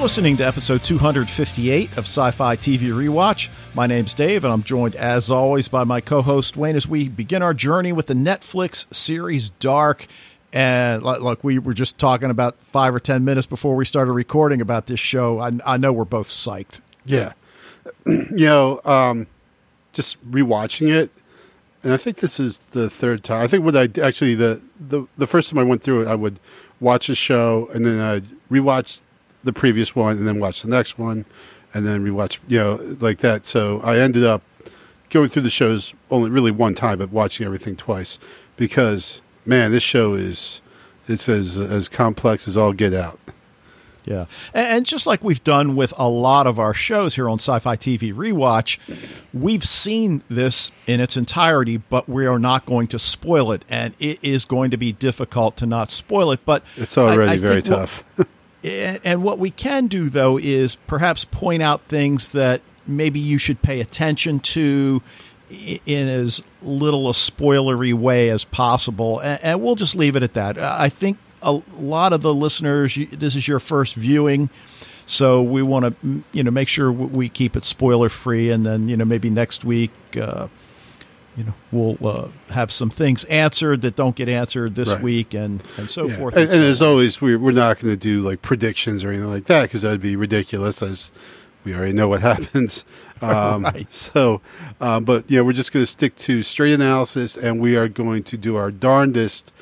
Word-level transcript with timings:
You're 0.00 0.06
listening 0.06 0.38
to 0.38 0.46
episode 0.46 0.82
258 0.82 1.90
of 1.98 2.06
Sci 2.06 2.30
Fi 2.30 2.56
TV 2.56 2.84
Rewatch. 2.84 3.50
My 3.74 3.86
name's 3.86 4.14
Dave, 4.14 4.44
and 4.44 4.52
I'm 4.52 4.62
joined, 4.62 4.96
as 4.96 5.30
always, 5.30 5.68
by 5.68 5.84
my 5.84 6.00
co 6.00 6.22
host 6.22 6.56
Wayne 6.56 6.74
as 6.74 6.88
we 6.88 7.06
begin 7.06 7.42
our 7.42 7.52
journey 7.52 7.92
with 7.92 8.06
the 8.06 8.14
Netflix 8.14 8.86
series 8.94 9.50
Dark. 9.50 10.06
And 10.54 11.02
look, 11.02 11.44
we 11.44 11.58
were 11.58 11.74
just 11.74 11.98
talking 11.98 12.30
about 12.30 12.56
five 12.72 12.94
or 12.94 12.98
10 12.98 13.26
minutes 13.26 13.46
before 13.46 13.76
we 13.76 13.84
started 13.84 14.12
recording 14.12 14.62
about 14.62 14.86
this 14.86 14.98
show. 14.98 15.38
I, 15.38 15.50
I 15.66 15.76
know 15.76 15.92
we're 15.92 16.06
both 16.06 16.28
psyched. 16.28 16.80
Yeah. 17.04 17.34
you 18.06 18.46
know, 18.46 18.80
um, 18.86 19.26
just 19.92 20.16
rewatching 20.30 20.88
it, 20.88 21.10
and 21.82 21.92
I 21.92 21.98
think 21.98 22.20
this 22.20 22.40
is 22.40 22.60
the 22.70 22.88
third 22.88 23.22
time. 23.22 23.42
I 23.42 23.48
think 23.48 23.66
what 23.66 23.76
I 23.76 23.90
actually, 24.02 24.34
the, 24.34 24.62
the, 24.80 25.06
the 25.18 25.26
first 25.26 25.50
time 25.50 25.58
I 25.58 25.62
went 25.62 25.82
through 25.82 26.00
it, 26.00 26.08
I 26.08 26.14
would 26.14 26.40
watch 26.80 27.10
a 27.10 27.14
show 27.14 27.68
and 27.74 27.84
then 27.84 28.00
I'd 28.00 28.24
rewatch 28.50 29.02
the 29.44 29.52
previous 29.52 29.94
one 29.94 30.16
and 30.18 30.26
then 30.26 30.40
watch 30.40 30.62
the 30.62 30.68
next 30.68 30.98
one 30.98 31.24
and 31.72 31.86
then 31.86 32.04
rewatch, 32.04 32.38
you 32.48 32.58
know, 32.58 32.96
like 33.00 33.18
that. 33.18 33.46
So 33.46 33.80
I 33.80 33.98
ended 33.98 34.24
up 34.24 34.42
going 35.08 35.28
through 35.28 35.42
the 35.42 35.50
shows 35.50 35.94
only 36.10 36.30
really 36.30 36.50
one 36.50 36.74
time, 36.74 36.98
but 36.98 37.10
watching 37.10 37.46
everything 37.46 37.76
twice 37.76 38.18
because 38.56 39.20
man, 39.44 39.72
this 39.72 39.82
show 39.82 40.14
is 40.14 40.60
it's 41.08 41.28
as 41.28 41.58
as 41.58 41.88
complex 41.88 42.46
as 42.46 42.56
all 42.56 42.72
get 42.72 42.94
out. 42.94 43.18
Yeah. 44.04 44.26
And 44.54 44.86
just 44.86 45.06
like 45.06 45.22
we've 45.22 45.42
done 45.44 45.76
with 45.76 45.92
a 45.98 46.08
lot 46.08 46.46
of 46.46 46.58
our 46.58 46.74
shows 46.74 47.14
here 47.14 47.28
on 47.28 47.38
Sci 47.38 47.58
Fi 47.58 47.76
TV 47.76 48.12
Rewatch, 48.14 48.78
we've 49.32 49.64
seen 49.64 50.22
this 50.28 50.70
in 50.86 51.00
its 51.00 51.16
entirety, 51.16 51.76
but 51.76 52.08
we 52.08 52.26
are 52.26 52.38
not 52.38 52.66
going 52.66 52.86
to 52.88 52.98
spoil 52.98 53.52
it. 53.52 53.64
And 53.68 53.94
it 53.98 54.18
is 54.22 54.44
going 54.44 54.70
to 54.70 54.76
be 54.76 54.92
difficult 54.92 55.56
to 55.58 55.66
not 55.66 55.90
spoil 55.90 56.32
it. 56.32 56.40
But 56.44 56.64
it's 56.76 56.96
already 56.96 57.30
I, 57.30 57.34
I 57.34 57.38
very 57.38 57.62
tough. 57.62 58.02
What, 58.16 58.28
and 58.62 59.22
what 59.22 59.38
we 59.38 59.50
can 59.50 59.86
do, 59.86 60.08
though, 60.08 60.38
is 60.38 60.76
perhaps 60.86 61.24
point 61.24 61.62
out 61.62 61.82
things 61.82 62.30
that 62.30 62.62
maybe 62.86 63.20
you 63.20 63.38
should 63.38 63.62
pay 63.62 63.80
attention 63.80 64.40
to 64.40 65.02
in 65.50 66.08
as 66.08 66.42
little 66.62 67.08
a 67.08 67.12
spoilery 67.12 67.92
way 67.92 68.28
as 68.28 68.44
possible. 68.44 69.20
And 69.20 69.60
we'll 69.60 69.74
just 69.74 69.94
leave 69.94 70.16
it 70.16 70.22
at 70.22 70.34
that. 70.34 70.58
I 70.58 70.88
think 70.88 71.18
a 71.42 71.60
lot 71.76 72.12
of 72.12 72.22
the 72.22 72.34
listeners, 72.34 72.98
this 73.10 73.34
is 73.34 73.48
your 73.48 73.58
first 73.58 73.94
viewing. 73.94 74.50
So 75.06 75.42
we 75.42 75.62
want 75.62 76.00
to, 76.02 76.22
you 76.32 76.44
know, 76.44 76.52
make 76.52 76.68
sure 76.68 76.92
we 76.92 77.28
keep 77.28 77.56
it 77.56 77.64
spoiler 77.64 78.08
free, 78.08 78.50
and 78.50 78.64
then 78.64 78.88
you 78.88 78.96
know 78.96 79.04
maybe 79.04 79.28
next 79.28 79.64
week, 79.64 79.90
uh, 80.16 80.46
you 81.40 81.46
know, 81.46 81.54
we'll 81.72 82.06
uh, 82.06 82.28
have 82.50 82.70
some 82.70 82.90
things 82.90 83.24
answered 83.24 83.80
that 83.80 83.96
don't 83.96 84.14
get 84.14 84.28
answered 84.28 84.74
this 84.74 84.90
right. 84.90 85.00
week, 85.00 85.32
and 85.32 85.62
and 85.78 85.88
so 85.88 86.06
yeah. 86.06 86.16
forth. 86.16 86.36
And, 86.36 86.50
and, 86.50 86.62
and 86.62 86.64
so 86.64 86.70
as 86.70 86.82
always, 86.82 87.20
we're 87.22 87.38
we're 87.38 87.52
not 87.52 87.80
going 87.80 87.94
to 87.94 87.96
do 87.96 88.20
like 88.20 88.42
predictions 88.42 89.04
or 89.04 89.08
anything 89.08 89.30
like 89.30 89.46
that 89.46 89.62
because 89.62 89.80
that'd 89.80 90.02
be 90.02 90.16
ridiculous, 90.16 90.82
as 90.82 91.10
we 91.64 91.74
already 91.74 91.94
know 91.94 92.08
what 92.08 92.20
happens. 92.32 92.84
Um, 93.22 93.64
right. 93.64 93.92
So, 93.92 94.40
uh, 94.80 94.98
but 94.98 95.30
yeah, 95.30 95.42
we're 95.42 95.52
just 95.52 95.72
going 95.72 95.82
to 95.82 95.90
stick 95.90 96.16
to 96.16 96.42
straight 96.42 96.72
analysis, 96.72 97.36
and 97.36 97.60
we 97.60 97.76
are 97.76 97.86
going 97.86 98.22
to 98.22 98.38
do 98.38 98.56
our 98.56 98.70
darndest 98.70 99.52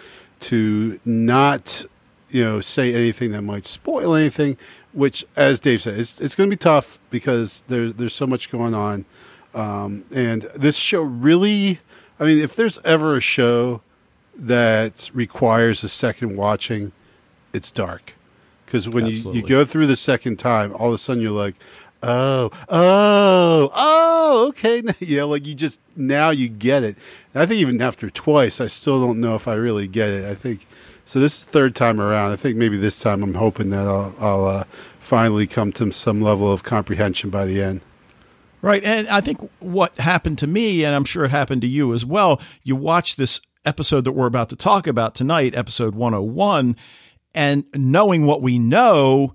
to 0.42 1.00
not, 1.04 1.84
you 2.30 2.44
know, 2.44 2.60
say 2.60 2.94
anything 2.94 3.32
that 3.32 3.42
might 3.42 3.66
spoil 3.66 4.14
anything. 4.14 4.56
Which, 4.92 5.26
as 5.34 5.58
Dave 5.58 5.82
said, 5.82 5.98
it's 5.98 6.20
it's 6.20 6.36
going 6.36 6.48
to 6.48 6.56
be 6.56 6.56
tough 6.56 7.00
because 7.10 7.64
there's 7.66 7.94
there's 7.94 8.14
so 8.14 8.28
much 8.28 8.48
going 8.48 8.74
on, 8.74 9.06
um, 9.54 10.04
and 10.12 10.42
this 10.54 10.76
show 10.76 11.02
really. 11.02 11.80
I 12.20 12.24
mean, 12.24 12.38
if 12.38 12.56
there's 12.56 12.80
ever 12.84 13.16
a 13.16 13.20
show 13.20 13.80
that 14.36 15.08
requires 15.14 15.84
a 15.84 15.88
second 15.88 16.36
watching, 16.36 16.90
it's 17.52 17.70
dark. 17.70 18.14
Because 18.66 18.88
when 18.88 19.06
you, 19.06 19.32
you 19.32 19.42
go 19.42 19.64
through 19.64 19.86
the 19.86 19.96
second 19.96 20.38
time, 20.38 20.74
all 20.74 20.88
of 20.88 20.94
a 20.94 20.98
sudden 20.98 21.22
you're 21.22 21.30
like, 21.30 21.54
oh, 22.02 22.50
oh, 22.68 23.70
oh, 23.74 24.46
okay. 24.48 24.82
yeah, 25.00 25.24
like 25.24 25.46
you 25.46 25.54
just 25.54 25.80
now 25.96 26.30
you 26.30 26.48
get 26.48 26.82
it. 26.82 26.96
I 27.34 27.46
think 27.46 27.60
even 27.60 27.80
after 27.80 28.10
twice, 28.10 28.60
I 28.60 28.66
still 28.66 29.00
don't 29.00 29.20
know 29.20 29.34
if 29.34 29.48
I 29.48 29.54
really 29.54 29.88
get 29.88 30.08
it. 30.08 30.30
I 30.30 30.34
think 30.34 30.66
so. 31.04 31.20
This 31.20 31.38
is 31.38 31.44
third 31.44 31.74
time 31.74 32.00
around. 32.00 32.32
I 32.32 32.36
think 32.36 32.56
maybe 32.56 32.76
this 32.76 32.98
time 32.98 33.22
I'm 33.22 33.34
hoping 33.34 33.70
that 33.70 33.86
I'll, 33.86 34.14
I'll 34.18 34.46
uh, 34.46 34.64
finally 35.00 35.46
come 35.46 35.72
to 35.72 35.90
some 35.92 36.20
level 36.20 36.52
of 36.52 36.62
comprehension 36.62 37.30
by 37.30 37.44
the 37.44 37.62
end. 37.62 37.80
Right, 38.60 38.82
and 38.82 39.06
I 39.08 39.20
think 39.20 39.38
what 39.60 39.98
happened 39.98 40.38
to 40.38 40.46
me, 40.46 40.84
and 40.84 40.94
I'm 40.94 41.04
sure 41.04 41.24
it 41.24 41.30
happened 41.30 41.60
to 41.62 41.68
you 41.68 41.94
as 41.94 42.04
well. 42.04 42.40
You 42.64 42.74
watch 42.74 43.16
this 43.16 43.40
episode 43.64 44.04
that 44.04 44.12
we're 44.12 44.26
about 44.26 44.48
to 44.48 44.56
talk 44.56 44.86
about 44.86 45.14
tonight, 45.14 45.56
episode 45.56 45.94
101, 45.94 46.76
and 47.34 47.64
knowing 47.76 48.26
what 48.26 48.42
we 48.42 48.58
know 48.58 49.34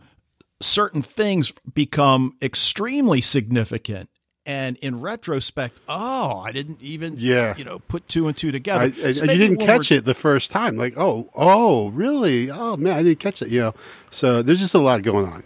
certain 0.62 1.02
things 1.02 1.54
become 1.74 2.36
extremely 2.42 3.22
significant 3.22 4.10
and 4.46 4.78
in 4.78 5.00
retrospect, 5.00 5.80
oh, 5.88 6.40
I 6.40 6.52
didn't 6.52 6.82
even, 6.82 7.16
yeah. 7.18 7.56
you 7.56 7.64
know, 7.64 7.80
put 7.80 8.08
two 8.08 8.28
and 8.28 8.36
two 8.36 8.52
together. 8.52 8.94
I, 9.04 9.12
so 9.14 9.24
you 9.24 9.38
didn't 9.38 9.58
catch 9.58 9.92
it 9.92 10.06
the 10.06 10.14
first 10.14 10.52
time, 10.52 10.76
like, 10.76 10.98
oh, 10.98 11.30
oh, 11.34 11.90
really? 11.90 12.52
Oh 12.52 12.76
man, 12.76 12.98
I 12.98 13.04
didn't 13.04 13.20
catch 13.20 13.42
it. 13.42 13.50
You 13.50 13.60
know, 13.62 13.76
so 14.12 14.42
there's 14.42 14.60
just 14.60 14.74
a 14.74 14.80
lot 14.80 15.02
going 15.02 15.28
on. 15.28 15.44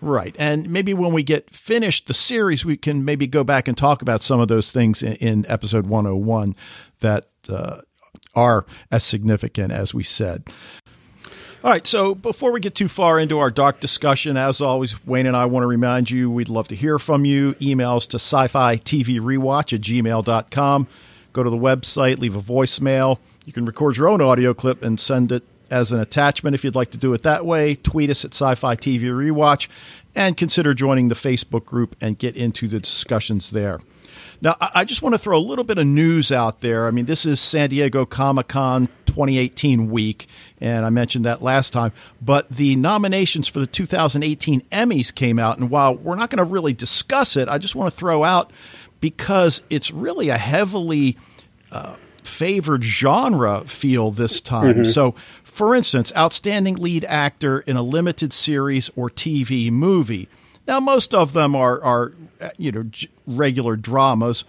Right, 0.00 0.36
and 0.38 0.70
maybe 0.70 0.94
when 0.94 1.12
we 1.12 1.24
get 1.24 1.50
finished 1.50 2.06
the 2.06 2.14
series, 2.14 2.64
we 2.64 2.76
can 2.76 3.04
maybe 3.04 3.26
go 3.26 3.42
back 3.42 3.66
and 3.66 3.76
talk 3.76 4.00
about 4.00 4.22
some 4.22 4.38
of 4.38 4.46
those 4.46 4.70
things 4.70 5.02
in, 5.02 5.14
in 5.14 5.46
episode 5.48 5.86
101 5.86 6.54
that 7.00 7.28
uh, 7.48 7.80
are 8.34 8.64
as 8.92 9.02
significant 9.02 9.72
as 9.72 9.92
we 9.92 10.04
said. 10.04 10.44
All 11.64 11.72
right, 11.72 11.84
so 11.84 12.14
before 12.14 12.52
we 12.52 12.60
get 12.60 12.76
too 12.76 12.86
far 12.86 13.18
into 13.18 13.40
our 13.40 13.50
dark 13.50 13.80
discussion, 13.80 14.36
as 14.36 14.60
always, 14.60 15.04
Wayne 15.04 15.26
and 15.26 15.36
I 15.36 15.46
want 15.46 15.64
to 15.64 15.66
remind 15.66 16.08
you 16.08 16.30
we'd 16.30 16.48
love 16.48 16.68
to 16.68 16.76
hear 16.76 17.00
from 17.00 17.24
you. 17.24 17.54
Emails 17.54 18.08
to 18.10 18.16
sci 18.16 18.46
fi 18.46 18.76
TV 18.76 19.18
rewatch 19.18 19.72
at 19.72 19.80
gmail.com. 19.80 20.86
Go 21.32 21.42
to 21.42 21.50
the 21.50 21.56
website, 21.56 22.18
leave 22.18 22.36
a 22.36 22.40
voicemail. 22.40 23.18
You 23.44 23.52
can 23.52 23.64
record 23.64 23.96
your 23.96 24.06
own 24.06 24.20
audio 24.22 24.54
clip 24.54 24.84
and 24.84 25.00
send 25.00 25.32
it 25.32 25.42
as 25.70 25.92
an 25.92 26.00
attachment 26.00 26.54
if 26.54 26.64
you'd 26.64 26.74
like 26.74 26.90
to 26.90 26.98
do 26.98 27.12
it 27.12 27.22
that 27.22 27.44
way. 27.44 27.74
Tweet 27.74 28.10
us 28.10 28.24
at 28.24 28.32
Sci 28.32 28.54
Fi 28.54 28.76
TV 28.76 29.02
Rewatch 29.02 29.68
and 30.14 30.36
consider 30.36 30.74
joining 30.74 31.08
the 31.08 31.14
Facebook 31.14 31.64
group 31.64 31.96
and 32.00 32.18
get 32.18 32.36
into 32.36 32.68
the 32.68 32.80
discussions 32.80 33.50
there. 33.50 33.80
Now, 34.40 34.56
I 34.60 34.84
just 34.84 35.02
want 35.02 35.14
to 35.14 35.18
throw 35.18 35.36
a 35.36 35.40
little 35.40 35.64
bit 35.64 35.78
of 35.78 35.86
news 35.86 36.30
out 36.30 36.60
there. 36.60 36.86
I 36.86 36.92
mean, 36.92 37.06
this 37.06 37.26
is 37.26 37.40
San 37.40 37.70
Diego 37.70 38.06
Comic 38.06 38.48
Con 38.48 38.86
2018 39.06 39.90
week, 39.90 40.28
and 40.60 40.86
I 40.86 40.90
mentioned 40.90 41.24
that 41.24 41.42
last 41.42 41.72
time. 41.72 41.92
But 42.22 42.48
the 42.48 42.76
nominations 42.76 43.48
for 43.48 43.58
the 43.58 43.66
2018 43.66 44.60
Emmys 44.70 45.12
came 45.12 45.38
out, 45.38 45.58
and 45.58 45.70
while 45.70 45.96
we're 45.96 46.14
not 46.14 46.30
going 46.30 46.38
to 46.38 46.44
really 46.44 46.72
discuss 46.72 47.36
it, 47.36 47.48
I 47.48 47.58
just 47.58 47.74
want 47.74 47.92
to 47.92 47.98
throw 47.98 48.22
out 48.22 48.52
because 49.00 49.60
it's 49.70 49.90
really 49.90 50.28
a 50.28 50.38
heavily 50.38 51.16
uh, 51.72 51.96
favored 52.22 52.84
genre 52.84 53.62
feel 53.66 54.12
this 54.12 54.40
time. 54.40 54.74
Mm-hmm. 54.74 54.84
So, 54.84 55.16
for 55.58 55.74
instance, 55.74 56.12
outstanding 56.16 56.76
lead 56.76 57.04
actor 57.06 57.58
in 57.58 57.76
a 57.76 57.82
limited 57.82 58.32
series 58.32 58.92
or 58.94 59.10
TV 59.10 59.72
movie. 59.72 60.28
Now, 60.68 60.78
most 60.78 61.12
of 61.12 61.32
them 61.32 61.56
are, 61.56 61.82
are 61.82 62.12
you 62.56 62.70
know, 62.70 62.84
regular 63.26 63.74
dramas, 63.74 64.44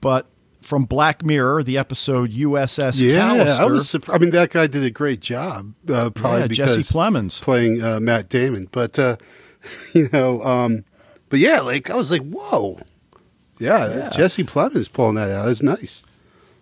but 0.00 0.26
from 0.60 0.82
Black 0.82 1.24
Mirror, 1.24 1.62
the 1.62 1.78
episode 1.78 2.32
USS 2.32 3.00
yeah, 3.00 3.20
Callister. 3.20 3.58
I 3.60 3.64
was. 3.66 3.88
Surprised. 3.88 4.20
I 4.20 4.20
mean, 4.20 4.32
that 4.32 4.50
guy 4.50 4.66
did 4.66 4.82
a 4.82 4.90
great 4.90 5.20
job. 5.20 5.74
Uh, 5.88 6.10
probably 6.10 6.40
yeah, 6.40 6.46
Jesse 6.48 6.82
Plemons 6.82 7.40
playing 7.40 7.80
uh, 7.80 8.00
Matt 8.00 8.28
Damon, 8.28 8.68
but 8.72 8.98
uh, 8.98 9.16
you 9.92 10.08
know, 10.12 10.42
um, 10.42 10.84
but 11.28 11.38
yeah, 11.38 11.60
like 11.60 11.88
I 11.88 11.94
was 11.94 12.10
like, 12.10 12.22
whoa, 12.22 12.80
yeah, 13.60 13.88
yeah. 13.94 14.10
Jesse 14.10 14.42
Plemons 14.42 14.92
pulling 14.92 15.14
that 15.14 15.30
out 15.30 15.50
is 15.50 15.62
nice. 15.62 16.02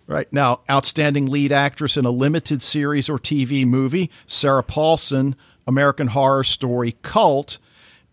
Right 0.07 0.31
now, 0.31 0.61
outstanding 0.71 1.25
lead 1.25 1.51
actress 1.51 1.97
in 1.97 2.05
a 2.05 2.11
limited 2.11 2.61
series 2.61 3.09
or 3.09 3.17
TV 3.17 3.65
movie, 3.65 4.09
Sarah 4.25 4.63
Paulson, 4.63 5.35
American 5.67 6.07
Horror 6.07 6.45
Story 6.45 6.95
Cult. 7.01 7.59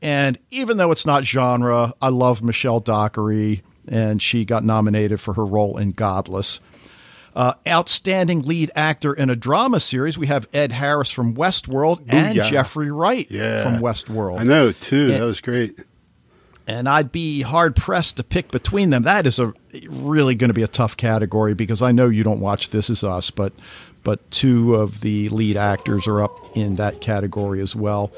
And 0.02 0.37
even 0.50 0.76
though 0.76 0.91
it's 0.91 1.06
not 1.06 1.25
genre, 1.25 1.94
I 2.02 2.08
love 2.08 2.43
Michelle 2.43 2.81
Dockery 2.81 3.62
and 3.87 4.20
she 4.20 4.44
got 4.44 4.64
nominated 4.64 5.20
for 5.20 5.35
her 5.35 5.46
role 5.46 5.79
in 5.79 5.91
Godless. 5.91 6.61
Uh, 7.37 7.55
outstanding 7.67 8.43
lead 8.43 8.70
actor 8.76 9.12
in 9.12 9.29
a 9.29 9.37
drama 9.37 9.81
series, 9.81 10.17
we 10.17 10.29
have 10.29 10.49
Ed 10.52 10.73
Harris 10.73 11.11
from 11.11 11.35
Westworld 11.35 12.02
Ooh, 12.02 12.17
and 12.17 12.37
yeah. 12.37 12.44
Jeffrey 12.44 12.93
Wright 12.93 13.26
yeah. 13.29 13.62
from 13.62 13.81
Westworld. 13.81 14.41
I 14.41 14.44
know, 14.44 14.70
too. 14.73 15.12
And, 15.12 15.20
that 15.20 15.25
was 15.25 15.41
great. 15.41 15.79
And 16.66 16.88
I'd 16.88 17.12
be 17.12 17.43
hard 17.43 17.76
pressed 17.76 18.16
to 18.16 18.25
pick 18.25 18.50
between 18.50 18.90
them. 18.90 19.02
That 19.02 19.26
is 19.26 19.38
a 19.38 19.52
really 19.87 20.34
going 20.34 20.49
to 20.49 20.55
be 20.55 20.62
a 20.62 20.69
tough 20.69 20.96
category 20.96 21.55
because 21.55 21.82
I 21.82 21.93
know 21.93 22.08
you 22.08 22.25
don't 22.25 22.40
watch 22.40 22.70
This 22.70 22.88
Is 22.88 23.05
Us, 23.05 23.31
but 23.31 23.52
but 24.02 24.31
two 24.31 24.75
of 24.75 25.00
the 25.00 25.28
lead 25.31 25.56
actors 25.56 26.06
are 26.06 26.22
up 26.22 26.56
in 26.56 26.75
that 26.76 27.00
category 27.00 27.61
as 27.61 27.75
well. 27.75 28.12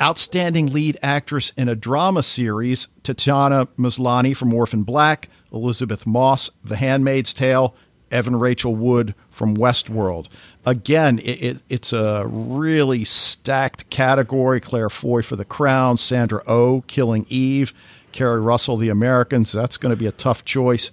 Outstanding 0.00 0.68
lead 0.68 0.96
actress 1.02 1.52
in 1.56 1.68
a 1.68 1.74
drama 1.74 2.22
series, 2.22 2.88
Tatiana 3.02 3.66
Maslany 3.78 4.34
from 4.34 4.54
Orphan 4.54 4.84
Black, 4.84 5.28
Elisabeth 5.52 6.06
Moss, 6.06 6.50
The 6.64 6.76
Handmaid's 6.76 7.34
Tale, 7.34 7.74
Evan 8.10 8.36
Rachel 8.36 8.74
Wood 8.74 9.14
from 9.30 9.56
Westworld. 9.56 10.28
Again, 10.64 11.18
it, 11.20 11.42
it, 11.42 11.62
it's 11.68 11.92
a 11.92 12.24
really 12.26 13.04
stacked 13.04 13.90
category. 13.90 14.60
Claire 14.60 14.90
Foy 14.90 15.22
for 15.22 15.36
The 15.36 15.44
Crown, 15.44 15.96
Sandra 15.96 16.42
O 16.46 16.76
oh, 16.76 16.84
Killing 16.86 17.26
Eve, 17.28 17.72
Keri 18.12 18.40
Russell, 18.40 18.76
The 18.76 18.88
Americans. 18.88 19.52
That's 19.52 19.76
going 19.76 19.90
to 19.90 19.96
be 19.96 20.06
a 20.06 20.12
tough 20.12 20.44
choice. 20.44 20.90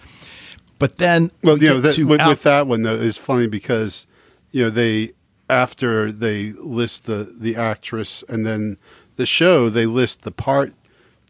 But 0.77 0.97
then, 0.97 1.31
well, 1.41 1.57
you 1.57 1.69
know, 1.69 1.81
that, 1.81 1.97
with, 1.97 2.19
out- 2.19 2.29
with 2.29 2.43
that 2.43 2.67
one 2.67 2.81
though, 2.81 2.99
it's 2.99 3.17
funny 3.17 3.47
because 3.47 4.05
you 4.51 4.63
know 4.63 4.69
they 4.69 5.11
after 5.49 6.11
they 6.11 6.51
list 6.51 7.05
the 7.05 7.33
the 7.37 7.55
actress 7.55 8.23
and 8.27 8.45
then 8.45 8.77
the 9.15 9.25
show, 9.25 9.69
they 9.69 9.85
list 9.85 10.23
the 10.23 10.31
part 10.31 10.73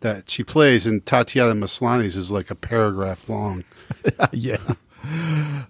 that 0.02 0.30
she 0.30 0.44
plays, 0.44 0.86
and 0.86 1.06
Tatiana 1.06 1.54
Maslany's 1.54 2.18
is 2.18 2.32
like 2.32 2.50
a 2.50 2.56
paragraph 2.56 3.30
long. 3.30 3.64
yeah. 4.32 4.58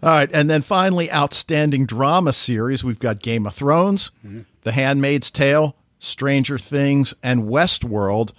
All 0.03 0.09
right, 0.09 0.29
and 0.33 0.49
then 0.49 0.61
finally, 0.61 1.11
outstanding 1.11 1.85
drama 1.85 2.33
series. 2.33 2.83
We've 2.83 2.99
got 2.99 3.21
Game 3.21 3.45
of 3.45 3.53
Thrones, 3.53 4.11
mm-hmm. 4.25 4.41
The 4.63 4.71
Handmaid's 4.71 5.31
Tale, 5.31 5.75
Stranger 5.99 6.57
Things, 6.57 7.13
and 7.23 7.43
Westworld. 7.43 8.31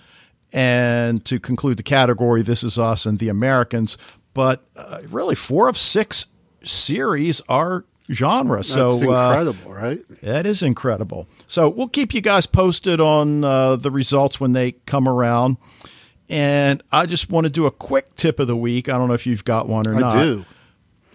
And 0.53 1.25
to 1.25 1.41
conclude 1.41 1.77
the 1.77 1.83
category, 1.83 2.43
This 2.43 2.63
Is 2.63 2.79
Us 2.79 3.05
and 3.05 3.19
The 3.19 3.29
Americans. 3.29 3.99
But 4.33 4.65
uh, 4.77 5.03
really, 5.11 5.35
four 5.35 5.69
of 5.69 5.77
six 5.77 6.27
series 6.63 7.41
are 7.49 7.85
genre. 8.13 8.59
That's 8.59 8.69
so 8.69 8.91
uh, 8.91 9.31
incredible, 9.31 9.73
uh, 9.73 9.75
right? 9.75 10.21
That 10.23 10.47
is 10.47 10.63
incredible. 10.63 11.29
So 11.47 11.69
we'll 11.69 11.89
keep 11.89 12.15
you 12.15 12.21
guys 12.21 12.47
posted 12.47 13.01
on 13.01 13.45
uh, 13.45 13.77
the 13.77 13.91
results 13.91 14.41
when 14.41 14.53
they 14.53 14.73
come 14.73 15.09
around. 15.09 15.57
And 16.29 16.83
I 16.91 17.07
just 17.07 17.31
want 17.31 17.45
to 17.45 17.51
do 17.51 17.67
a 17.67 17.71
quick 17.71 18.15
tip 18.17 18.41
of 18.41 18.47
the 18.47 18.57
week. 18.57 18.89
I 18.89 18.99
don't 18.99 19.09
know 19.09 19.15
if 19.15 19.27
you've 19.27 19.45
got 19.45 19.69
one 19.69 19.87
or 19.87 19.95
I 19.97 20.01
not. 20.01 20.17
I 20.17 20.23
do. 20.23 20.45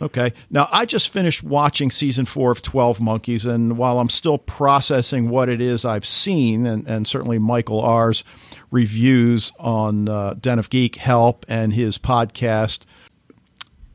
Okay. 0.02 0.34
Now, 0.50 0.68
I 0.72 0.86
just 0.86 1.10
finished 1.10 1.44
watching 1.44 1.92
season 1.92 2.26
four 2.26 2.52
of 2.52 2.64
12 2.64 3.00
Monkeys, 3.00 3.46
and 3.46 3.78
while 3.78 4.00
I'm 4.00 4.10
still 4.10 4.40
processing 4.40 5.30
what 5.30 5.48
it 5.48 5.62
is 5.62 5.86
I've 5.86 6.06
seen, 6.06 6.66
and, 6.66 6.88
and 6.88 7.08
certainly 7.08 7.38
Michael 7.38 7.80
Ahr's 7.82 8.24
reviews 8.72 9.52
on 9.60 10.10
uh, 10.10 10.34
Den 10.34 10.58
of 10.58 10.72
Geek 10.72 10.96
help 10.96 11.46
and 11.48 11.74
his 11.74 12.00
podcast, 12.00 12.80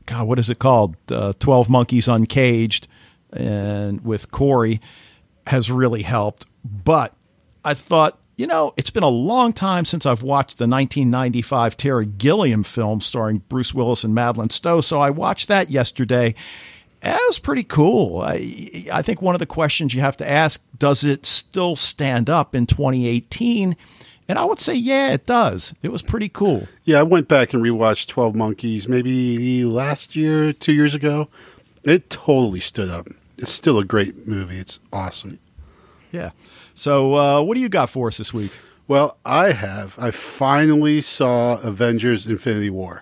God, 0.05 0.27
what 0.27 0.39
is 0.39 0.49
it 0.49 0.59
called? 0.59 0.95
Uh, 1.11 1.33
12 1.39 1.69
Monkeys 1.69 2.07
Uncaged, 2.07 2.87
and 3.33 3.99
with 4.05 4.31
Corey 4.31 4.79
has 5.47 5.69
really 5.69 6.03
helped. 6.03 6.45
But 6.63 7.13
I 7.65 7.73
thought, 7.73 8.17
you 8.37 8.45
know, 8.45 8.71
it's 8.77 8.91
been 8.91 9.03
a 9.03 9.09
long 9.09 9.51
time 9.51 9.83
since 9.83 10.05
I've 10.05 10.21
watched 10.21 10.59
the 10.59 10.67
1995 10.67 11.75
Terry 11.75 12.05
Gilliam 12.05 12.63
film 12.63 13.01
starring 13.01 13.39
Bruce 13.49 13.73
Willis 13.73 14.03
and 14.03 14.13
Madeleine 14.13 14.51
Stowe. 14.51 14.79
So 14.81 15.01
I 15.01 15.09
watched 15.09 15.47
that 15.47 15.71
yesterday. 15.71 16.35
Eh, 17.01 17.15
it 17.15 17.27
was 17.27 17.39
pretty 17.39 17.63
cool. 17.63 18.21
I, 18.21 18.85
I 18.93 19.01
think 19.01 19.23
one 19.23 19.33
of 19.33 19.39
the 19.39 19.47
questions 19.47 19.95
you 19.95 20.01
have 20.01 20.17
to 20.17 20.29
ask 20.29 20.61
does 20.77 21.03
it 21.03 21.25
still 21.25 21.75
stand 21.75 22.29
up 22.29 22.53
in 22.53 22.67
2018? 22.67 23.75
And 24.29 24.37
I 24.37 24.45
would 24.45 24.59
say, 24.59 24.75
yeah, 24.75 25.13
it 25.13 25.25
does. 25.25 25.73
It 25.81 25.91
was 25.91 26.03
pretty 26.03 26.29
cool. 26.29 26.67
Yeah, 26.83 26.99
I 26.99 27.03
went 27.03 27.27
back 27.27 27.53
and 27.53 27.63
rewatched 27.63 28.07
12 28.07 28.35
Monkeys 28.35 28.87
maybe 28.87 29.63
last 29.63 30.15
year, 30.15 30.53
two 30.53 30.73
years 30.73 30.93
ago. 30.93 31.27
It 31.83 32.11
totally 32.11 32.59
stood 32.59 32.89
up. 32.89 33.07
It's 33.37 33.51
still 33.51 33.79
a 33.79 33.85
great 33.85 34.27
movie. 34.27 34.59
It's 34.59 34.79
awesome. 34.93 35.39
Yeah. 36.11 36.31
So, 36.77 37.15
uh, 37.15 37.41
what 37.41 37.55
do 37.55 37.59
you 37.59 37.69
got 37.69 37.89
for 37.89 38.07
us 38.07 38.17
this 38.17 38.31
week? 38.31 38.51
Well, 38.87 39.17
I 39.25 39.51
have. 39.51 39.97
I 39.97 40.11
finally 40.11 41.01
saw 41.01 41.59
Avengers 41.61 42.27
Infinity 42.27 42.69
War. 42.69 43.01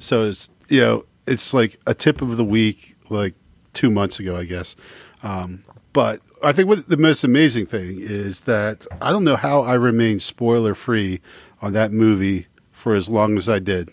So 0.00 0.24
it's, 0.24 0.50
you 0.68 0.80
know, 0.80 1.04
it's 1.24 1.54
like 1.54 1.78
a 1.86 1.94
tip 1.94 2.20
of 2.20 2.36
the 2.36 2.44
week, 2.44 2.96
like 3.08 3.34
two 3.74 3.90
months 3.90 4.18
ago, 4.18 4.34
I 4.36 4.42
guess. 4.42 4.74
Um, 5.22 5.62
but 5.92 6.20
I 6.42 6.50
think 6.50 6.68
what 6.68 6.88
the 6.88 6.96
most 6.96 7.22
amazing 7.22 7.66
thing 7.66 8.00
is 8.00 8.40
that 8.40 8.84
I 9.00 9.12
don't 9.12 9.22
know 9.22 9.36
how 9.36 9.62
I 9.62 9.74
remained 9.74 10.20
spoiler 10.20 10.74
free 10.74 11.20
on 11.62 11.74
that 11.74 11.92
movie 11.92 12.48
for 12.72 12.96
as 12.96 13.08
long 13.08 13.36
as 13.36 13.48
I 13.48 13.60
did, 13.60 13.88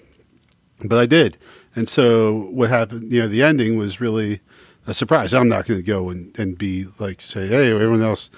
but 0.83 0.97
I 0.97 1.05
did. 1.05 1.37
And 1.75 1.87
so 1.87 2.49
what 2.49 2.71
happened, 2.71 3.11
you 3.11 3.21
know, 3.21 3.27
the 3.27 3.43
ending 3.43 3.77
was 3.77 4.01
really 4.01 4.41
a 4.87 4.93
surprise. 4.95 5.35
I'm 5.35 5.49
not 5.49 5.67
going 5.67 5.79
to 5.79 5.85
go 5.85 6.09
and, 6.09 6.37
and 6.39 6.57
be 6.57 6.87
like, 6.97 7.21
say, 7.21 7.47
hey, 7.47 7.71
everyone 7.71 8.01
else, 8.01 8.31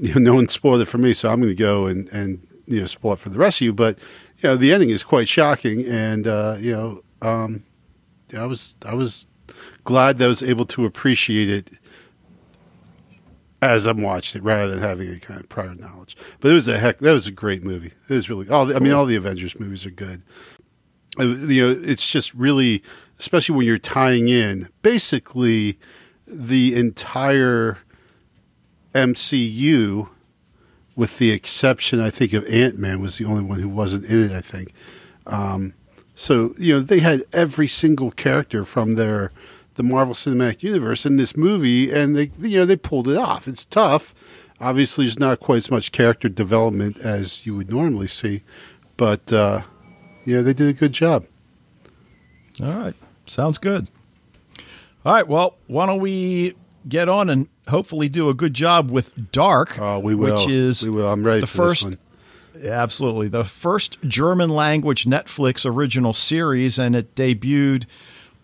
you 0.00 0.14
know, 0.14 0.20
no 0.20 0.34
one 0.34 0.48
spoiled 0.48 0.80
it 0.80 0.86
for 0.86 0.98
me, 0.98 1.12
so 1.12 1.30
I'm 1.30 1.40
going 1.40 1.54
to 1.54 1.54
go 1.54 1.86
and, 1.86 2.08
and, 2.08 2.46
you 2.66 2.80
know, 2.80 2.86
spoil 2.86 3.12
it 3.12 3.18
for 3.18 3.28
the 3.28 3.38
rest 3.38 3.60
of 3.60 3.66
you. 3.66 3.74
But, 3.74 3.98
you 4.38 4.48
know, 4.48 4.56
the 4.56 4.72
ending 4.72 4.88
is 4.88 5.04
quite 5.04 5.28
shocking. 5.28 5.84
And, 5.84 6.26
uh, 6.26 6.56
you 6.58 6.72
know, 6.72 7.02
um, 7.20 7.64
I 8.34 8.46
was, 8.46 8.76
I 8.86 8.94
was 8.94 9.26
glad 9.84 10.18
that 10.18 10.24
I 10.24 10.28
was 10.28 10.42
able 10.42 10.64
to 10.66 10.86
appreciate 10.86 11.50
it 11.50 11.70
as 13.60 13.84
I'm 13.84 14.00
watching 14.00 14.40
it 14.40 14.44
rather 14.44 14.70
than 14.70 14.78
having 14.80 15.08
any 15.08 15.18
kind 15.18 15.38
of 15.38 15.50
prior 15.50 15.74
knowledge. 15.74 16.16
But 16.40 16.52
it 16.52 16.54
was 16.54 16.66
a 16.66 16.78
heck. 16.78 16.98
That 17.00 17.12
was 17.12 17.26
a 17.26 17.30
great 17.30 17.62
movie. 17.62 17.92
It 18.08 18.14
was 18.14 18.30
really. 18.30 18.48
All 18.48 18.64
the, 18.64 18.74
I 18.74 18.78
mean, 18.78 18.92
all 18.92 19.04
the 19.04 19.16
Avengers 19.16 19.60
movies 19.60 19.84
are 19.84 19.90
good. 19.90 20.22
It, 21.18 21.50
you 21.50 21.62
know, 21.62 21.80
it's 21.84 22.10
just 22.10 22.32
really, 22.32 22.82
especially 23.18 23.54
when 23.54 23.66
you're 23.66 23.76
tying 23.76 24.30
in 24.30 24.70
basically 24.80 25.78
the 26.26 26.74
entire 26.74 27.78
MCU, 28.94 30.08
with 30.96 31.18
the 31.18 31.32
exception, 31.32 32.00
I 32.00 32.10
think, 32.10 32.32
of 32.32 32.44
Ant 32.46 32.78
Man 32.78 33.00
was 33.00 33.18
the 33.18 33.24
only 33.24 33.42
one 33.42 33.60
who 33.60 33.68
wasn't 33.68 34.04
in 34.04 34.30
it. 34.30 34.32
I 34.32 34.40
think. 34.40 34.72
Um, 35.26 35.74
so 36.14 36.54
you 36.58 36.74
know, 36.74 36.80
they 36.80 37.00
had 37.00 37.22
every 37.32 37.68
single 37.68 38.10
character 38.10 38.64
from 38.64 38.94
their 38.94 39.32
the 39.76 39.82
Marvel 39.82 40.14
Cinematic 40.14 40.62
Universe 40.62 41.06
in 41.06 41.16
this 41.16 41.36
movie, 41.36 41.90
and 41.90 42.16
they 42.16 42.30
you 42.38 42.58
know 42.58 42.64
they 42.66 42.76
pulled 42.76 43.08
it 43.08 43.16
off. 43.16 43.48
It's 43.48 43.64
tough. 43.64 44.14
Obviously, 44.60 45.06
there's 45.06 45.18
not 45.18 45.40
quite 45.40 45.56
as 45.56 45.70
much 45.70 45.92
character 45.92 46.28
development 46.28 46.98
as 46.98 47.46
you 47.46 47.56
would 47.56 47.70
normally 47.70 48.08
see, 48.08 48.42
but 48.98 49.32
uh, 49.32 49.62
yeah, 50.26 50.42
they 50.42 50.52
did 50.52 50.68
a 50.68 50.74
good 50.74 50.92
job. 50.92 51.24
All 52.62 52.72
right, 52.72 52.94
sounds 53.24 53.56
good. 53.56 53.88
All 55.04 55.14
right, 55.14 55.26
well, 55.26 55.56
why 55.66 55.86
don't 55.86 56.00
we 56.00 56.54
get 56.86 57.08
on 57.08 57.30
and 57.30 57.48
hopefully 57.70 58.08
do 58.08 58.28
a 58.28 58.34
good 58.34 58.54
job 58.54 58.90
with 58.90 59.32
Dark? 59.32 59.78
Oh, 59.78 59.98
we 59.98 60.14
will. 60.14 60.36
Which 60.36 60.48
is 60.48 60.82
we 60.82 60.90
will. 60.90 61.08
I'm 61.08 61.24
ready 61.24 61.40
the 61.40 61.46
for 61.46 61.68
first. 61.68 61.84
This 61.84 61.96
one. 61.96 61.98
Absolutely, 62.62 63.28
the 63.28 63.44
first 63.44 64.00
German 64.02 64.50
language 64.50 65.06
Netflix 65.06 65.64
original 65.64 66.12
series, 66.12 66.78
and 66.78 66.94
it 66.94 67.14
debuted 67.14 67.86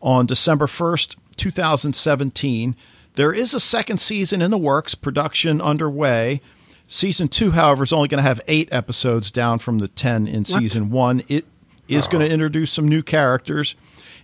on 0.01 0.25
December 0.25 0.67
1st, 0.67 1.17
2017. 1.37 2.77
There 3.15 3.33
is 3.33 3.53
a 3.53 3.61
second 3.61 3.99
season 3.99 4.41
in 4.43 4.51
the 4.51 4.59
works, 4.59 4.95
production 4.95 5.61
underway. 5.61 6.41
Season 6.87 7.29
two, 7.29 7.51
however, 7.51 7.83
is 7.83 7.93
only 7.93 8.09
going 8.09 8.23
to 8.23 8.29
have 8.29 8.41
eight 8.47 8.69
episodes 8.71 9.31
down 9.31 9.59
from 9.59 9.79
the 9.79 9.89
10 9.89 10.29
in 10.29 10.39
what? 10.39 10.47
season 10.47 10.91
one. 10.91 11.23
It 11.29 11.45
is 11.89 12.07
oh. 12.07 12.11
going 12.11 12.27
to 12.27 12.33
introduce 12.33 12.71
some 12.71 12.89
new 12.89 13.03
characters. 13.03 13.75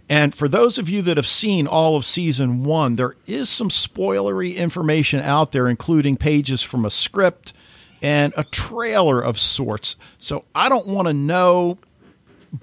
And 0.08 0.34
for 0.34 0.48
those 0.48 0.78
of 0.78 0.88
you 0.88 1.00
that 1.02 1.16
have 1.16 1.26
seen 1.26 1.66
all 1.66 1.96
of 1.96 2.04
season 2.04 2.64
one, 2.64 2.96
there 2.96 3.16
is 3.26 3.48
some 3.48 3.68
spoilery 3.68 4.56
information 4.56 5.20
out 5.20 5.52
there, 5.52 5.68
including 5.68 6.16
pages 6.16 6.60
from 6.62 6.84
a 6.84 6.90
script 6.90 7.52
and 8.02 8.34
a 8.36 8.44
trailer 8.44 9.20
of 9.20 9.38
sorts. 9.38 9.96
So 10.18 10.44
I 10.54 10.68
don't 10.68 10.86
want 10.86 11.08
to 11.08 11.14
know 11.14 11.78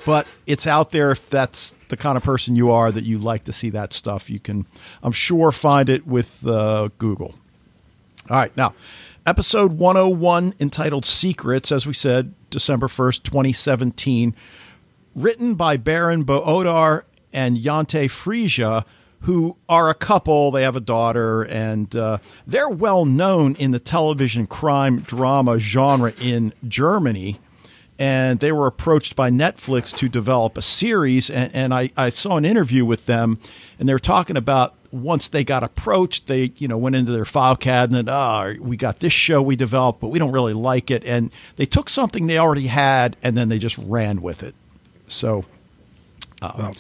but 0.06 0.28
it's 0.46 0.68
out 0.68 0.92
there 0.92 1.12
if 1.12 1.30
that's 1.30 1.74
the 1.88 1.98
kind 1.98 2.18
of 2.18 2.24
person 2.24 2.56
you 2.56 2.72
are 2.72 2.92
that 2.92 3.04
you 3.04 3.18
like 3.18 3.46
to 3.46 3.54
see 3.54 3.70
that 3.72 3.94
stuff. 3.94 4.30
You 4.30 4.40
can, 4.40 4.66
I'm 5.02 5.12
sure, 5.12 5.52
find 5.52 5.90
it 5.90 6.06
with 6.06 6.46
uh, 6.46 6.90
Google. 6.98 7.36
All 8.30 8.38
right, 8.38 8.56
now, 8.56 8.76
episode 9.26 9.74
101 9.74 10.54
entitled 10.60 11.06
Secrets, 11.06 11.72
as 11.72 11.88
we 11.88 11.94
said, 11.94 12.34
December 12.52 12.88
1st, 12.88 13.24
2017, 13.24 14.36
written 15.16 15.56
by 15.56 15.78
Baran 15.78 16.24
bo 16.24 16.42
Odar 16.42 17.04
and 17.34 17.58
Jantje 17.58 18.10
Friese, 18.10 18.84
who 19.22 19.58
are 19.68 19.90
a 19.90 19.94
couple. 19.94 20.52
They 20.52 20.64
have 20.64 20.76
a 20.76 20.82
daughter, 20.82 21.44
and 21.44 21.94
uh, 21.96 22.20
they're 22.48 22.70
well 22.70 23.06
known 23.06 23.56
in 23.56 23.72
the 23.72 23.80
television 23.80 24.46
crime 24.46 25.00
drama 25.00 25.60
genre 25.60 26.14
in 26.22 26.54
Germany 26.68 27.40
and 28.00 28.40
they 28.40 28.54
were 28.54 28.66
approached 28.66 29.18
by 29.18 29.30
Netflix 29.30 29.96
to 29.98 30.08
develop 30.08 30.58
a 30.58 30.62
series. 30.62 31.30
And, 31.30 31.54
and 31.54 31.74
I, 31.74 31.92
I, 31.98 32.10
saw 32.10 32.38
an 32.38 32.46
interview 32.46 32.86
with 32.86 33.06
them, 33.06 33.36
and 33.78 33.90
they 33.90 33.94
were 33.94 34.00
talking 34.00 34.38
about 34.38 34.74
once 34.92 35.28
they 35.28 35.44
got 35.44 35.64
approached, 35.64 36.28
they 36.28 36.52
you 36.58 36.68
know 36.68 36.78
went 36.78 36.96
into 36.96 37.12
their 37.12 37.26
file 37.26 37.58
cabinet. 37.58 38.08
Oh, 38.08 38.56
we 38.60 38.78
got 38.78 39.00
this 39.00 39.14
show 39.14 39.42
we 39.42 39.58
developed, 39.58 40.00
but 40.00 40.08
we 40.08 40.18
don't 40.18 40.32
really 40.32 40.54
like 40.54 40.90
it. 40.90 41.04
And 41.04 41.30
they 41.58 41.66
took 41.66 41.90
something 41.90 42.28
they 42.28 42.38
already 42.38 42.68
had, 42.68 43.18
and 43.22 43.36
then 43.36 43.50
they 43.50 43.60
just 43.60 43.78
ran 43.78 44.22
with 44.22 44.44
it. 44.44 44.56
So, 45.08 45.44
uh, 46.42 46.72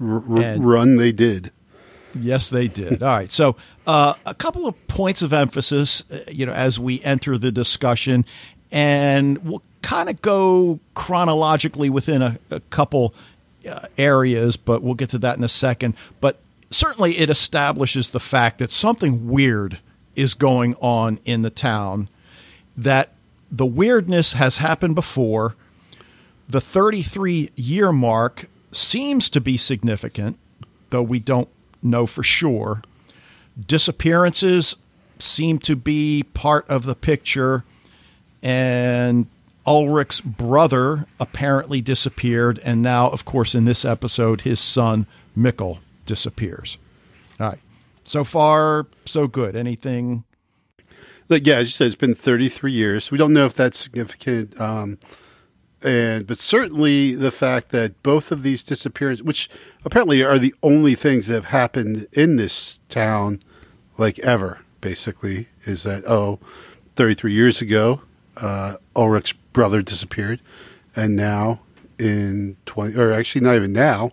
r- 0.00 0.56
run 0.58 0.96
they 0.96 1.12
did. 1.12 1.52
Yes, 2.14 2.50
they 2.50 2.68
did. 2.68 3.02
All 3.02 3.16
right. 3.16 3.30
So, 3.30 3.56
uh, 3.86 4.14
a 4.26 4.34
couple 4.34 4.66
of 4.66 4.88
points 4.88 5.22
of 5.22 5.32
emphasis, 5.32 6.02
uh, 6.10 6.24
you 6.30 6.44
know, 6.46 6.52
as 6.52 6.78
we 6.78 7.02
enter 7.02 7.38
the 7.38 7.52
discussion, 7.52 8.24
and 8.72 9.38
we'll 9.44 9.62
kind 9.82 10.08
of 10.08 10.20
go 10.20 10.80
chronologically 10.94 11.90
within 11.90 12.22
a, 12.22 12.38
a 12.50 12.60
couple 12.60 13.14
uh, 13.68 13.86
areas, 13.96 14.56
but 14.56 14.82
we'll 14.82 14.94
get 14.94 15.10
to 15.10 15.18
that 15.18 15.36
in 15.36 15.44
a 15.44 15.48
second. 15.48 15.94
But 16.20 16.40
certainly 16.70 17.18
it 17.18 17.30
establishes 17.30 18.10
the 18.10 18.20
fact 18.20 18.58
that 18.58 18.72
something 18.72 19.28
weird 19.28 19.78
is 20.16 20.34
going 20.34 20.74
on 20.76 21.18
in 21.24 21.42
the 21.42 21.50
town, 21.50 22.08
that 22.76 23.12
the 23.50 23.66
weirdness 23.66 24.34
has 24.34 24.58
happened 24.58 24.94
before. 24.94 25.54
The 26.48 26.60
33 26.60 27.50
year 27.54 27.92
mark 27.92 28.48
seems 28.72 29.30
to 29.30 29.40
be 29.40 29.56
significant, 29.56 30.38
though 30.90 31.02
we 31.02 31.18
don't 31.18 31.48
know 31.82 32.06
for 32.06 32.22
sure. 32.22 32.82
Disappearances 33.66 34.76
seem 35.18 35.58
to 35.60 35.76
be 35.76 36.24
part 36.34 36.68
of 36.68 36.84
the 36.84 36.94
picture, 36.94 37.64
and 38.42 39.26
Ulrich's 39.66 40.20
brother 40.20 41.06
apparently 41.18 41.80
disappeared, 41.80 42.60
and 42.64 42.80
now, 42.82 43.08
of 43.10 43.24
course, 43.24 43.54
in 43.54 43.64
this 43.64 43.84
episode, 43.84 44.42
his 44.42 44.60
son 44.60 45.06
Mikkel 45.36 45.78
disappears. 46.06 46.78
All 47.38 47.50
right. 47.50 47.58
So 48.04 48.24
far, 48.24 48.86
so 49.04 49.26
good. 49.26 49.54
Anything? 49.54 50.24
Yeah, 51.28 51.56
as 51.56 51.66
you 51.66 51.70
said, 51.70 51.86
it's 51.86 51.94
been 51.94 52.14
33 52.14 52.72
years. 52.72 53.10
We 53.10 53.18
don't 53.18 53.32
know 53.32 53.46
if 53.46 53.54
that's 53.54 53.78
significant. 53.78 54.60
Um, 54.60 54.98
and 55.82 56.26
but 56.26 56.38
certainly 56.38 57.14
the 57.14 57.30
fact 57.30 57.70
that 57.70 58.02
both 58.02 58.30
of 58.30 58.42
these 58.42 58.62
disappearances, 58.62 59.22
which 59.22 59.48
apparently 59.84 60.22
are 60.22 60.38
the 60.38 60.54
only 60.62 60.94
things 60.94 61.26
that 61.26 61.34
have 61.34 61.44
happened 61.46 62.06
in 62.12 62.36
this 62.36 62.80
town, 62.88 63.40
like 63.96 64.18
ever, 64.20 64.60
basically, 64.80 65.48
is 65.64 65.84
that 65.84 66.04
oh, 66.06 66.38
33 66.96 67.32
years 67.32 67.60
ago, 67.62 68.02
uh, 68.36 68.76
Ulrich's 68.94 69.32
brother 69.52 69.82
disappeared, 69.82 70.40
and 70.94 71.16
now 71.16 71.60
in 71.98 72.56
20, 72.66 72.96
or 72.96 73.12
actually 73.12 73.42
not 73.42 73.56
even 73.56 73.72
now, 73.72 74.12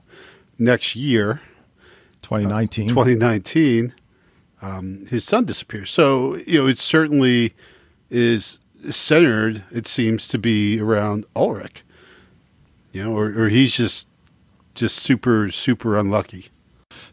next 0.57 0.95
year, 0.95 1.41
2019, 2.21 2.89
2019, 2.89 3.93
um, 4.61 5.05
his 5.07 5.23
son 5.23 5.45
disappears. 5.45 5.91
So 5.91 6.35
you 6.35 6.61
know, 6.61 6.67
it 6.67 6.79
certainly 6.79 7.53
is 8.09 8.59
centered, 8.89 9.63
it 9.71 9.87
seems 9.87 10.27
to 10.29 10.37
be 10.37 10.79
around 10.79 11.25
Ulrich. 11.35 11.83
You 12.91 13.03
know, 13.03 13.17
or, 13.17 13.27
or 13.43 13.49
he's 13.49 13.75
just 13.75 14.07
just 14.75 14.97
super 14.97 15.51
super 15.51 15.97
unlucky. 15.97 16.47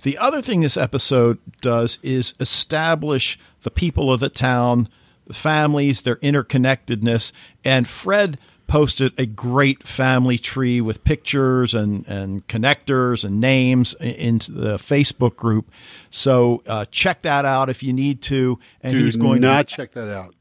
The 0.02 0.18
other 0.18 0.42
thing 0.42 0.60
this 0.60 0.76
episode 0.76 1.38
does 1.60 1.98
is 2.02 2.34
establish 2.40 3.38
the 3.62 3.70
people 3.70 4.12
of 4.12 4.20
the 4.20 4.28
town, 4.28 4.88
the 5.26 5.34
families, 5.34 6.02
their 6.02 6.16
interconnectedness, 6.16 7.32
and 7.64 7.88
Fred 7.88 8.38
posted 8.66 9.12
a 9.18 9.26
great 9.26 9.86
family 9.86 10.38
tree 10.38 10.80
with 10.80 11.04
pictures 11.04 11.74
and, 11.74 12.06
and 12.08 12.46
connectors 12.48 13.24
and 13.24 13.40
names 13.40 13.94
into 13.94 14.52
the 14.52 14.76
Facebook 14.76 15.36
group. 15.36 15.70
So 16.10 16.62
uh, 16.66 16.86
check 16.90 17.22
that 17.22 17.44
out 17.44 17.68
if 17.68 17.82
you 17.82 17.92
need 17.92 18.22
to. 18.22 18.58
And 18.82 18.94
Do 18.94 19.04
he's 19.04 19.16
going 19.16 19.40
not 19.40 19.68
to, 19.68 19.74
check 19.76 19.92
that 19.92 20.08
out. 20.08 20.34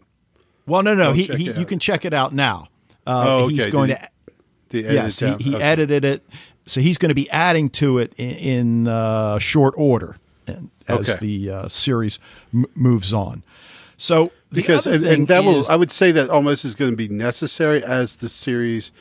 Well, 0.65 0.83
no, 0.83 0.95
no, 0.95 1.11
he, 1.11 1.25
he 1.25 1.51
you 1.51 1.65
can 1.65 1.79
check 1.79 2.05
it 2.05 2.13
out 2.13 2.33
now. 2.33 2.67
Uh, 3.05 3.25
oh, 3.27 3.45
okay. 3.45 3.55
He's 3.55 3.65
going 3.67 3.89
Did 3.89 4.09
to. 4.69 4.93
yes, 4.93 5.19
he, 5.19 5.33
he 5.33 5.55
okay. 5.55 5.63
edited 5.63 6.05
it, 6.05 6.23
so 6.65 6.81
he's 6.81 6.97
going 6.97 7.09
to 7.09 7.15
be 7.15 7.29
adding 7.29 7.69
to 7.71 7.97
it 7.97 8.13
in, 8.17 8.35
in 8.35 8.87
uh, 8.87 9.39
short 9.39 9.73
order, 9.77 10.17
and 10.47 10.71
as 10.87 11.09
okay. 11.09 11.17
the 11.19 11.51
uh, 11.51 11.67
series 11.67 12.19
m- 12.53 12.65
moves 12.75 13.13
on. 13.13 13.43
So 13.97 14.31
because 14.51 14.85
and, 14.85 15.05
and, 15.05 15.27
that 15.27 15.43
will, 15.43 15.65
I 15.69 15.75
would 15.75 15.91
say 15.91 16.11
that 16.11 16.29
almost 16.29 16.65
is 16.65 16.75
going 16.75 16.91
to 16.91 16.97
be 16.97 17.07
necessary 17.07 17.83
as 17.83 18.17
the 18.17 18.29
series 18.29 18.91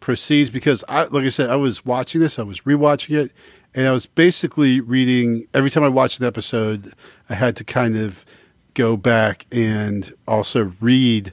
proceeds. 0.00 0.50
Because 0.50 0.84
I, 0.88 1.04
like 1.04 1.24
I 1.24 1.28
said, 1.28 1.50
I 1.50 1.56
was 1.56 1.84
watching 1.84 2.20
this, 2.20 2.38
I 2.38 2.42
was 2.42 2.60
rewatching 2.60 3.18
it, 3.24 3.32
and 3.74 3.86
I 3.86 3.92
was 3.92 4.06
basically 4.06 4.80
reading 4.80 5.46
every 5.54 5.70
time 5.70 5.82
I 5.82 5.88
watched 5.88 6.20
an 6.20 6.26
episode. 6.26 6.94
I 7.28 7.34
had 7.34 7.56
to 7.56 7.64
kind 7.64 7.96
of 7.96 8.24
go 8.76 8.96
back 8.96 9.46
and 9.50 10.14
also 10.28 10.72
read 10.80 11.32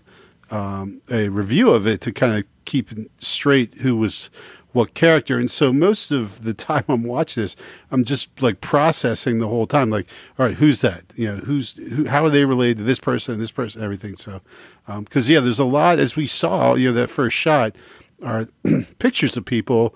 um, 0.49 1.01
a 1.11 1.29
review 1.29 1.69
of 1.69 1.85
it 1.85 2.01
to 2.01 2.11
kind 2.11 2.39
of 2.39 2.45
keep 2.65 2.89
straight 3.19 3.75
who 3.79 3.95
was 3.95 4.31
what 4.71 4.95
character. 4.95 5.37
And 5.37 5.51
so 5.51 5.71
most 5.71 6.09
of 6.09 6.43
the 6.43 6.53
time 6.55 6.85
I'm 6.87 7.03
watching 7.03 7.43
this, 7.43 7.55
I'm 7.91 8.03
just 8.03 8.41
like 8.41 8.61
processing 8.61 9.37
the 9.37 9.47
whole 9.47 9.67
time. 9.67 9.89
Like, 9.89 10.09
all 10.39 10.47
right, 10.47 10.55
who's 10.55 10.81
that? 10.81 11.03
You 11.15 11.33
know, 11.33 11.37
who's 11.41 11.75
who, 11.75 12.07
how 12.07 12.25
are 12.25 12.29
they 12.29 12.45
related 12.45 12.79
to 12.79 12.83
this 12.83 12.99
person, 12.99 13.37
this 13.37 13.51
person, 13.51 13.83
everything. 13.83 14.15
So, 14.15 14.41
because 14.87 15.27
um, 15.27 15.33
yeah, 15.33 15.41
there's 15.41 15.59
a 15.59 15.65
lot 15.65 15.99
as 15.99 16.15
we 16.15 16.25
saw. 16.25 16.73
You 16.73 16.89
know, 16.89 16.95
that 16.95 17.09
first 17.09 17.35
shot 17.35 17.75
are 18.23 18.47
pictures 18.99 19.37
of 19.37 19.45
people 19.45 19.93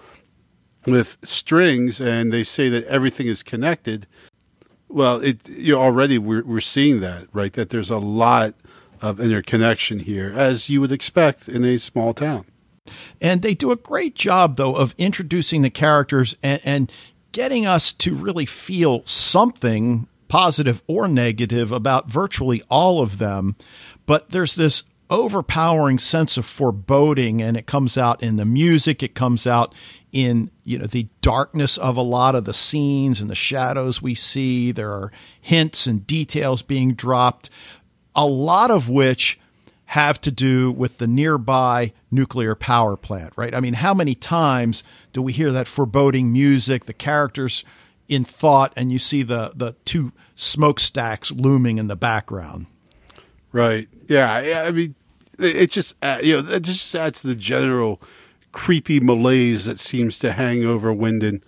with 0.86 1.18
strings, 1.24 2.00
and 2.00 2.32
they 2.32 2.44
say 2.44 2.70
that 2.70 2.84
everything 2.86 3.28
is 3.28 3.42
connected. 3.42 4.06
Well, 4.90 5.20
it 5.22 5.48
you 5.50 5.76
already 5.76 6.18
we're 6.18 6.44
we're 6.44 6.62
seeing 6.62 7.02
that 7.02 7.28
right 7.34 7.52
that 7.54 7.70
there's 7.70 7.90
a 7.90 7.98
lot 7.98 8.54
of 9.02 9.20
interconnection 9.20 10.00
here, 10.00 10.34
as 10.36 10.70
you 10.70 10.82
would 10.82 10.92
expect 10.92 11.48
in 11.48 11.64
a 11.66 11.78
small 11.78 12.14
town. 12.14 12.46
And 13.22 13.42
they 13.42 13.54
do 13.54 13.72
a 13.72 13.76
great 13.76 14.16
job, 14.16 14.56
though, 14.56 14.76
of 14.76 14.96
introducing 14.98 15.62
the 15.62 15.70
characters 15.70 16.36
and, 16.42 16.62
and 16.64 16.92
getting 17.32 17.66
us 17.66 17.92
to 17.94 18.16
really 18.16 18.46
feel 18.46 19.04
something 19.06 20.08
positive 20.28 20.84
or 20.88 21.08
negative 21.08 21.72
about 21.72 22.10
virtually 22.10 22.64
all 22.70 23.02
of 23.02 23.18
them. 23.18 23.56
But 24.06 24.32
there's 24.32 24.56
this 24.56 24.84
overpowering 25.10 25.98
sense 25.98 26.38
of 26.38 26.46
foreboding 26.46 27.42
and 27.42 27.56
it 27.56 27.66
comes 27.66 27.98
out 27.98 28.22
in 28.22 28.36
the 28.36 28.46
music. 28.46 29.02
It 29.02 29.16
comes 29.16 29.48
out 29.48 29.74
in 30.12 30.52
you 30.64 30.78
know 30.78 30.86
the 30.86 31.08
darkness 31.22 31.78
of 31.78 31.98
a 31.98 32.02
lot 32.02 32.36
of 32.36 32.46
the 32.46 32.54
scenes 32.54 33.22
and 33.22 33.30
the 33.30 33.36
shadows 33.36 34.02
we 34.02 34.16
see. 34.16 34.72
There 34.72 34.92
are 34.92 35.12
hints 35.40 35.88
and 35.88 36.06
details 36.06 36.62
being 36.62 36.94
dropped 36.94 37.50
a 38.16 38.26
lot 38.26 38.72
of 38.72 38.90
which 38.90 39.40
have 39.92 40.20
to 40.20 40.32
do 40.32 40.72
with 40.72 40.98
the 40.98 41.08
nearby 41.08 41.94
nuclear 42.12 42.56
power 42.56 42.98
plant 42.98 43.32
right? 43.38 43.56
I 43.56 43.62
mean 43.62 43.76
how 43.76 43.94
many 43.94 44.16
times 44.16 44.84
do 45.14 45.22
we 45.22 45.32
hear 45.32 45.52
that 45.52 45.68
foreboding 45.68 46.34
music 46.34 46.86
the 46.86 46.94
characters 46.94 47.64
in 48.10 48.26
thought 48.26 48.74
and 48.76 48.92
you 48.92 49.00
see 49.00 49.24
the 49.24 49.52
the 49.56 49.76
two 49.86 50.12
smokestacks 50.36 51.32
looming 51.32 51.78
in 51.78 51.88
the 51.88 51.96
background 51.96 52.68
Right. 53.58 53.90
Yeah. 54.08 54.64
I 54.68 54.70
mean, 54.70 54.94
it 55.40 55.72
just 55.72 55.96
uh, 56.04 56.20
you 56.22 56.44
know 56.44 56.52
it 56.52 56.60
just 56.60 56.94
adds 56.94 57.22
to 57.22 57.28
the 57.28 57.36
general 57.36 58.00
creepy 58.52 59.00
malaise 59.00 59.66
that 59.66 59.80
seems 59.80 60.20
to 60.20 60.34
hang 60.34 60.64
over 60.64 60.94
Winden. 60.94 61.42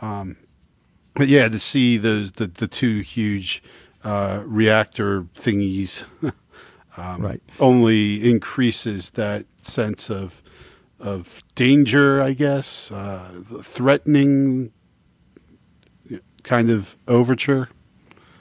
Um, 0.00 0.36
but 1.14 1.28
yeah, 1.28 1.48
to 1.48 1.60
see 1.60 1.98
those 1.98 2.32
the 2.32 2.48
the 2.48 2.66
two 2.66 3.02
huge 3.02 3.62
uh, 4.02 4.42
reactor 4.44 5.22
thingies, 5.36 6.04
um, 6.96 7.22
right, 7.22 7.42
only 7.60 8.28
increases 8.28 9.12
that 9.12 9.46
sense 9.60 10.10
of 10.10 10.42
of 10.98 11.44
danger, 11.54 12.20
I 12.20 12.32
guess, 12.32 12.90
uh, 12.90 13.40
threatening 13.62 14.72
kind 16.42 16.70
of 16.70 16.96
overture. 17.06 17.68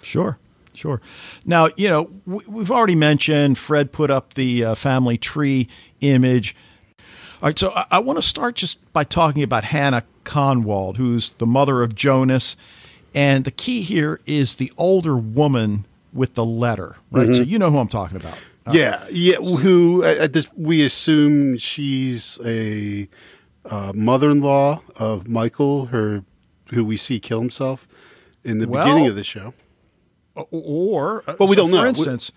Sure. 0.01 0.39
Sure. 0.73 1.01
Now, 1.45 1.69
you 1.75 1.89
know, 1.89 2.09
we've 2.25 2.71
already 2.71 2.95
mentioned 2.95 3.57
Fred 3.57 3.91
put 3.91 4.09
up 4.09 4.35
the 4.35 4.63
uh, 4.63 4.75
family 4.75 5.17
tree 5.17 5.67
image. 5.99 6.55
All 7.41 7.49
right, 7.49 7.59
so 7.59 7.71
I, 7.75 7.85
I 7.91 7.99
want 7.99 8.17
to 8.17 8.21
start 8.21 8.55
just 8.55 8.79
by 8.93 9.03
talking 9.03 9.43
about 9.43 9.65
Hannah 9.65 10.03
Kahnwald, 10.23 10.97
who's 10.97 11.31
the 11.39 11.45
mother 11.45 11.81
of 11.81 11.95
Jonas. 11.95 12.55
And 13.13 13.43
the 13.43 13.51
key 13.51 13.81
here 13.81 14.21
is 14.25 14.55
the 14.55 14.71
older 14.77 15.17
woman 15.17 15.85
with 16.13 16.35
the 16.35 16.45
letter, 16.45 16.97
right? 17.11 17.25
Mm-hmm. 17.27 17.33
So 17.33 17.41
you 17.41 17.59
know 17.59 17.69
who 17.69 17.79
I'm 17.79 17.87
talking 17.87 18.17
about. 18.17 18.37
Uh, 18.65 18.71
yeah, 18.73 19.05
yeah. 19.09 19.37
Who 19.37 20.03
at 20.03 20.33
this 20.33 20.47
we 20.55 20.85
assume 20.85 21.57
she's 21.57 22.39
a 22.45 23.09
uh, 23.65 23.91
mother-in-law 23.93 24.81
of 24.97 25.27
Michael, 25.27 25.87
her 25.87 26.23
who 26.69 26.85
we 26.85 26.95
see 26.95 27.19
kill 27.19 27.39
himself 27.39 27.87
in 28.43 28.59
the 28.59 28.67
well, 28.67 28.85
beginning 28.85 29.07
of 29.07 29.15
the 29.15 29.23
show 29.23 29.53
or 30.35 31.23
uh, 31.27 31.35
well, 31.39 31.49
we 31.49 31.55
so 31.55 31.63
don't 31.63 31.69
for 31.69 31.75
know. 31.75 31.81
For 31.81 31.87
instance, 31.87 32.31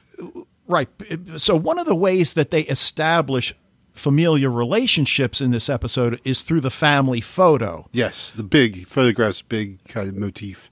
right. 0.67 0.89
So 1.37 1.57
one 1.57 1.79
of 1.79 1.87
the 1.87 1.95
ways 1.95 2.35
that 2.35 2.51
they 2.51 2.63
establish 2.63 3.55
familiar 3.93 4.51
relationships 4.51 5.41
in 5.41 5.51
this 5.51 5.69
episode 5.69 6.21
is 6.25 6.43
through 6.43 6.61
the 6.61 6.71
family 6.71 7.21
photo. 7.21 7.89
Yes, 7.93 8.33
the 8.33 8.43
big 8.43 8.89
photographs, 8.89 9.43
big 9.43 9.83
kind 9.85 10.09
of 10.09 10.17
motif. 10.17 10.71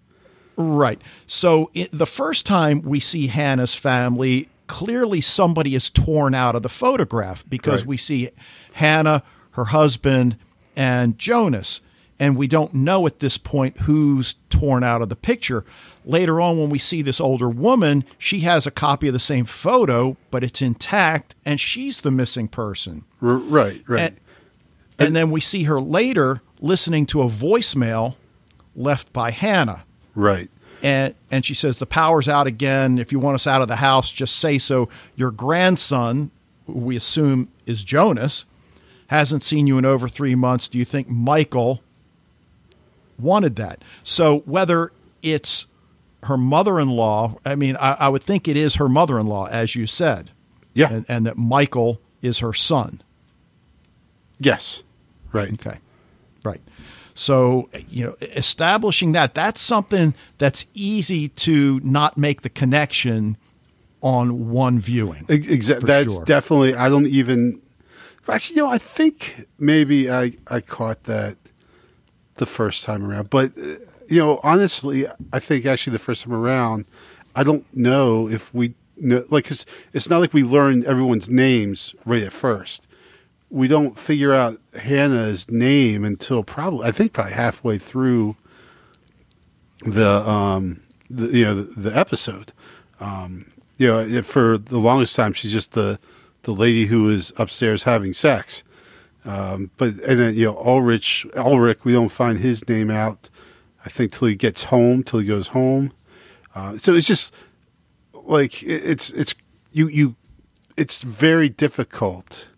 Right. 0.57 1.00
So 1.26 1.71
it, 1.73 1.91
the 1.93 2.07
first 2.07 2.45
time 2.47 2.83
we 2.83 3.00
see 3.00 3.29
Hannah's 3.29 3.75
family, 3.75 4.49
clearly 4.67 5.21
somebody 5.21 5.75
is 5.75 5.91
torn 5.91 6.35
out 6.35 6.55
of 6.55 6.62
the 6.62 6.69
photograph 6.69 7.45
because 7.49 7.83
right. 7.83 7.88
we 7.88 7.97
see 7.97 8.31
Hannah, 8.75 9.23
her 9.52 9.67
husband, 9.67 10.37
and 10.76 11.19
Jonas 11.19 11.81
and 12.23 12.37
we 12.37 12.47
don't 12.47 12.73
know 12.73 13.05
at 13.09 13.19
this 13.19 13.37
point 13.37 13.79
who's 13.79 14.37
torn 14.49 14.85
out 14.85 15.02
of 15.02 15.09
the 15.09 15.17
picture. 15.17 15.64
Later 16.05 16.41
on, 16.41 16.57
when 16.57 16.71
we 16.71 16.79
see 16.79 17.02
this 17.02 17.21
older 17.21 17.50
woman, 17.50 18.05
she 18.17 18.41
has 18.41 18.64
a 18.64 18.71
copy 18.71 19.09
of 19.09 19.12
the 19.12 19.19
same 19.19 19.45
photo, 19.45 20.17
but 20.31 20.45
it's 20.45 20.62
intact, 20.62 21.35
and 21.45 21.59
she's 21.59 22.02
the 22.02 22.12
missing 22.12 22.47
person. 22.47 23.05
R- 23.21 23.35
right, 23.35 23.83
right. 23.88 24.00
And, 24.00 24.21
and 25.00 25.17
then 25.17 25.33
we 25.33 25.41
see 25.41 25.64
her 25.64 25.81
later 25.81 26.43
listening 26.61 27.07
to 27.07 27.23
a 27.23 27.26
voicemail 27.26 28.14
left 28.76 29.12
by 29.12 29.33
Hannah. 29.33 29.85
Right. 30.14 30.49
and 30.81 31.17
and 31.29 31.45
she 31.45 31.55
says 31.55 31.79
the 31.79 31.87
power's 31.87 32.29
out 32.29 32.47
again. 32.47 32.99
If 32.99 33.11
you 33.11 33.19
want 33.19 33.35
us 33.35 33.49
out 33.49 33.62
of 33.62 33.69
the 33.69 33.76
house, 33.76 34.12
just 34.12 34.37
say 34.37 34.59
so. 34.59 34.88
Your 35.17 35.33
grandson, 35.33 36.31
who 36.67 36.75
we 36.75 36.95
assume 36.95 37.49
is 37.67 37.83
Jonas, 37.83 38.45
hasn't 39.09 39.43
seen 39.43 39.67
you 39.67 39.76
in 39.76 39.85
over 39.85 40.09
three 40.09 40.37
months. 40.37 40.69
Do 40.69 40.79
you 40.79 40.85
think 40.85 41.09
Michael 41.09 41.83
wanted 43.19 43.57
that? 43.57 43.83
So 44.02 44.40
whether 44.40 44.92
it's 45.23 45.66
her 46.25 46.37
mother-in-law, 46.37 47.37
I 47.45 47.54
mean, 47.54 47.76
I, 47.76 47.92
I 48.00 48.09
would 48.09 48.23
think 48.23 48.47
it 48.49 48.57
is 48.57 48.76
her 48.76 48.88
mother-in-law, 48.88 49.47
as 49.47 49.75
you 49.75 49.87
said, 49.87 50.31
Yeah. 50.75 50.92
and, 50.92 51.07
and 51.09 51.26
that 51.26 51.37
Michael 51.37 52.00
is 52.23 52.38
her 52.38 52.52
son. 52.52 53.02
yes. 54.38 54.83
Right. 55.33 55.52
Okay. 55.54 55.78
Right. 56.45 56.61
So, 57.14 57.71
you 57.88 58.04
know, 58.04 58.14
establishing 58.21 59.12
that, 59.12 59.35
that's 59.35 59.61
something 59.62 60.14
that's 60.38 60.66
easy 60.75 61.28
to 61.28 61.81
not 61.83 62.19
make 62.19 62.42
the 62.42 62.50
connection 62.50 63.38
on 64.02 64.50
one 64.50 64.78
viewing. 64.78 65.25
Exactly. 65.31 65.87
That's 65.87 66.12
sure. 66.12 66.25
definitely. 66.26 66.75
I 66.75 66.88
don't 66.90 67.07
even. 67.07 67.62
Actually, 68.28 68.57
you 68.57 68.62
know, 68.62 68.71
I 68.71 68.76
think 68.78 69.47
maybe 69.59 70.11
I 70.11 70.33
I 70.49 70.61
caught 70.61 71.04
that 71.04 71.37
the 72.37 72.47
first 72.47 72.85
time 72.85 73.05
around, 73.05 73.31
but 73.31 73.53
uh, 73.59 73.77
you 74.09 74.19
know, 74.19 74.41
honestly, 74.43 75.07
I 75.33 75.39
think 75.39 75.65
actually 75.67 75.93
the 75.93 75.99
first 75.99 76.23
time 76.25 76.33
around, 76.35 76.85
I 77.35 77.43
don't 77.43 77.65
know 77.75 78.29
if 78.29 78.53
we 78.55 78.75
know. 78.97 79.25
Like, 79.31 79.45
'cause 79.47 79.65
it's 79.93 80.11
not 80.11 80.21
like 80.21 80.35
we 80.35 80.43
learn 80.43 80.85
everyone's 80.85 81.31
names 81.31 81.95
right 82.05 82.23
at 82.23 82.33
first. 82.33 82.87
We 83.51 83.69
don't 83.69 83.99
figure 83.99 84.33
out 84.33 84.61
Hannah's 84.75 85.51
name 85.51 86.05
until 86.05 86.43
probably 86.43 86.87
I 86.87 86.93
think 86.93 87.12
probably 87.12 87.33
halfway 87.35 87.79
through 87.79 88.37
the 89.85 90.09
um 90.29 90.81
the 91.11 91.27
you 91.37 91.45
know 91.45 91.55
the, 91.62 91.81
the 91.91 91.97
episode. 91.97 92.53
Um, 93.01 93.47
you 93.79 93.89
know, 93.89 94.23
for 94.23 94.57
the 94.59 94.79
longest 94.79 95.17
time 95.17 95.33
she's 95.33 95.53
just 95.53 95.73
the 95.73 95.99
the 96.43 96.53
lady 96.53 96.87
who 96.87 97.09
is 97.11 97.33
upstairs 97.37 97.85
having 97.85 98.15
sex. 98.15 98.62
Um, 99.25 99.71
but 99.76 99.88
and 100.00 100.19
then 100.19 100.35
you 100.35 100.47
know 100.47 100.57
Ulrich 100.59 101.26
Ulrich 101.37 101.85
we 101.85 101.93
don't 101.93 102.09
find 102.09 102.38
his 102.38 102.69
name 102.69 102.91
out. 102.91 103.29
I 103.85 103.88
think 103.88 104.12
till 104.12 104.29
he 104.29 104.35
gets 104.37 104.64
home, 104.64 105.02
till 105.02 105.21
he 105.21 105.26
goes 105.26 105.49
home. 105.49 105.93
Uh, 106.55 106.79
so 106.79 106.95
it's 106.95 107.07
just 107.07 107.33
like 108.25 108.62
it- 108.62 108.83
it's 108.85 109.11
it's 109.11 109.35
you 109.73 109.88
you 109.88 110.17
it's 110.76 111.02
very 111.02 111.49
difficult. 111.49 112.49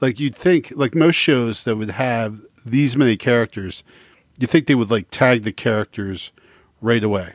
Like 0.00 0.18
you'd 0.18 0.34
think, 0.36 0.72
like 0.74 0.94
most 0.94 1.16
shows 1.16 1.64
that 1.64 1.76
would 1.76 1.90
have 1.90 2.40
these 2.64 2.96
many 2.96 3.16
characters, 3.16 3.82
you 4.38 4.46
think 4.46 4.66
they 4.66 4.74
would 4.74 4.90
like 4.90 5.08
tag 5.10 5.42
the 5.42 5.52
characters 5.52 6.32
right 6.80 7.04
away, 7.04 7.34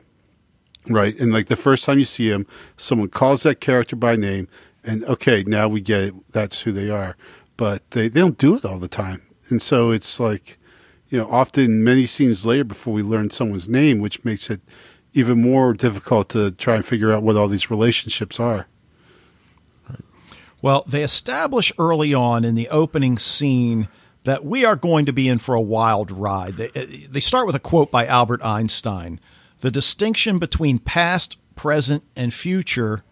right? 0.90 1.16
And 1.20 1.32
like 1.32 1.48
the 1.48 1.56
first 1.56 1.86
time 1.86 2.00
you 2.00 2.06
see 2.06 2.30
them, 2.30 2.48
someone 2.78 3.10
calls 3.10 3.44
that 3.44 3.62
character 3.62 3.96
by 3.96 4.16
name, 4.16 4.48
and 4.84 5.04
okay, 5.06 5.44
now 5.46 5.68
we 5.68 5.82
get 5.82 6.02
it. 6.02 6.14
That's 6.32 6.62
who 6.62 6.72
they 6.72 6.90
are. 6.90 7.16
But 7.58 7.90
they 7.92 8.08
they 8.08 8.20
don't 8.20 8.38
do 8.38 8.56
it 8.56 8.66
all 8.66 8.80
the 8.80 8.88
time, 8.88 9.22
and 9.50 9.62
so 9.62 9.92
it's 9.92 10.20
like, 10.20 10.58
you 11.10 11.18
know, 11.18 11.28
often 11.30 11.84
many 11.84 12.06
scenes 12.06 12.46
later 12.46 12.66
before 12.66 12.94
we 12.94 13.02
learn 13.02 13.30
someone's 13.30 13.70
name, 13.70 14.00
which 14.00 14.26
makes 14.26 14.50
it 14.50 14.62
even 15.14 15.42
more 15.42 15.74
difficult 15.74 16.30
to 16.30 16.52
try 16.52 16.76
and 16.76 16.86
figure 16.86 17.14
out 17.14 17.24
what 17.24 17.38
all 17.38 17.48
these 17.48 17.72
relationships 17.72 18.40
are. 18.40 18.68
Well, 20.62 20.84
they 20.88 21.04
establish 21.04 21.72
early 21.78 22.14
on 22.14 22.44
in 22.44 22.56
the 22.56 22.70
opening 22.70 23.18
scene 23.18 23.88
that 24.24 24.44
we 24.44 24.66
are 24.66 24.76
going 24.76 25.06
to 25.06 25.14
be 25.14 25.30
in 25.30 25.38
for 25.38 25.54
a 25.56 25.62
wild 25.62 26.12
ride. 26.12 26.56
They, 26.56 26.70
eh, 26.74 27.06
they 27.10 27.20
start 27.20 27.46
with 27.46 27.56
a 27.56 27.60
quote 27.60 27.92
by 27.92 28.06
Albert 28.06 28.44
Einstein 28.44 29.20
The 29.60 29.72
distinction 29.72 30.40
between 30.40 30.80
past, 30.80 31.38
present, 31.56 32.04
and 32.16 32.34
future 32.34 33.04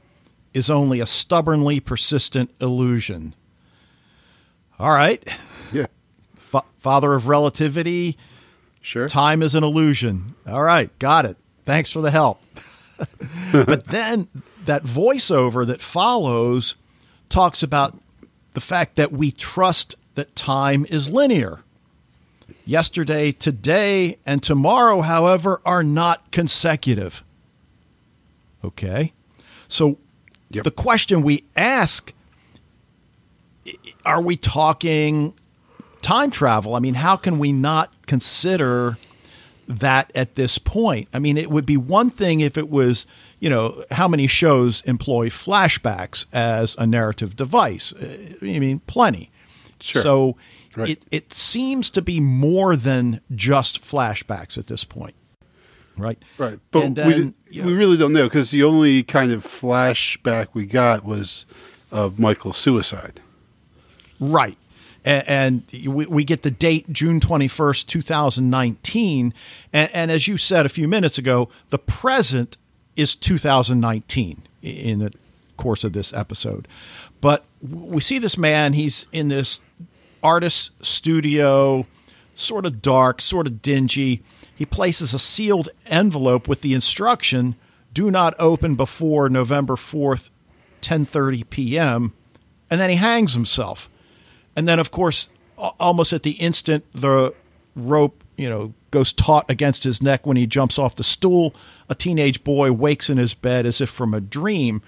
is 0.54 0.70
only 0.70 1.00
a 1.00 1.06
stubbornly 1.06 1.80
persistent 1.80 2.52
illusion. 2.60 3.36
All 4.84 4.90
right. 4.92 5.24
Yeah, 5.72 5.86
Fa- 6.36 6.66
father 6.80 7.14
of 7.14 7.30
relativity, 7.30 8.18
sure. 8.82 9.08
Time 9.08 9.42
is 9.42 9.56
an 9.56 9.64
illusion. 9.64 10.36
All 10.46 10.62
right, 10.62 10.90
got 11.00 11.26
it. 11.26 11.38
Thanks 11.66 11.90
for 11.90 12.02
the 12.02 12.12
help. 12.12 12.42
but 13.54 13.86
then 13.86 14.28
that 14.66 14.84
voiceover 14.84 15.66
that 15.68 15.82
follows 15.82 16.76
talks 17.30 17.64
about 17.64 17.98
the 18.56 18.60
fact 18.60 18.96
that 18.98 19.14
we 19.14 19.32
trust 19.32 19.96
that 20.16 20.36
time 20.36 20.86
is 20.90 21.08
linear. 21.08 21.62
Yesterday, 22.66 23.32
today, 23.32 24.18
and 24.26 24.44
tomorrow, 24.44 25.00
however, 25.00 25.62
are 25.66 25.84
not 25.84 26.30
consecutive. 26.32 27.24
Okay? 28.66 29.14
So 29.70 29.98
Yep. 30.52 30.66
the 30.66 30.72
question 30.72 31.22
we 31.22 31.46
ask 31.56 32.12
are 34.06 34.22
we 34.22 34.36
talking 34.36 35.34
time 36.02 36.32
travel? 36.32 36.76
I 36.76 36.80
mean, 36.80 36.96
how 36.96 37.16
can 37.16 37.40
we 37.40 37.52
not 37.52 37.94
consider 38.08 38.98
that 39.68 40.12
at 40.16 40.36
this 40.36 40.58
point? 40.58 41.08
I 41.14 41.20
mean, 41.20 41.38
it 41.38 41.50
would 41.50 41.66
be 41.66 41.78
one 41.78 42.10
thing 42.10 42.42
if 42.42 42.58
it 42.58 42.70
was, 42.70 43.06
you 43.40 43.50
know, 43.50 43.84
how 43.92 44.08
many 44.08 44.28
shows 44.28 44.82
employ 44.82 45.30
flashbacks 45.30 46.26
as 46.34 46.76
a 46.78 46.86
narrative 46.86 47.36
device? 47.36 47.94
Uh, 47.94 48.36
I 48.42 48.60
mean, 48.60 48.80
plenty. 48.88 49.32
Sure. 49.80 50.02
So 50.02 50.38
Right. 50.76 50.90
it, 50.90 51.04
it 51.12 51.34
seems 51.34 51.92
to 51.92 52.02
be 52.02 52.20
more 52.20 52.76
than 52.76 53.22
just 53.36 53.84
flashbacks 53.84 54.58
at 54.58 54.66
this 54.68 54.84
point. 54.84 55.14
Right. 55.96 56.18
Right, 56.40 56.60
but 56.72 56.82
we, 56.82 56.90
then, 56.90 57.34
know- 57.52 57.66
we 57.66 57.74
really 57.74 57.96
don't 57.98 58.12
know 58.14 58.24
because 58.24 58.50
the 58.50 58.64
only 58.64 59.04
kind 59.04 59.32
of 59.32 59.44
flashback 59.46 60.48
we 60.54 60.66
got 60.66 61.06
was 61.06 61.46
of 61.92 62.18
Michael's 62.18 62.58
suicide. 62.58 63.20
Right. 64.20 64.58
And 65.06 65.64
we, 65.86 66.24
get 66.24 66.44
the 66.44 66.52
date 66.52 66.92
June 66.92 67.20
21st, 67.20 67.88
2019. 67.88 69.34
And, 69.74 69.90
and 69.94 70.12
as 70.12 70.30
you 70.30 70.38
said 70.38 70.66
a 70.66 70.70
few 70.70 70.88
minutes 70.88 71.18
ago, 71.18 71.50
the 71.70 71.80
present 71.80 72.58
is 72.96 73.14
2019 73.16 74.44
in 74.62 75.00
the 75.00 75.14
course 75.58 75.84
of 75.84 75.92
this 75.92 76.14
episode. 76.14 76.70
But 77.20 77.44
we 77.62 78.00
see 78.00 78.18
this 78.18 78.38
man, 78.38 78.74
he's 78.74 79.08
in 79.12 79.28
this 79.28 79.60
artist 80.22 80.72
studio, 80.82 81.86
sort 82.34 82.66
of 82.66 82.82
dark, 82.82 83.20
sort 83.22 83.46
of 83.46 83.62
dingy. 83.62 84.24
He 84.56 84.66
places 84.66 85.14
a 85.14 85.20
sealed 85.20 85.68
envelope 85.86 86.48
with 86.48 86.62
the 86.62 86.74
instruction 86.74 87.56
do 87.94 88.10
not 88.10 88.34
open 88.40 88.76
before 88.76 89.30
November 89.30 89.76
4th, 89.76 90.32
10:30 90.82 91.50
p.m. 91.50 92.14
and 92.70 92.80
then 92.80 92.90
he 92.90 92.96
hangs 92.96 93.34
himself. 93.34 93.90
And 94.56 94.68
then 94.68 94.80
of 94.80 94.92
course 94.92 95.30
almost 95.58 96.14
at 96.14 96.24
the 96.24 96.32
instant 96.32 96.86
the 96.94 97.34
rope, 97.76 98.24
you 98.38 98.50
know, 98.50 98.74
goes 98.92 99.14
taut 99.14 99.50
against 99.50 99.84
his 99.84 100.02
neck 100.02 100.26
when 100.26 100.38
he 100.38 100.46
jumps 100.46 100.78
off 100.78 100.96
the 100.96 101.04
stool. 101.04 101.54
A 101.90 101.96
teenage 101.96 102.44
boy 102.44 102.72
wakes 102.72 103.10
in 103.10 103.18
his 103.18 103.34
bed 103.34 103.66
as 103.66 103.82
if 103.82 103.90
from 103.90 104.14
a 104.14 104.22
dream. 104.22 104.82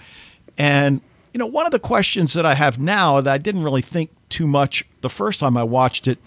And 0.57 1.01
you 1.33 1.39
know, 1.39 1.45
one 1.45 1.65
of 1.65 1.71
the 1.71 1.79
questions 1.79 2.33
that 2.33 2.45
I 2.45 2.53
have 2.53 2.79
now 2.79 3.19
that 3.19 3.33
I 3.33 3.37
didn't 3.37 3.63
really 3.63 3.81
think 3.81 4.09
too 4.29 4.47
much 4.47 4.85
the 5.01 5.09
first 5.09 5.41
time 5.41 5.57
I 5.57 5.63
watched 5.63 6.07
it, 6.07 6.17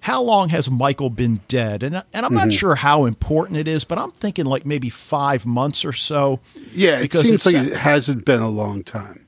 how 0.00 0.22
long 0.22 0.50
has 0.50 0.70
Michael 0.70 1.08
been 1.10 1.40
dead? 1.48 1.82
And 1.82 2.02
and 2.12 2.26
I'm 2.26 2.34
not 2.34 2.48
mm-hmm. 2.48 2.50
sure 2.50 2.74
how 2.74 3.06
important 3.06 3.58
it 3.58 3.66
is, 3.66 3.84
but 3.84 3.98
I'm 3.98 4.10
thinking 4.10 4.44
like 4.44 4.66
maybe 4.66 4.90
5 4.90 5.46
months 5.46 5.84
or 5.84 5.92
so. 5.92 6.40
Yeah, 6.72 7.00
it 7.00 7.12
seems 7.12 7.46
like 7.46 7.54
it 7.54 7.76
hasn't 7.76 8.24
been 8.24 8.40
a 8.40 8.48
long 8.48 8.82
time. 8.82 9.26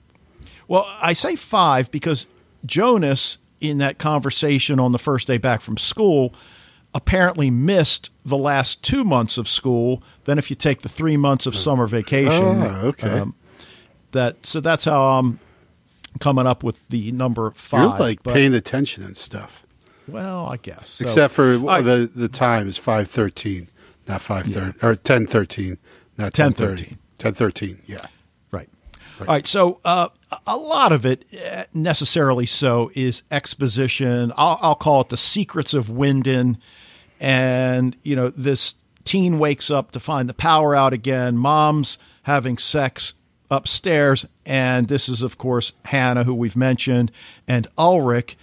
Well, 0.69 0.87
I 1.01 1.13
say 1.13 1.37
five 1.37 1.91
because 1.91 2.27
Jonas, 2.65 3.39
in 3.63 3.79
that 3.79 3.99
conversation 3.99 4.79
on 4.81 4.93
the 4.93 4.99
first 4.99 5.27
day 5.27 5.39
back 5.39 5.61
from 5.61 5.77
school, 5.77 6.35
apparently 6.95 7.51
missed 7.51 8.11
the 8.25 8.37
last 8.37 8.83
two 8.83 9.05
months 9.05 9.39
of 9.39 9.49
school. 9.49 10.03
Then, 10.25 10.39
if 10.39 10.51
you 10.51 10.57
take 10.57 10.83
the 10.83 10.89
three 10.89 11.17
months 11.17 11.47
of 11.47 11.55
summer 11.55 11.87
vacation, 11.87 12.45
um, 12.45 12.63
Oh, 12.63 12.87
okay. 12.89 13.25
that 14.13 14.45
so 14.45 14.61
that's 14.61 14.85
how 14.85 15.19
I'm 15.19 15.39
coming 16.21 16.47
up 16.47 16.63
with 16.63 16.87
the 16.89 17.11
number 17.13 17.51
5 17.53 17.81
You're 17.81 17.99
like 17.99 18.23
but- 18.23 18.35
paying 18.35 18.53
attention 18.55 19.03
and 19.05 19.17
stuff, 19.17 19.63
well, 20.07 20.47
I 20.47 20.57
guess 20.59 20.89
So- 20.91 21.05
except 21.05 21.33
for 21.35 21.57
right, 21.59 21.83
the 21.83 22.11
the 22.15 22.29
time 22.29 22.69
is 22.69 22.77
five 22.77 23.09
thirteen, 23.09 23.69
not 24.09 24.21
five 24.21 24.45
thirty 24.47 24.79
or 24.83 24.95
ten 24.97 25.27
thirteen, 25.27 25.79
not 26.19 26.35
ten 26.35 26.53
10:13. 26.53 26.57
thirty. 26.57 26.97
Ten 27.19 27.35
thirteen, 27.35 27.79
yeah. 27.87 28.07
Right. 28.51 28.69
All 29.21 29.27
right. 29.29 29.47
So 29.47 29.79
uh, 29.85 30.09
a 30.47 30.57
lot 30.57 30.93
of 30.93 31.05
it, 31.05 31.25
eh, 31.33 31.65
necessarily 31.75 32.47
so, 32.47 32.91
is 32.95 33.23
exposition. 33.31 34.33
I'll, 34.37 34.59
I'll 34.61 34.75
call 34.75 35.03
it 35.03 35.09
the 35.09 35.17
secrets 35.17 35.75
of 35.75 35.87
Winden. 35.87 36.59
And, 37.21 37.97
you 38.03 38.17
know, 38.17 38.31
this 38.31 38.75
teen 39.05 39.39
wakes 39.39 39.71
up 39.71 39.93
to 39.93 40.01
find 40.01 40.29
the 40.29 40.35
power 40.35 40.75
out 40.75 40.93
again. 40.93 41.37
Mom's 41.37 41.99
having 42.25 42.59
sex 42.59 43.15
upstairs. 43.51 44.27
And 44.47 44.89
this 44.89 45.09
is, 45.09 45.23
of 45.23 45.39
course, 45.39 45.73
Hannah, 45.85 46.25
who 46.25 46.35
we've 46.35 46.57
mentioned, 46.57 47.13
and 47.47 47.67
Ulrich 47.79 48.37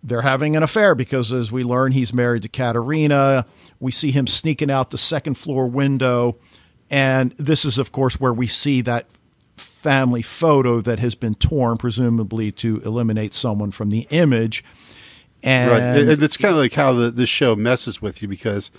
they're 0.00 0.22
having 0.22 0.54
an 0.54 0.62
affair 0.62 0.94
because, 0.94 1.32
as 1.32 1.50
we 1.50 1.64
learn, 1.64 1.90
he's 1.90 2.14
married 2.14 2.42
to 2.42 2.48
Katharina. 2.48 3.44
We 3.80 3.90
see 3.90 4.12
him 4.12 4.28
sneaking 4.28 4.70
out 4.70 4.90
the 4.90 4.96
second 4.96 5.34
floor 5.34 5.66
window 5.66 6.36
And 6.90 7.32
this 7.32 7.64
is, 7.64 7.78
of 7.78 7.92
course, 7.92 8.18
where 8.18 8.32
we 8.32 8.46
see 8.46 8.80
that 8.82 9.06
family 9.78 10.22
photo 10.22 10.80
that 10.80 10.98
has 10.98 11.14
been 11.14 11.34
torn, 11.36 11.78
presumably 11.78 12.50
to 12.52 12.80
eliminate 12.84 13.32
someone 13.32 13.70
from 13.70 13.90
the 13.90 14.06
image. 14.10 14.64
And, 15.42 15.70
right. 15.70 15.80
and 15.80 16.22
it's 16.22 16.36
kind 16.36 16.52
of 16.52 16.58
like 16.58 16.72
how 16.72 16.92
the, 16.92 17.10
the 17.10 17.26
show 17.26 17.54
messes 17.54 18.02
with 18.02 18.20
you 18.20 18.26
because 18.26 18.72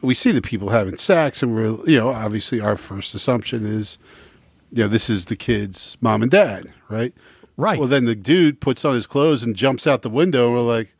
we 0.00 0.14
see 0.14 0.32
the 0.32 0.40
people 0.40 0.70
having 0.70 0.96
sex, 0.96 1.42
and 1.42 1.54
we're, 1.54 1.76
you 1.88 1.98
know, 1.98 2.08
obviously 2.08 2.60
our 2.60 2.76
first 2.76 3.14
assumption 3.14 3.66
is, 3.66 3.98
you 4.72 4.82
know, 4.82 4.88
this 4.88 5.10
is 5.10 5.26
the 5.26 5.36
kid's 5.36 5.98
mom 6.00 6.22
and 6.22 6.30
dad, 6.30 6.72
right? 6.88 7.12
Right. 7.58 7.78
Well, 7.78 7.88
then 7.88 8.04
the 8.04 8.14
dude 8.14 8.60
puts 8.60 8.84
on 8.84 8.94
his 8.94 9.06
clothes 9.06 9.42
and 9.42 9.54
jumps 9.56 9.86
out 9.86 10.02
the 10.02 10.10
window, 10.10 10.46
and 10.46 10.56
we're 10.56 10.62
like, 10.62 10.94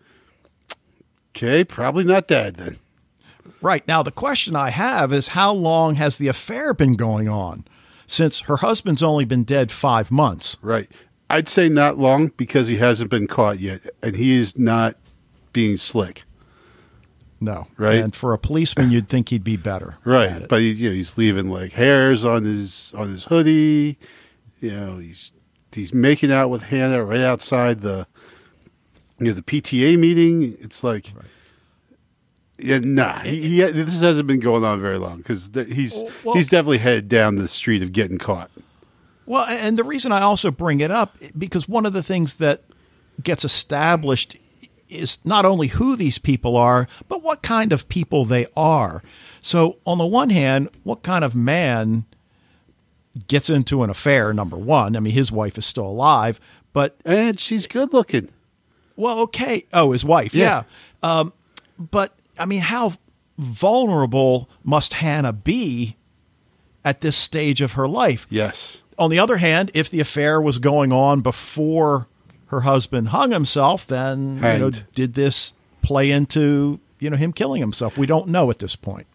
okay, 1.31 1.64
probably 1.64 2.05
not 2.05 2.29
dad 2.29 2.57
then. 2.57 2.79
Right. 3.61 3.87
Now, 3.88 4.03
the 4.03 4.12
question 4.12 4.55
I 4.55 4.71
have 4.71 5.12
is 5.12 5.29
how 5.29 5.53
long 5.53 5.95
has 5.95 6.19
the 6.19 6.29
affair 6.29 6.75
been 6.75 6.95
going 6.95 7.29
on? 7.29 7.64
Since 8.07 8.40
her 8.40 8.59
husband's 8.59 9.03
only 9.03 9.25
been 9.25 9.45
dead 9.45 9.73
five 9.73 10.11
months. 10.11 10.57
Right. 10.62 10.90
I'd 11.29 11.49
say 11.49 11.69
not 11.69 11.99
long 11.99 12.29
because 12.37 12.69
he 12.69 12.77
hasn't 12.77 13.11
been 13.11 13.27
caught 13.27 13.59
yet, 13.59 13.81
and 14.03 14.14
he 14.14 14.37
is 14.37 14.57
not 14.57 14.97
being 15.53 15.77
slick. 15.77 16.23
No. 17.40 17.66
Right. 17.77 17.99
And 17.99 18.14
for 18.14 18.33
a 18.33 18.38
policeman, 18.38 18.90
you'd 18.90 19.09
think 19.09 19.29
he'd 19.31 19.45
be 19.45 19.57
better. 19.57 19.97
Right. 20.05 20.49
But 20.49 20.61
he, 20.61 20.71
you 20.71 20.88
know, 20.90 20.95
he's 20.95 21.19
leaving 21.19 21.51
like 21.51 21.73
hairs 21.73 22.25
on 22.25 22.45
his 22.45 22.95
on 22.97 23.09
his 23.09 23.25
hoodie. 23.25 23.99
You 24.61 24.71
know, 24.71 24.99
he's 24.99 25.33
he's 25.73 25.92
making 25.92 26.33
out 26.33 26.49
with 26.49 26.62
Hannah 26.64 27.05
right 27.05 27.21
outside 27.21 27.83
the 27.83 28.07
you 29.19 29.27
know 29.27 29.33
the 29.33 29.42
PTA 29.42 29.99
meeting. 29.99 30.57
It's 30.61 30.85
like. 30.85 31.12
Right. 31.14 31.27
Yeah, 32.59 32.79
nah. 32.79 33.21
He, 33.21 33.42
he, 33.42 33.62
this 33.62 34.01
hasn't 34.01 34.27
been 34.27 34.40
going 34.40 34.64
on 34.64 34.81
very 34.81 34.99
long 34.99 35.19
because 35.19 35.51
he's 35.69 35.95
well, 36.25 36.35
he's 36.35 36.49
definitely 36.49 36.79
headed 36.79 37.09
down 37.09 37.37
the 37.37 37.49
street 37.49 37.83
of 37.83 37.92
getting 37.92 38.19
caught. 38.19 38.51
Well, 39.27 39.45
and 39.45 39.77
the 39.77 39.85
reason 39.85 40.12
I 40.12 40.23
also 40.23 40.51
bring 40.51 40.81
it 40.81 40.90
up 40.90 41.16
because 41.37 41.69
one 41.69 41.85
of 41.85 41.92
the 41.92 42.03
things 42.03 42.37
that 42.37 42.62
gets 43.23 43.45
established 43.45 44.38
is 44.88 45.19
not 45.25 45.45
only 45.45 45.69
who 45.69 45.97
these 45.97 46.19
people 46.19 46.57
are, 46.57 46.87
but 47.09 47.23
what 47.23 47.42
kind 47.42 47.73
of 47.73 47.88
people 47.88 48.25
they 48.25 48.47
are. 48.57 49.03
So, 49.40 49.79
on 49.85 49.99
the 49.99 50.07
one 50.07 50.31
hand, 50.31 50.71
what 50.85 51.03
kind 51.03 51.25
of 51.25 51.35
man 51.35 52.05
gets 53.27 53.51
into 53.51 53.83
an 53.83 53.90
affair? 53.90 54.33
Number 54.33 54.57
one, 54.57 54.97
I 54.97 55.01
mean, 55.01 55.12
his 55.12 55.33
wife 55.33 55.59
is 55.59 55.66
still 55.66 55.87
alive, 55.87 56.40
but 56.73 56.97
and 57.05 57.38
she's 57.38 57.66
good 57.66 57.92
looking. 57.92 58.29
Well, 58.97 59.21
okay. 59.21 59.64
Oh, 59.73 59.92
his 59.92 60.05
wife, 60.05 60.35
yeah. 60.35 60.64
yeah. 61.03 61.19
Um, 61.19 61.33
but 61.79 62.16
I 62.38 62.44
mean, 62.44 62.61
how 62.61 62.94
vulnerable 63.38 64.49
must 64.64 64.94
Hannah 64.94 65.33
be 65.33 65.96
at 66.85 67.01
this 67.01 67.16
stage 67.16 67.61
of 67.61 67.72
her 67.72 67.88
life? 67.88 68.27
Yes. 68.31 68.81
On 68.99 69.11
the 69.11 69.18
other 69.18 69.37
hand, 69.37 69.70
if 69.75 69.90
the 69.90 70.01
affair 70.01 70.40
was 70.40 70.59
going 70.59 70.92
on 70.92 71.20
before 71.20 72.09
her 72.46 72.62
husband 72.62 73.09
hung 73.09 73.31
himself, 73.33 73.87
then 73.87 74.38
Hanged. 74.38 74.59
you 74.59 74.81
know, 74.81 74.87
did 74.94 75.14
this 75.14 75.53
play 75.83 76.11
into 76.11 76.81
you 76.99 77.11
know 77.11 77.16
him 77.16 77.33
killing 77.33 77.61
himself? 77.61 77.99
We 77.99 78.07
don't 78.07 78.29
know 78.29 78.51
at 78.51 78.59
this 78.59 78.77
point. 78.77 79.07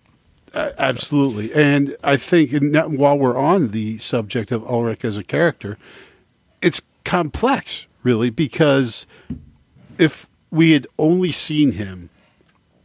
Uh, 0.54 0.72
absolutely, 0.78 1.54
and 1.54 1.96
I 2.04 2.18
think 2.18 2.52
that, 2.74 2.92
while 2.92 3.18
we're 3.18 3.38
on 3.38 3.70
the 3.70 3.98
subject 4.00 4.52
of 4.52 4.70
Ulrich 4.70 5.06
as 5.06 5.16
a 5.18 5.24
character, 5.24 5.78
it's 6.62 6.82
complex, 7.06 7.86
really, 8.04 8.30
because 8.30 9.06
if 9.98 10.28
we 10.52 10.72
had 10.72 10.88
only 11.00 11.32
seen 11.32 11.72
him 11.72 12.10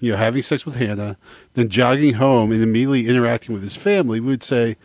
you 0.00 0.12
know, 0.12 0.18
having 0.18 0.42
sex 0.42 0.66
with 0.66 0.76
Hannah, 0.76 1.16
then 1.54 1.68
jogging 1.68 2.14
home 2.14 2.52
and 2.52 2.62
immediately 2.62 3.08
interacting 3.08 3.54
with 3.54 3.62
his 3.62 3.76
family, 3.76 4.20
we 4.20 4.28
would 4.28 4.42
say, 4.42 4.76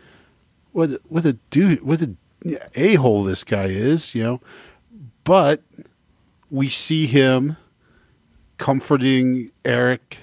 "What 0.72 1.00
what 1.08 1.24
a 1.24 1.34
dude, 1.50 1.82
what 1.82 2.02
a 2.02 2.16
a 2.74 2.94
hole 2.94 3.24
this 3.24 3.44
guy 3.44 3.66
is," 3.66 4.14
you 4.14 4.22
know. 4.22 4.40
But 5.24 5.62
we 6.50 6.68
see 6.68 7.06
him 7.06 7.56
comforting 8.58 9.50
Eric. 9.64 10.18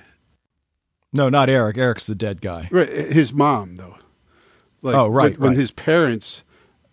No, 1.12 1.30
not 1.30 1.50
Eric. 1.50 1.78
Eric's 1.78 2.08
the 2.08 2.16
dead 2.16 2.42
guy. 2.42 2.70
Right, 2.72 2.90
his 2.90 3.34
mom 3.34 3.78
though. 3.78 3.96
Like, 4.82 4.96
oh, 4.96 5.08
right. 5.08 5.38
When, 5.38 5.52
right. 5.52 5.60
his 5.60 5.72
parents, 5.72 6.44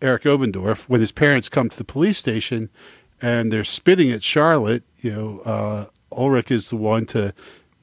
Eric 0.03 0.23
Obendorf, 0.25 0.89
when 0.89 1.01
his 1.01 1.13
parents 1.13 1.49
come 1.49 1.69
to 1.69 1.77
the 1.77 1.85
police 1.85 2.19
station 2.19 2.69
and 3.23 3.53
they're 3.53 3.65
spitting 3.65 4.11
at 4.11 4.23
Charlotte, 4.23 4.83
you 4.99 5.15
know, 5.15 5.41
uh, 5.41 5.87
Ulrich 6.11 6.51
is 6.51 6.71
the 6.71 6.77
one 6.77 7.07
to 7.07 7.33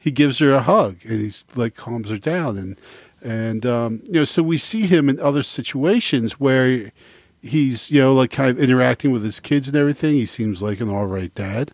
he 0.04 0.12
gives 0.12 0.40
her 0.40 0.52
a 0.52 0.62
hug 0.62 0.98
and 1.06 1.22
he's 1.22 1.46
like 1.56 1.76
calms 1.76 2.10
her 2.10 2.18
down 2.18 2.58
and 2.58 2.78
and 3.22 3.66
um, 3.66 4.02
you 4.04 4.16
know 4.16 4.26
so 4.26 4.44
we 4.44 4.58
see 4.58 4.86
him 4.86 5.08
in 5.08 5.18
other 5.18 5.44
situations 5.44 6.42
where 6.42 6.92
he's 7.42 7.90
you 7.90 8.02
know 8.02 8.14
like 8.14 8.30
kind 8.30 8.50
of 8.50 8.60
interacting 8.60 9.14
with 9.14 9.24
his 9.24 9.40
kids 9.40 9.70
and 9.70 9.78
everything. 9.78 10.16
He 10.16 10.26
seems 10.26 10.62
like 10.62 10.82
an 10.82 10.90
all 10.90 11.06
right 11.06 11.34
dad. 11.34 11.72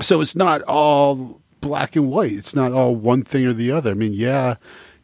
So 0.00 0.22
it's 0.22 0.34
not 0.34 0.62
all 0.62 1.42
black 1.60 1.94
and 1.94 2.08
white. 2.08 2.32
It's 2.32 2.54
not 2.54 2.72
all 2.72 2.96
one 2.96 3.22
thing 3.22 3.44
or 3.44 3.52
the 3.52 3.70
other. 3.70 3.90
I 3.90 3.94
mean 3.94 4.14
yeah 4.14 4.54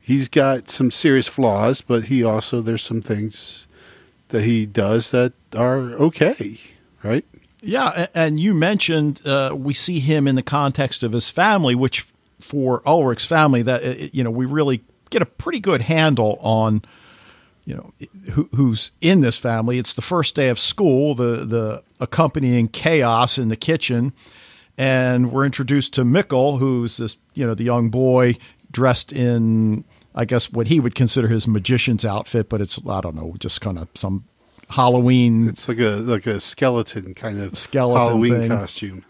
he's 0.00 0.30
got 0.30 0.70
some 0.70 0.90
serious 0.90 1.28
flaws 1.28 1.82
but 1.82 2.06
he 2.06 2.24
also 2.24 2.62
there's 2.62 2.82
some 2.82 3.02
things 3.02 3.66
that 4.28 4.44
he 4.44 4.64
does 4.64 5.10
that 5.10 5.34
are 5.54 5.92
okay 6.00 6.58
right? 7.02 7.26
Yeah 7.60 8.06
and 8.14 8.40
you 8.40 8.54
mentioned 8.54 9.20
uh, 9.26 9.54
we 9.54 9.74
see 9.74 10.00
him 10.00 10.26
in 10.26 10.34
the 10.34 10.42
context 10.42 11.02
of 11.02 11.12
his 11.12 11.28
family 11.28 11.74
which 11.74 12.06
for 12.40 12.82
Ulrich's 12.86 13.26
family 13.26 13.62
that 13.62 13.84
uh, 13.84 14.08
you 14.12 14.24
know 14.24 14.30
we 14.30 14.46
really 14.46 14.82
get 15.10 15.22
a 15.22 15.26
pretty 15.26 15.60
good 15.60 15.82
handle 15.82 16.38
on 16.40 16.82
you 17.64 17.74
know 17.74 17.92
who, 18.32 18.48
who's 18.54 18.90
in 19.00 19.20
this 19.20 19.38
family. 19.38 19.78
It's 19.78 19.92
the 19.92 20.02
first 20.02 20.34
day 20.34 20.48
of 20.48 20.58
school, 20.58 21.14
the 21.14 21.44
the 21.44 21.82
accompanying 22.00 22.68
chaos 22.68 23.38
in 23.38 23.48
the 23.48 23.56
kitchen, 23.56 24.12
and 24.76 25.32
we're 25.32 25.44
introduced 25.44 25.92
to 25.94 26.04
Mikkel, 26.04 26.58
who's 26.58 26.96
this 26.96 27.16
you 27.34 27.46
know 27.46 27.54
the 27.54 27.64
young 27.64 27.90
boy 27.90 28.36
dressed 28.70 29.12
in 29.12 29.84
I 30.14 30.24
guess 30.24 30.50
what 30.50 30.66
he 30.66 30.80
would 30.80 30.94
consider 30.94 31.28
his 31.28 31.46
magician's 31.46 32.04
outfit, 32.04 32.48
but 32.48 32.60
it's 32.60 32.80
I 32.88 33.00
don't 33.00 33.14
know, 33.14 33.34
just 33.38 33.60
kind 33.60 33.78
of 33.78 33.88
some 33.94 34.24
Halloween. 34.70 35.48
It's 35.48 35.68
like 35.68 35.78
a 35.78 35.96
like 35.96 36.26
a 36.26 36.40
skeleton 36.40 37.14
kind 37.14 37.40
of 37.40 37.56
skeleton 37.56 38.02
Halloween 38.02 38.40
thing. 38.40 38.48
costume 38.48 39.04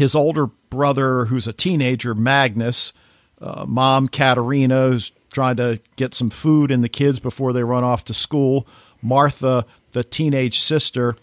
his 0.00 0.14
older 0.14 0.46
brother, 0.46 1.26
who's 1.26 1.46
a 1.46 1.52
teenager, 1.52 2.14
Magnus, 2.14 2.94
uh, 3.38 3.66
mom, 3.68 4.08
Katharina, 4.08 4.88
who's 4.88 5.12
trying 5.30 5.56
to 5.56 5.78
get 5.96 6.14
some 6.14 6.30
food 6.30 6.70
in 6.70 6.80
the 6.80 6.88
kids 6.88 7.20
before 7.20 7.52
they 7.52 7.62
run 7.62 7.84
off 7.84 8.06
to 8.06 8.14
school, 8.14 8.66
Martha, 9.02 9.66
the 9.92 10.02
teenage 10.02 10.58
sister. 10.58 11.16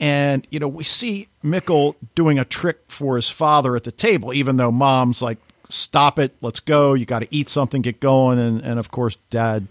And, 0.00 0.46
you 0.50 0.58
know, 0.58 0.66
we 0.66 0.82
see 0.82 1.28
Mikkel 1.44 1.94
doing 2.16 2.40
a 2.40 2.44
trick 2.44 2.80
for 2.88 3.14
his 3.14 3.30
father 3.30 3.76
at 3.76 3.84
the 3.84 3.92
table, 3.92 4.32
even 4.34 4.56
though 4.56 4.72
mom's 4.72 5.22
like, 5.22 5.38
stop 5.68 6.18
it, 6.18 6.34
let's 6.40 6.60
go, 6.60 6.94
you 6.94 7.06
got 7.06 7.20
to 7.20 7.28
eat 7.30 7.48
something, 7.48 7.82
get 7.82 8.00
going. 8.00 8.40
And, 8.40 8.60
and 8.62 8.80
of 8.80 8.90
course, 8.90 9.16
dad. 9.30 9.68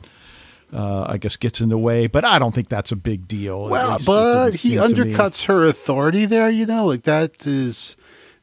Uh, 0.74 1.06
I 1.08 1.18
guess 1.18 1.38
gets 1.38 1.62
in 1.62 1.70
the 1.70 1.78
way, 1.78 2.08
but 2.08 2.26
I 2.26 2.40
don't 2.40 2.54
think 2.54 2.68
that's 2.68 2.92
a 2.92 2.98
big 2.98 3.26
deal. 3.26 3.70
Well, 3.70 4.00
but 4.06 4.54
he 4.54 4.72
undercuts 4.76 5.46
her 5.46 5.64
authority 5.64 6.26
there. 6.26 6.50
You 6.50 6.66
know, 6.66 6.88
like 6.88 7.04
that 7.04 7.48
is 7.48 7.96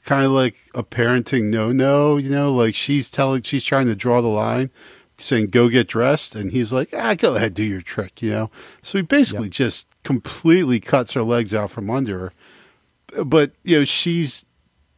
kind 0.04 0.24
of 0.24 0.32
like 0.32 0.56
a 0.74 0.82
parenting 0.82 1.44
no 1.44 1.72
no, 1.72 2.16
you 2.16 2.30
know, 2.30 2.52
like 2.52 2.74
she's 2.74 3.10
telling, 3.10 3.42
she's 3.42 3.64
trying 3.64 3.86
to 3.86 3.94
draw 3.94 4.20
the 4.20 4.28
line, 4.28 4.70
saying, 5.18 5.48
go 5.48 5.68
get 5.68 5.88
dressed. 5.88 6.34
And 6.34 6.52
he's 6.52 6.72
like, 6.72 6.90
ah, 6.92 7.14
go 7.14 7.36
ahead, 7.36 7.54
do 7.54 7.64
your 7.64 7.80
trick, 7.80 8.22
you 8.22 8.30
know? 8.30 8.50
So 8.82 8.98
he 8.98 9.02
basically 9.02 9.46
yep. 9.46 9.52
just 9.52 9.88
completely 10.02 10.80
cuts 10.80 11.12
her 11.14 11.22
legs 11.22 11.54
out 11.54 11.70
from 11.70 11.90
under 11.90 12.18
her. 12.18 13.24
But, 13.24 13.52
you 13.62 13.80
know, 13.80 13.84
she's 13.84 14.44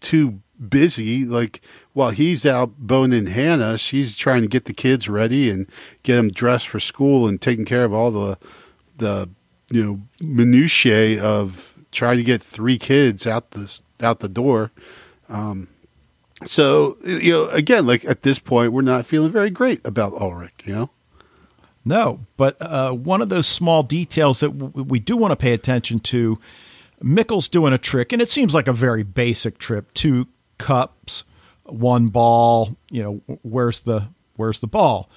too 0.00 0.40
busy. 0.68 1.24
Like, 1.24 1.60
while 1.92 2.10
he's 2.10 2.44
out 2.46 2.78
boning 2.78 3.26
Hannah, 3.26 3.78
she's 3.78 4.16
trying 4.16 4.42
to 4.42 4.48
get 4.48 4.64
the 4.64 4.72
kids 4.72 5.08
ready 5.08 5.50
and 5.50 5.66
get 6.02 6.16
them 6.16 6.30
dressed 6.30 6.68
for 6.68 6.80
school 6.80 7.28
and 7.28 7.40
taking 7.40 7.64
care 7.64 7.84
of 7.84 7.92
all 7.92 8.10
the, 8.10 8.38
the, 8.96 9.28
you 9.70 9.84
know, 9.84 10.00
minutiae 10.20 11.22
of 11.22 11.74
trying 11.92 12.16
to 12.16 12.22
get 12.22 12.42
three 12.42 12.78
kids 12.78 13.26
out 13.26 13.50
the 13.52 13.80
out 14.02 14.20
the 14.20 14.28
door. 14.28 14.70
Um, 15.28 15.68
so 16.44 16.98
you 17.04 17.32
know, 17.32 17.48
again, 17.48 17.86
like 17.86 18.04
at 18.04 18.22
this 18.22 18.38
point, 18.38 18.72
we're 18.72 18.82
not 18.82 19.06
feeling 19.06 19.32
very 19.32 19.50
great 19.50 19.80
about 19.86 20.12
Ulrich. 20.14 20.64
You 20.64 20.74
know. 20.74 20.90
No, 21.84 22.26
but 22.36 22.56
uh, 22.60 22.90
one 22.92 23.22
of 23.22 23.28
those 23.28 23.46
small 23.46 23.84
details 23.84 24.40
that 24.40 24.58
w- 24.58 24.84
we 24.84 24.98
do 24.98 25.16
want 25.16 25.30
to 25.30 25.36
pay 25.36 25.52
attention 25.52 26.00
to, 26.00 26.36
Mikkel's 27.00 27.48
doing 27.48 27.72
a 27.72 27.78
trick, 27.78 28.12
and 28.12 28.20
it 28.20 28.28
seems 28.28 28.54
like 28.54 28.66
a 28.66 28.72
very 28.72 29.04
basic 29.04 29.56
trip: 29.58 29.94
two 29.94 30.26
cups, 30.58 31.22
one 31.64 32.08
ball. 32.08 32.76
You 32.90 33.02
know, 33.02 33.38
where's 33.42 33.80
the 33.80 34.08
where's 34.34 34.58
the 34.58 34.66
ball? 34.66 35.08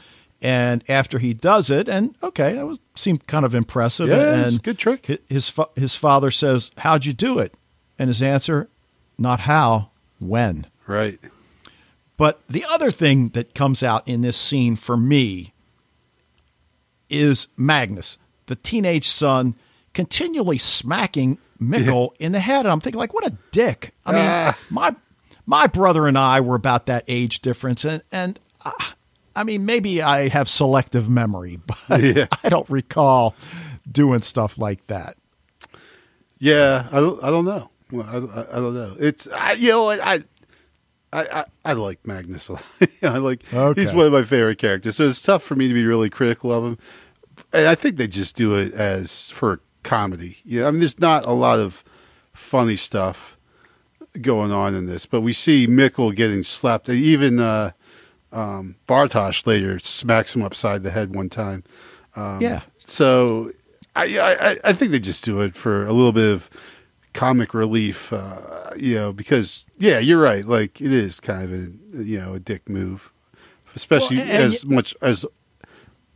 And 0.41 0.83
after 0.87 1.19
he 1.19 1.33
does 1.33 1.69
it, 1.69 1.89
and 1.89 2.15
okay, 2.23 2.53
that 2.53 2.65
was 2.65 2.79
seemed 2.95 3.27
kind 3.27 3.45
of 3.45 3.53
impressive. 3.53 4.07
Yeah, 4.07 4.45
and 4.45 4.63
good 4.63 4.77
trick. 4.77 5.05
His 5.27 5.51
his 5.75 5.95
father 5.95 6.31
says, 6.31 6.71
"How'd 6.77 7.03
you 7.05 7.13
do 7.13 7.39
it?" 7.39 7.55
And 7.99 8.07
his 8.07 8.21
answer, 8.21 8.69
not 9.17 9.41
how, 9.41 9.89
when. 10.19 10.65
Right. 10.87 11.19
But 12.17 12.41
the 12.49 12.65
other 12.71 12.89
thing 12.91 13.29
that 13.29 13.53
comes 13.53 13.83
out 13.83 14.07
in 14.07 14.21
this 14.21 14.37
scene 14.37 14.75
for 14.75 14.97
me 14.97 15.53
is 17.09 17.47
Magnus, 17.57 18.17
the 18.47 18.55
teenage 18.55 19.07
son, 19.07 19.55
continually 19.93 20.57
smacking 20.57 21.37
Mikkel 21.61 22.11
in 22.19 22.31
the 22.31 22.39
head. 22.39 22.59
And 22.61 22.69
I'm 22.69 22.79
thinking, 22.79 22.99
like, 22.99 23.13
what 23.13 23.25
a 23.27 23.35
dick. 23.51 23.93
I 24.05 24.11
mean, 24.11 24.21
Ah. 24.25 24.57
my 24.69 24.95
my 25.45 25.65
brother 25.67 26.07
and 26.07 26.17
I 26.17 26.39
were 26.41 26.55
about 26.55 26.85
that 26.85 27.03
age 27.07 27.39
difference, 27.41 27.83
and 27.83 28.01
and 28.11 28.39
uh, 28.63 28.71
I 29.35 29.43
mean, 29.43 29.65
maybe 29.65 30.01
I 30.01 30.27
have 30.29 30.47
selective 30.47 31.09
memory, 31.09 31.59
but 31.89 32.01
Yeah. 32.03 32.27
I 32.43 32.49
don't 32.49 32.69
recall 32.69 33.35
doing 33.91 34.21
stuff 34.21 34.57
like 34.57 34.85
that. 34.87 35.17
Yeah, 36.37 36.87
I 36.91 36.99
don't, 37.01 37.21
I 37.23 37.29
don't 37.31 37.45
know. 37.45 37.69
Well, 37.91 38.05
I, 38.07 38.17
I, 38.41 38.57
I 38.57 38.59
don't 38.59 38.73
know. 38.73 38.95
It's 38.99 39.27
I, 39.27 39.53
you 39.53 39.69
know 39.69 39.89
I 39.89 40.15
I 40.15 40.23
I, 41.11 41.45
I 41.65 41.73
like 41.73 42.05
Magnus 42.05 42.49
a 42.49 42.53
lot. 42.53 42.63
I 43.01 43.17
like 43.17 43.41
Okay. 43.53 43.81
he's 43.81 43.91
one 43.93 44.05
of 44.05 44.11
my 44.13 44.23
favorite 44.23 44.59
characters. 44.59 44.97
So 44.97 45.07
it's 45.09 45.21
tough 45.21 45.43
for 45.43 45.55
me 45.55 45.67
to 45.67 45.73
be 45.73 45.85
really 45.85 46.09
critical 46.09 46.51
of 46.53 46.63
him. 46.63 46.77
And 47.51 47.67
I 47.67 47.73
think 47.75 47.95
they 47.97 48.07
just 48.07 48.35
do 48.35 48.55
it 48.55 48.73
as 48.73 49.29
for 49.29 49.61
comedy. 49.83 50.37
Yeah, 50.45 50.67
I 50.67 50.71
mean, 50.71 50.81
there's 50.81 50.99
not 50.99 51.25
a 51.25 51.31
lot 51.31 51.57
of 51.59 51.83
funny 52.33 52.75
stuff 52.75 53.37
going 54.21 54.51
on 54.51 54.75
in 54.75 54.85
this, 54.85 55.05
but 55.05 55.21
we 55.21 55.33
see 55.33 55.65
Mikkel 55.67 56.13
getting 56.15 56.43
slapped. 56.43 56.89
And 56.89 56.97
even 56.99 57.39
uh, 57.39 57.71
um, 58.31 58.75
Bartosz 58.87 59.47
later 59.47 59.79
smacks 59.79 60.35
him 60.35 60.43
upside 60.43 60.83
the 60.83 60.91
head 60.91 61.15
one 61.15 61.29
time. 61.29 61.63
Um, 62.15 62.39
Yeah. 62.41 62.61
So 62.85 63.51
I, 63.95 64.19
I 64.19 64.57
I 64.69 64.73
think 64.73 64.91
they 64.91 64.99
just 64.99 65.23
do 65.23 65.41
it 65.41 65.55
for 65.55 65.85
a 65.85 65.93
little 65.93 66.11
bit 66.11 66.31
of 66.33 66.49
comic 67.13 67.53
relief, 67.53 68.11
uh, 68.13 68.71
you 68.75 68.95
know, 68.95 69.13
because 69.13 69.65
yeah, 69.77 69.99
you're 69.99 70.21
right. 70.21 70.45
Like 70.45 70.79
it 70.81 70.91
is 70.91 71.19
kind 71.19 71.43
of 71.43 71.51
a 71.99 72.03
you 72.03 72.19
know 72.19 72.33
a 72.35 72.39
dick 72.39 72.69
move, 72.69 73.11
especially 73.75 74.17
Well, 74.17 74.25
and- 74.27 74.53
as 74.53 74.65
much 74.65 74.95
as 75.01 75.25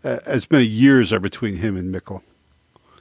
uh, 0.04 0.18
as 0.26 0.50
many 0.52 0.66
years 0.66 1.12
are 1.14 1.20
between 1.20 1.58
him 1.58 1.78
and 1.78 1.94
Mikkel. 1.94 2.22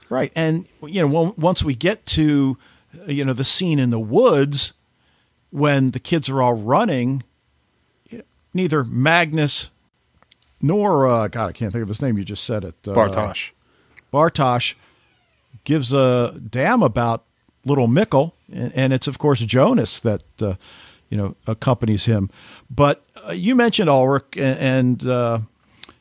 Right. 0.08 0.30
And, 0.36 0.66
you 0.82 1.00
know, 1.00 1.32
once 1.38 1.64
we 1.64 1.74
get 1.74 2.04
to, 2.06 2.58
you 3.06 3.24
know, 3.24 3.32
the 3.32 3.44
scene 3.44 3.78
in 3.78 3.88
the 3.88 3.98
woods 3.98 4.74
when 5.48 5.92
the 5.92 5.98
kids 5.98 6.28
are 6.28 6.42
all 6.42 6.52
running, 6.52 7.22
neither 8.52 8.84
Magnus 8.84 9.70
nor, 10.60 11.06
uh, 11.06 11.28
God, 11.28 11.48
I 11.48 11.52
can't 11.52 11.72
think 11.72 11.80
of 11.82 11.88
his 11.88 12.02
name. 12.02 12.18
You 12.18 12.24
just 12.24 12.44
said 12.44 12.62
it. 12.62 12.74
Uh, 12.86 12.92
Bartosz. 12.92 13.52
Bartosh 14.12 14.74
gives 15.64 15.94
a 15.94 16.38
damn 16.48 16.82
about 16.82 17.24
little 17.64 17.88
Mikkel, 17.88 18.32
and, 18.52 18.92
it's 18.92 19.06
of 19.06 19.18
course 19.18 19.40
Jonas 19.40 20.00
that 20.00 20.22
uh, 20.40 20.54
you 21.08 21.16
know 21.16 21.36
accompanies 21.46 22.06
him. 22.06 22.30
But 22.70 23.04
uh, 23.28 23.32
you 23.32 23.54
mentioned 23.54 23.88
Ulrich, 23.88 24.36
and, 24.36 24.58
and 24.58 25.06
uh, 25.06 25.38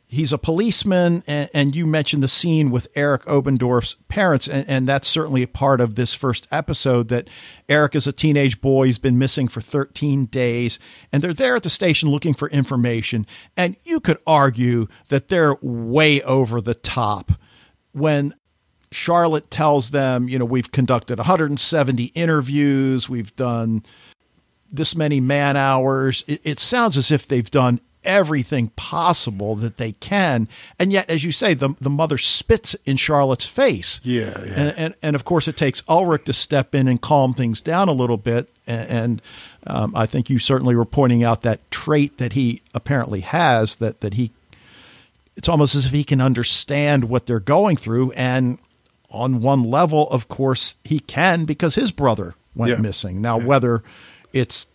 he's 0.08 0.34
a 0.34 0.38
policeman, 0.38 1.24
and, 1.28 1.50
and 1.54 1.76
you 1.76 1.86
mentioned 1.86 2.24
the 2.24 2.28
scene 2.28 2.72
with 2.72 2.88
Eric 2.96 3.28
Obendorf's 3.28 3.96
parents, 4.10 4.48
and, 4.48 4.68
and 4.68 4.88
that's 4.88 5.08
certainly 5.08 5.44
a 5.44 5.48
part 5.48 5.82
of 5.82 5.96
this 5.96 6.14
first 6.14 6.48
episode. 6.52 7.08
That 7.10 7.28
Eric 7.70 7.96
is 7.96 8.08
a 8.08 8.12
teenage 8.12 8.62
boy; 8.62 8.86
he's 8.86 9.00
been 9.00 9.18
missing 9.18 9.48
for 9.48 9.62
13 9.62 10.26
days, 10.26 10.80
and 11.12 11.22
they're 11.22 11.34
there 11.34 11.56
at 11.56 11.64
the 11.64 11.70
station 11.70 12.10
looking 12.10 12.34
for 12.34 12.50
information. 12.50 13.26
And 13.56 13.76
you 13.84 14.00
could 14.00 14.18
argue 14.28 14.88
that 15.10 15.28
they're 15.28 15.56
way 15.62 16.22
over 16.24 16.62
the 16.62 16.76
top 16.76 17.32
when 17.94 18.34
Charlotte 18.92 19.50
tells 19.50 19.92
them, 19.92 20.28
you 20.28 20.38
know, 20.38 20.46
we've 20.46 20.72
conducted 20.72 21.18
170 21.18 22.06
interviews, 22.06 23.10
we've 23.10 23.36
done 23.36 23.84
this 24.72 24.96
many 24.96 25.20
man 25.20 25.58
hours. 25.58 26.24
It, 26.28 26.42
it 26.44 26.60
sounds 26.60 26.98
as 26.98 27.12
if 27.12 27.28
they've 27.28 27.50
done 27.50 27.80
everything 28.04 28.70
possible 28.76 29.56
that 29.56 29.78
they 29.78 29.92
can, 29.94 30.48
and 30.80 30.92
yet, 30.92 31.10
as 31.10 31.24
you 31.24 31.32
say, 31.32 31.54
the 31.54 31.76
the 31.80 31.90
mother 31.90 32.18
spits 32.18 32.76
in 32.86 32.98
Charlotte's 32.98 33.46
face. 33.46 34.02
Yeah, 34.04 34.44
yeah. 34.44 34.54
And, 34.54 34.78
and 34.78 34.96
and 35.02 35.16
of 35.16 35.26
course, 35.26 35.48
it 35.48 35.58
takes 35.58 35.84
Ulrich 35.88 36.26
to 36.26 36.34
step 36.34 36.74
in 36.74 36.88
and 36.88 37.02
calm 37.02 37.34
things 37.34 37.62
down 37.62 37.90
a 37.90 37.94
little 37.94 38.18
bit. 38.18 38.50
And, 38.66 38.90
and 38.90 39.22
um, 39.68 39.94
I 39.96 40.06
think 40.06 40.30
you 40.30 40.40
certainly 40.40 40.76
were 40.76 40.86
pointing 40.86 41.24
out 41.24 41.42
that 41.42 41.70
trait 41.72 42.18
that 42.18 42.34
he 42.34 42.62
apparently 42.74 43.22
has 43.22 43.78
that 43.78 44.02
that 44.02 44.16
he 44.16 44.32
it's 45.36 45.50
almost 45.50 45.76
as 45.76 45.86
if 45.86 45.92
he 45.92 46.04
can 46.04 46.22
understand 46.22 47.06
what 47.06 47.26
they're 47.26 47.40
going 47.40 47.78
through. 47.78 48.12
And 48.14 48.58
on 49.12 49.42
one 49.42 49.64
level, 49.64 50.10
of 50.10 50.28
course, 50.28 50.76
he 50.84 51.00
can 51.00 51.46
because 51.46 51.76
his 51.76 51.92
brother 51.92 52.36
went 52.56 52.72
Yeah. 52.72 52.78
missing. 52.78 53.22
Now, 53.22 53.38
whether 53.38 53.84
it's 54.34 54.66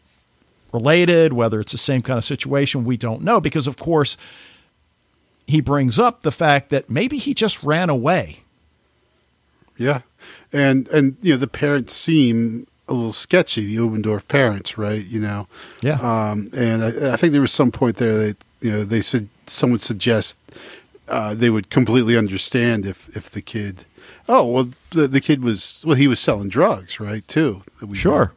related, 0.73 1.33
whether 1.33 1.61
it's 1.61 1.73
the 1.73 1.79
same 1.79 2.03
kind 2.03 2.19
of 2.19 2.25
situation, 2.25 2.85
we 2.85 2.97
don't 2.97 3.23
know 3.23 3.41
because, 3.41 3.67
of 3.67 3.77
course, 3.77 4.17
he 5.47 5.61
brings 5.61 5.99
up 5.99 6.23
the 6.23 6.33
fact 6.33 6.71
that 6.71 6.91
maybe 6.91 7.19
he 7.19 7.33
just 7.33 7.63
ran 7.63 7.89
away. 7.89 8.41
Yeah, 9.79 10.01
and 10.53 10.89
and 10.89 11.17
you 11.23 11.35
know 11.35 11.39
the 11.39 11.47
parents 11.47 11.95
seem 11.95 12.67
a 12.89 12.95
little 12.95 13.13
sketchy. 13.13 13.65
The 13.65 13.77
Obendorf 13.77 14.27
parents, 14.27 14.79
right? 14.79 15.05
You 15.05 15.21
know. 15.21 15.49
Yeah. 15.83 15.99
Um, 16.01 16.49
and 16.55 16.83
I, 16.83 17.13
I 17.13 17.17
think 17.17 17.33
there 17.33 17.43
was 17.43 17.53
some 17.53 17.71
point 17.71 17.99
there 17.99 18.17
that 18.17 18.37
you 18.63 18.71
know 18.73 18.85
they 18.85 19.03
said 19.03 19.29
someone 19.47 19.79
suggest 19.81 20.35
uh, 21.09 21.35
they 21.35 21.51
would 21.51 21.69
completely 21.69 22.17
understand 22.17 22.87
if 22.87 23.15
if 23.17 23.31
the 23.31 23.43
kid. 23.43 23.85
Oh 24.29 24.45
well, 24.45 24.71
the, 24.91 25.07
the 25.09 25.21
kid 25.21 25.43
was 25.45 25.83
well. 25.87 25.97
He 25.97 26.09
was 26.09 26.21
selling 26.21 26.49
drugs, 26.49 26.99
right? 26.99 27.27
Too. 27.29 27.63
Sure. 27.93 28.33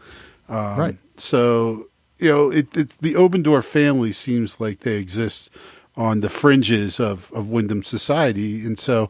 Um, 0.47 0.77
Right. 0.77 0.97
So 1.17 1.87
you 2.19 2.29
know, 2.29 2.51
it, 2.51 2.75
it 2.75 2.89
the 2.99 3.13
Obendorf 3.15 3.65
family 3.65 4.11
seems 4.11 4.59
like 4.59 4.81
they 4.81 4.97
exist 4.97 5.49
on 5.95 6.21
the 6.21 6.29
fringes 6.29 6.99
of 6.99 7.31
of 7.33 7.45
Winden 7.45 7.83
society, 7.83 8.65
and 8.65 8.79
so 8.79 9.09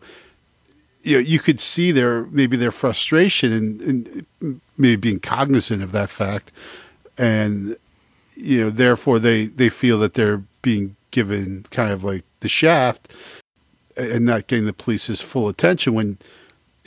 you 1.03 1.15
know, 1.15 1.19
you 1.19 1.39
could 1.39 1.59
see 1.59 1.91
their 1.91 2.25
maybe 2.27 2.57
their 2.57 2.71
frustration 2.71 3.51
and, 3.51 3.81
and 4.41 4.61
maybe 4.77 4.95
being 4.95 5.19
cognizant 5.19 5.81
of 5.81 5.91
that 5.91 6.09
fact, 6.09 6.51
and 7.17 7.77
you 8.35 8.63
know, 8.63 8.69
therefore 8.69 9.19
they 9.19 9.45
they 9.45 9.69
feel 9.69 9.99
that 9.99 10.13
they're 10.13 10.43
being 10.61 10.95
given 11.11 11.65
kind 11.71 11.91
of 11.91 12.03
like 12.03 12.23
the 12.41 12.49
shaft 12.49 13.11
and 13.97 14.25
not 14.25 14.47
getting 14.47 14.65
the 14.65 14.73
police's 14.73 15.21
full 15.21 15.49
attention. 15.49 15.93
When 15.93 16.17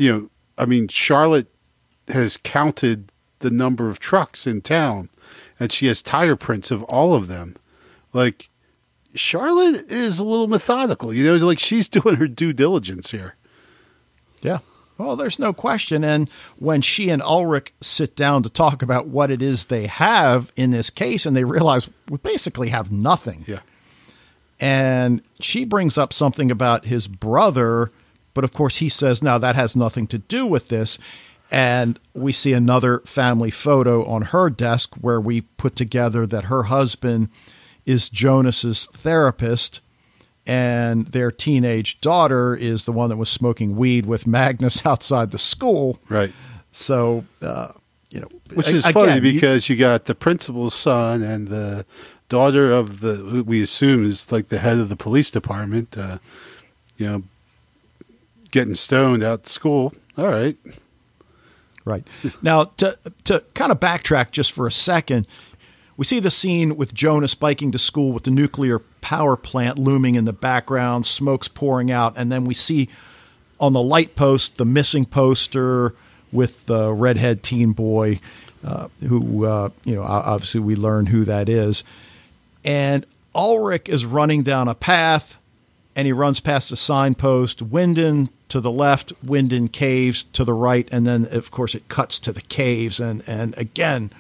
you 0.03 0.13
know, 0.13 0.31
I 0.59 0.67
mean, 0.67 0.89
Charlotte 0.89 1.47
has 2.09 2.37
counted 2.37 3.13
the 3.39 3.51
number 3.51 3.89
of 3.89 4.01
trucks 4.01 4.47
in 4.47 4.61
town, 4.61 5.11
and 5.61 5.71
she 5.71 5.87
has 5.87 6.03
tire 6.03 6.35
prints 6.35 6.73
of 6.73 6.83
all 6.85 7.15
of 7.15 7.29
them. 7.29 7.57
Like 8.13 8.51
Charlotte 9.15 9.91
is 9.91 10.19
a 10.19 10.25
little 10.25 10.49
methodical, 10.49 11.13
you 11.13 11.25
know, 11.25 11.35
it's 11.35 11.45
like 11.45 11.61
she's 11.61 11.89
doing 12.01 12.17
her 12.17 12.27
due 12.27 12.53
diligence 12.53 13.13
here. 13.13 13.37
Yeah. 14.43 14.59
Well, 14.99 15.15
there's 15.15 15.39
no 15.39 15.53
question. 15.53 16.03
And 16.03 16.29
when 16.59 16.83
she 16.83 17.09
and 17.09 17.23
Ulrich 17.23 17.73
sit 17.81 18.17
down 18.17 18.43
to 18.43 18.51
talk 18.51 18.83
about 18.83 19.07
what 19.07 19.31
it 19.31 19.41
is 19.41 19.67
they 19.67 19.87
have 19.87 20.53
in 20.57 20.73
this 20.73 20.91
case, 20.91 21.27
and 21.27 21.37
they 21.37 21.45
realize 21.45 21.89
we 22.09 22.19
basically 22.19 22.69
have 22.71 22.91
nothing. 22.91 23.45
Yeah. 23.47 23.61
And 24.61 25.23
she 25.41 25.65
brings 25.65 25.97
up 25.97 26.13
something 26.13 26.51
about 26.51 26.87
his 26.87 27.07
brother, 27.09 27.91
but 28.35 28.45
of 28.45 28.53
course 28.53 28.77
he 28.77 28.89
says, 28.89 29.23
now 29.23 29.39
that 29.39 29.57
has 29.57 29.77
nothing 29.77 30.07
to 30.09 30.19
do 30.19 30.47
with 30.47 30.69
this. 30.69 30.99
And 31.51 32.01
we 32.15 32.33
see 32.33 32.55
another 32.55 33.01
family 33.01 33.51
photo 33.51 34.07
on 34.07 34.23
her 34.23 34.49
desk 34.49 34.95
where 35.01 35.21
we 35.21 35.43
put 35.43 35.77
together 35.77 36.27
that 36.27 36.45
her 36.45 36.65
husband 36.65 37.29
is 37.85 38.09
Jonas's 38.09 38.87
therapist 38.95 39.83
and 40.47 41.07
their 41.09 41.31
teenage 41.31 42.01
daughter 42.01 42.55
is 42.57 42.85
the 42.85 42.93
one 42.93 43.11
that 43.11 43.17
was 43.17 43.29
smoking 43.29 43.77
weed 43.77 44.07
with 44.07 44.27
Magnus 44.27 44.85
outside 44.87 45.31
the 45.31 45.39
school. 45.39 45.99
Right. 46.09 46.33
So, 46.71 47.25
uh, 47.43 47.73
you 48.11 48.21
know, 48.21 48.29
Which 48.55 48.69
is 48.69 48.85
again, 48.85 48.93
funny 48.93 49.21
because 49.21 49.69
you 49.69 49.77
got 49.77 50.07
the 50.07 50.15
principal's 50.15 50.75
son 50.75 51.23
and 51.23 51.49
the 51.49 51.87
daughter 52.29 52.73
of 52.73 53.01
the 53.01 53.45
we 53.47 53.63
assume 53.63 54.07
is 54.07 54.33
like 54.33 54.49
the 54.49 54.59
head 54.59 54.79
of 54.79 54.89
the 54.89 54.97
police 54.97 55.31
department. 55.31 55.97
Uh, 55.97 56.19
you 56.97 57.07
know, 57.07 57.23
getting 58.53 58.77
stoned 58.77 59.25
out 59.25 59.49
school. 59.49 59.93
All 60.17 60.29
right. 60.29 60.57
Right. 61.85 62.07
Now, 62.43 62.65
to, 62.77 62.97
to 63.25 63.43
kind 63.55 63.73
of 63.73 63.81
backtrack 63.81 64.31
just 64.31 64.53
for 64.53 64.69
a 64.69 64.71
second, 64.71 65.27
we 65.97 66.05
see 66.05 66.21
the 66.21 66.31
scene 66.31 66.77
with 66.77 66.95
Jonas 66.95 67.35
biking 67.35 67.73
to 67.73 67.79
school 67.79 68.13
with 68.13 68.23
the 68.23 68.31
nuclear 68.31 68.79
power 69.01 69.37
plant 69.37 69.79
looming 69.79 70.15
in 70.15 70.25
the 70.25 70.33
background, 70.33 71.07
smoke's 71.07 71.49
pouring 71.49 71.91
out, 71.91 72.15
and 72.17 72.31
then 72.31 72.45
we 72.45 72.55
see 72.55 72.89
on 73.59 73.73
the 73.73 73.83
light 73.83 74.15
post 74.15 74.57
the 74.57 74.65
missing 74.65 75.05
poster 75.05 75.95
with 76.31 76.67
the 76.67 76.93
redhead 76.93 77.43
teen 77.43 77.73
boy, 77.73 78.21
uh, 78.65 78.89
who, 79.07 79.45
uh, 79.45 79.71
you 79.85 79.95
know, 79.95 80.03
obviously 80.03 80.61
we 80.61 80.77
learn 80.77 81.07
who 81.07 81.25
that 81.25 81.49
is. 81.49 81.83
And 82.65 83.05
Ulrich 83.35 83.89
is 83.89 84.07
running 84.07 84.43
down 84.43 84.69
a 84.69 84.75
path 84.75 85.37
and 85.95 86.07
he 86.07 86.13
runs 86.13 86.41
past 86.41 86.73
a 86.73 86.77
signpost, 86.77 87.69
Winden 87.69 88.31
to 88.49 88.61
the 88.61 88.71
left, 88.71 89.13
Winden 89.25 89.71
Caves 89.71 90.25
to 90.33 90.45
the 90.45 90.55
right, 90.55 90.89
and 90.93 91.07
then 91.07 91.27
of 91.31 91.51
course 91.51 91.75
it 91.75 91.89
cuts 91.89 92.19
to 92.21 92.33
the 92.33 92.43
caves 92.43 93.01
and 93.01 93.23
and 93.27 93.57
again 93.59 94.11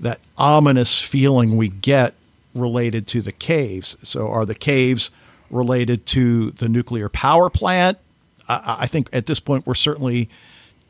that 0.00 0.20
ominous 0.36 1.00
feeling 1.00 1.56
we 1.56 1.68
get 1.68 2.14
related 2.54 3.06
to 3.08 3.20
the 3.20 3.32
caves. 3.32 3.96
So 4.02 4.28
are 4.28 4.46
the 4.46 4.54
caves 4.54 5.10
related 5.50 6.06
to 6.06 6.52
the 6.52 6.68
nuclear 6.68 7.08
power 7.08 7.50
plant. 7.50 7.98
I, 8.48 8.78
I 8.80 8.86
think 8.86 9.08
at 9.12 9.26
this 9.26 9.40
point 9.40 9.66
we're 9.66 9.74
certainly 9.74 10.28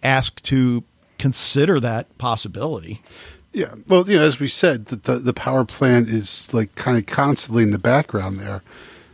asked 0.03 0.45
to 0.45 0.85
consider 1.19 1.81
that 1.81 2.17
possibility. 2.19 3.03
Yeah, 3.53 3.75
well, 3.87 4.09
you 4.09 4.19
know, 4.19 4.25
as 4.25 4.39
we 4.39 4.49
said, 4.49 4.87
the 4.87 4.97
the, 4.97 5.19
the 5.19 5.33
power 5.33 5.65
plant 5.65 6.09
is 6.09 6.53
like 6.53 6.75
kind 6.75 6.99
of 6.99 7.07
constantly 7.07 7.63
in 7.63 7.71
the 7.71 7.79
background 7.79 8.39
there. 8.39 8.63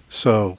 So, 0.09 0.59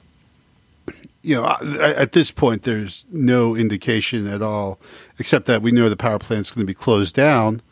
you 1.26 1.34
know, 1.34 1.44
at 1.80 2.12
this 2.12 2.30
point, 2.30 2.62
there's 2.62 3.04
no 3.10 3.56
indication 3.56 4.28
at 4.28 4.42
all, 4.42 4.78
except 5.18 5.46
that 5.46 5.60
we 5.60 5.72
know 5.72 5.88
the 5.88 5.96
power 5.96 6.20
plant 6.20 6.46
is 6.46 6.52
going 6.52 6.64
to 6.64 6.70
be 6.70 6.74
closed 6.74 7.16
down. 7.16 7.62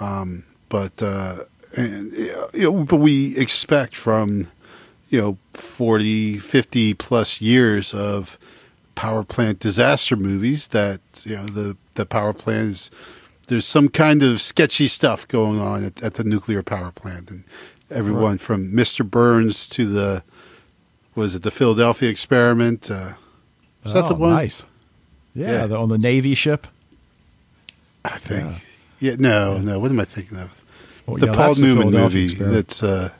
Um, 0.00 0.44
but 0.68 1.02
uh, 1.02 1.44
and 1.74 2.12
you 2.12 2.70
know, 2.70 2.84
but 2.84 2.96
we 2.96 3.38
expect 3.38 3.96
from 3.96 4.48
you 5.08 5.18
know 5.18 5.38
40, 5.54 6.38
50 6.40 6.92
plus 6.92 7.40
years 7.40 7.94
of 7.94 8.38
power 8.96 9.24
plant 9.24 9.60
disaster 9.60 10.14
movies 10.14 10.68
that 10.68 11.00
you 11.24 11.36
know 11.36 11.46
the 11.46 11.78
the 11.94 12.04
power 12.04 12.34
plant 12.34 12.68
is 12.68 12.90
there's 13.46 13.66
some 13.66 13.88
kind 13.88 14.22
of 14.22 14.42
sketchy 14.42 14.88
stuff 14.88 15.26
going 15.26 15.58
on 15.58 15.84
at, 15.84 16.02
at 16.02 16.14
the 16.14 16.24
nuclear 16.24 16.62
power 16.62 16.92
plant, 16.92 17.30
and 17.30 17.44
everyone 17.90 18.32
right. 18.32 18.40
from 18.40 18.72
Mr. 18.72 19.08
Burns 19.08 19.66
to 19.70 19.86
the 19.86 20.22
was 21.14 21.34
it 21.34 21.42
the 21.42 21.50
Philadelphia 21.50 22.08
experiment? 22.08 22.90
Uh, 22.90 23.12
is 23.84 23.94
oh, 23.94 24.02
that 24.02 24.08
the 24.08 24.14
oh, 24.14 24.18
one? 24.18 24.30
Nice. 24.30 24.66
Yeah, 25.34 25.50
yeah. 25.50 25.66
The, 25.66 25.76
on 25.76 25.88
the 25.88 25.98
Navy 25.98 26.34
ship. 26.34 26.66
I 28.04 28.18
think. 28.18 28.62
Yeah. 29.00 29.10
yeah 29.10 29.16
no, 29.18 29.56
yeah. 29.56 29.62
no. 29.62 29.78
What 29.78 29.90
am 29.90 30.00
I 30.00 30.04
thinking 30.04 30.38
of? 30.38 30.62
Well, 31.06 31.16
the 31.16 31.32
Paul 31.32 31.54
Newman 31.56 31.90
the 31.90 31.98
movie 31.98 32.24
experiment. 32.24 32.68
that's 32.68 32.82
uh, 32.82 33.10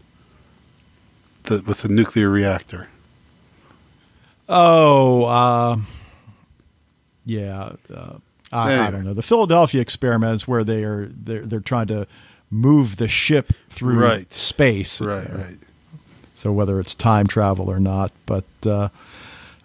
the 1.44 1.62
with 1.62 1.82
the 1.82 1.88
nuclear 1.88 2.28
reactor. 2.28 2.88
Oh, 4.48 5.24
uh, 5.24 5.76
yeah. 7.24 7.72
Uh, 7.92 8.14
I, 8.52 8.88
I, 8.88 8.90
don't 8.90 9.04
know. 9.04 9.14
The 9.14 9.22
Philadelphia 9.22 9.80
experiment 9.80 10.34
is 10.34 10.48
where 10.48 10.64
they 10.64 10.82
are 10.82 11.06
they're, 11.06 11.46
they're 11.46 11.60
trying 11.60 11.86
to 11.88 12.06
move 12.50 12.96
the 12.96 13.06
ship 13.06 13.52
through 13.68 14.00
right. 14.00 14.32
space. 14.32 15.00
Right, 15.00 15.32
right. 15.32 15.58
So 16.40 16.50
whether 16.52 16.80
it's 16.80 16.94
time 16.94 17.26
travel 17.26 17.70
or 17.70 17.78
not, 17.78 18.12
but 18.24 18.46
uh, 18.64 18.88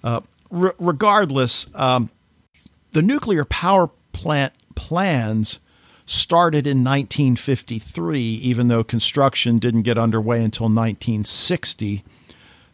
uh, 0.04 0.20
re- 0.52 0.74
regardless, 0.78 1.68
um, 1.74 2.10
the 2.92 3.02
nuclear 3.02 3.46
power 3.46 3.90
plant 4.12 4.52
plans 4.76 5.62
started 6.06 6.68
in 6.68 6.84
1953, 6.84 8.20
even 8.20 8.68
though 8.68 8.84
construction 8.84 9.58
didn't 9.58 9.84
get 9.84 9.98
underway 9.98 10.44
until 10.44 10.66
1960. 10.66 12.04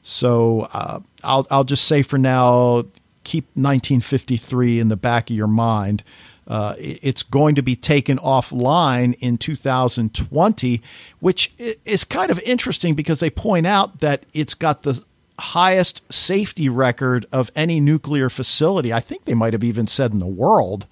So 0.02 0.68
uh, 0.74 1.02
I'll 1.24 1.46
I'll 1.52 1.64
just 1.64 1.84
say 1.84 2.02
for 2.02 2.18
now, 2.18 2.86
keep 3.24 3.46
1953 3.54 4.80
in 4.80 4.88
the 4.88 4.98
back 4.98 5.30
of 5.30 5.36
your 5.36 5.46
mind. 5.46 6.04
Uh, 6.52 6.76
it's 6.78 7.24
going 7.24 7.56
to 7.56 7.62
be 7.62 7.78
taken 7.78 8.18
offline 8.18 9.16
in 9.22 9.38
2020, 9.38 10.82
which 11.22 11.50
is 11.86 12.04
kind 12.04 12.30
of 12.30 12.42
interesting 12.42 12.94
because 12.94 13.22
they 13.22 13.30
point 13.30 13.66
out 13.66 14.02
that 14.02 14.26
it's 14.34 14.54
got 14.54 14.84
the 14.84 15.02
highest 15.40 16.04
safety 16.12 16.68
record 16.68 17.26
of 17.32 17.52
any 17.56 17.80
nuclear 17.80 18.30
facility. 18.30 18.92
I 18.92 19.00
think 19.00 19.24
they 19.24 19.34
might 19.34 19.54
have 19.54 19.64
even 19.64 19.88
said 19.88 20.12
in 20.12 20.20
the 20.20 20.26
world. 20.26 20.88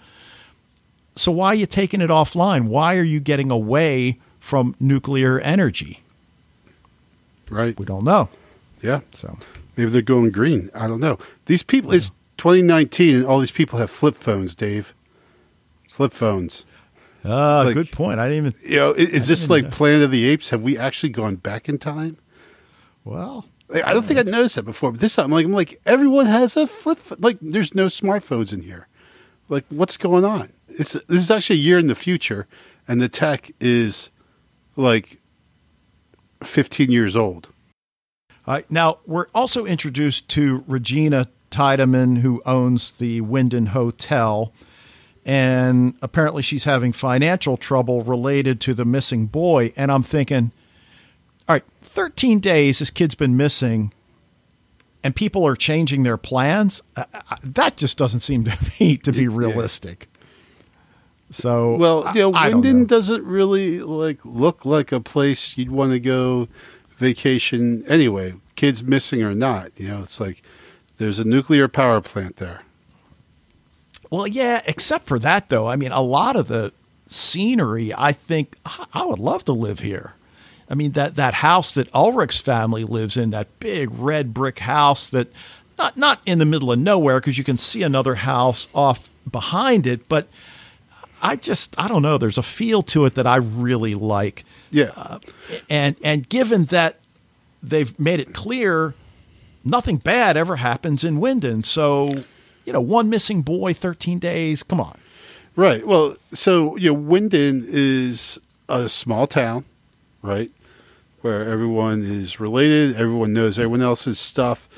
So 1.18 1.30
why 1.30 1.48
are 1.48 1.56
you 1.56 1.66
taking 1.66 2.00
it 2.00 2.10
offline? 2.10 2.70
Why 2.70 2.96
are 2.96 3.04
you 3.04 3.20
getting 3.20 3.52
away 3.52 4.18
from 4.40 4.78
nuclear 4.80 5.42
energy? 5.42 6.04
Right. 7.50 7.78
We 7.78 7.86
don't 7.86 8.06
know. 8.06 8.30
Yeah. 8.82 9.02
So 9.12 9.38
maybe 9.76 9.92
they're 9.92 10.02
going 10.02 10.32
green. 10.32 10.72
I 10.74 10.88
don't 10.88 11.02
know. 11.02 11.20
These 11.48 11.64
people, 11.64 11.92
it's 11.92 12.12
2019, 12.38 13.18
and 13.18 13.26
all 13.26 13.42
these 13.42 13.52
people 13.52 13.78
have 13.80 13.92
flip 13.92 14.16
phones, 14.16 14.56
Dave. 14.56 14.94
Flip 16.00 16.14
phones. 16.14 16.64
Ah, 17.26 17.60
uh, 17.60 17.66
like, 17.66 17.74
good 17.74 17.92
point. 17.92 18.22
I 18.22 18.30
didn't 18.30 18.48
even. 18.48 18.72
You 18.72 18.78
know, 18.78 18.94
is, 18.94 19.10
is 19.10 19.28
this 19.28 19.50
like 19.50 19.66
know. 19.66 19.70
Planet 19.72 20.04
of 20.04 20.12
the 20.12 20.30
Apes? 20.30 20.52
Have 20.52 20.64
we 20.64 20.78
actually 20.78 21.10
gone 21.10 21.36
back 21.36 21.68
in 21.68 21.78
time? 21.78 22.16
Well, 23.04 23.48
I 23.70 23.94
don't 23.94 24.06
think 24.06 24.18
I'd 24.18 24.30
noticed 24.30 24.56
that 24.56 24.64
before. 24.64 24.94
But 24.94 25.02
this 25.02 25.16
time, 25.16 25.26
I'm 25.26 25.32
like, 25.32 25.46
I'm 25.46 25.52
like, 25.52 25.82
everyone 25.86 26.26
has 26.26 26.56
a 26.56 26.68
flip. 26.68 27.00
Like, 27.18 27.38
there's 27.42 27.76
no 27.76 27.88
smartphones 27.88 28.54
in 28.54 28.62
here. 28.62 28.88
Like, 29.50 29.66
what's 29.68 29.98
going 29.98 30.24
on? 30.24 30.54
It's 30.70 30.94
this 30.94 31.04
is 31.10 31.30
actually 31.30 31.58
a 31.58 31.64
year 31.64 31.78
in 31.78 31.88
the 31.88 31.96
future, 31.96 32.48
and 32.88 33.02
the 33.02 33.10
tech 33.10 33.52
is 33.60 34.10
like 34.78 35.20
15 36.46 36.90
years 36.94 37.18
old. 37.18 37.50
All 38.48 38.54
right, 38.54 38.72
now 38.72 39.00
we're 39.06 39.28
also 39.36 39.66
introduced 39.66 40.30
to 40.30 40.64
Regina 40.66 41.28
Tiedemann, 41.50 42.22
who 42.22 42.42
owns 42.46 42.92
the 42.92 43.20
Winden 43.20 43.68
Hotel. 43.68 44.54
And 45.26 45.96
apparently, 46.02 46.42
she's 46.42 46.64
having 46.64 46.92
financial 46.92 47.58
trouble 47.58 48.02
related 48.04 48.60
to 48.62 48.74
the 48.74 48.86
missing 48.86 49.28
boy. 49.28 49.74
And 49.76 49.92
I'm 49.92 50.04
thinking, 50.04 50.52
all 51.48 51.56
right, 51.56 51.64
13 51.82 52.40
days 52.40 52.80
this 52.80 52.90
kid's 52.90 53.16
been 53.16 53.36
missing, 53.36 53.94
and 55.04 55.16
people 55.16 55.46
are 55.46 55.56
changing 55.56 56.04
their 56.04 56.18
plans. 56.18 56.82
that 57.44 57.78
just 57.78 57.98
doesn't 57.98 58.22
seem 58.22 58.46
to 58.46 58.58
me 58.80 58.98
to 58.98 59.12
be 59.12 59.28
realistic. 59.28 60.10
So, 61.32 61.76
well, 61.76 62.12
you 62.16 62.22
know, 62.22 62.32
Winden 62.32 62.88
doesn't 62.88 63.24
really 63.24 63.82
like 63.82 64.20
look 64.24 64.66
like 64.66 64.92
a 64.92 65.00
place 65.00 65.58
you'd 65.58 65.70
want 65.70 65.92
to 65.92 66.00
go 66.00 66.48
vacation 66.98 67.84
anyway. 67.88 68.34
Kids 68.56 68.84
missing 68.84 69.22
or 69.22 69.36
not, 69.36 69.72
you 69.80 69.90
know, 69.90 70.02
it's 70.02 70.20
like 70.20 70.42
there's 70.98 71.20
a 71.20 71.24
nuclear 71.24 71.68
power 71.68 72.02
plant 72.02 72.38
there. 72.38 72.62
Well, 74.10 74.28
yeah, 74.28 74.62
except 74.66 75.08
for 75.08 75.20
that, 75.20 75.50
though. 75.50 75.68
I 75.68 75.76
mean, 75.76 75.92
a 75.92 76.02
lot 76.02 76.36
of 76.36 76.48
the 76.48 76.74
scenery, 77.08 77.94
I 77.96 78.14
think 78.14 78.58
I 78.94 79.06
would 79.06 79.20
love 79.20 79.46
to 79.46 79.54
live 79.54 79.80
here. 79.80 80.14
I 80.70 80.76
mean, 80.76 80.92
that, 80.92 81.16
that 81.16 81.36
house 81.36 81.74
that 81.74 81.94
Ulrich's 81.94 82.42
family 82.42 82.84
lives 82.84 83.18
in, 83.18 83.32
that 83.32 83.60
big 83.60 83.90
red 83.92 84.34
brick 84.34 84.60
house 84.60 85.10
that 85.10 85.28
not 85.80 85.98
not 85.98 86.20
in 86.26 86.40
the 86.40 86.46
middle 86.46 86.72
of 86.72 86.78
nowhere 86.78 87.20
because 87.20 87.38
you 87.38 87.44
can 87.44 87.58
see 87.58 87.82
another 87.82 88.16
house 88.16 88.68
off 88.76 89.10
behind 89.30 89.88
it, 89.88 90.08
but 90.10 90.28
I 91.22 91.38
just 91.38 91.80
I 91.80 91.88
don't 91.88 92.02
know. 92.02 92.18
There's 92.18 92.38
a 92.38 92.44
feel 92.44 92.84
to 92.84 93.06
it 93.06 93.16
that 93.16 93.26
I 93.26 93.38
really 93.38 93.96
like. 93.96 94.44
Yeah, 94.70 94.92
uh, 94.96 95.20
and 95.70 95.96
and 96.04 96.28
given 96.28 96.66
that 96.66 96.98
they've 97.64 97.98
made 98.00 98.20
it 98.20 98.34
clear 98.34 98.94
nothing 99.64 99.98
bad 99.98 100.38
ever 100.38 100.58
happens 100.58 101.04
in 101.04 101.20
Winden. 101.20 101.66
So, 101.66 102.24
you 102.66 102.74
know, 102.74 102.82
one 102.82 103.10
missing 103.10 103.42
boy, 103.42 103.74
13 103.74 104.20
days. 104.20 104.64
Come 104.64 104.80
on. 104.80 104.98
Right. 105.56 105.86
Well, 105.86 106.16
so, 106.34 106.76
you 106.78 106.94
know, 106.94 107.00
Winden 107.00 107.66
is 107.68 108.40
a 108.68 108.88
small 108.88 109.28
town, 109.28 109.66
right? 110.22 110.52
Where 111.22 111.44
everyone 111.44 112.04
is 112.04 112.40
related, 112.40 112.96
everyone 112.96 113.34
knows 113.34 113.60
everyone 113.60 113.82
else's 113.82 114.20
stuff. 114.20 114.70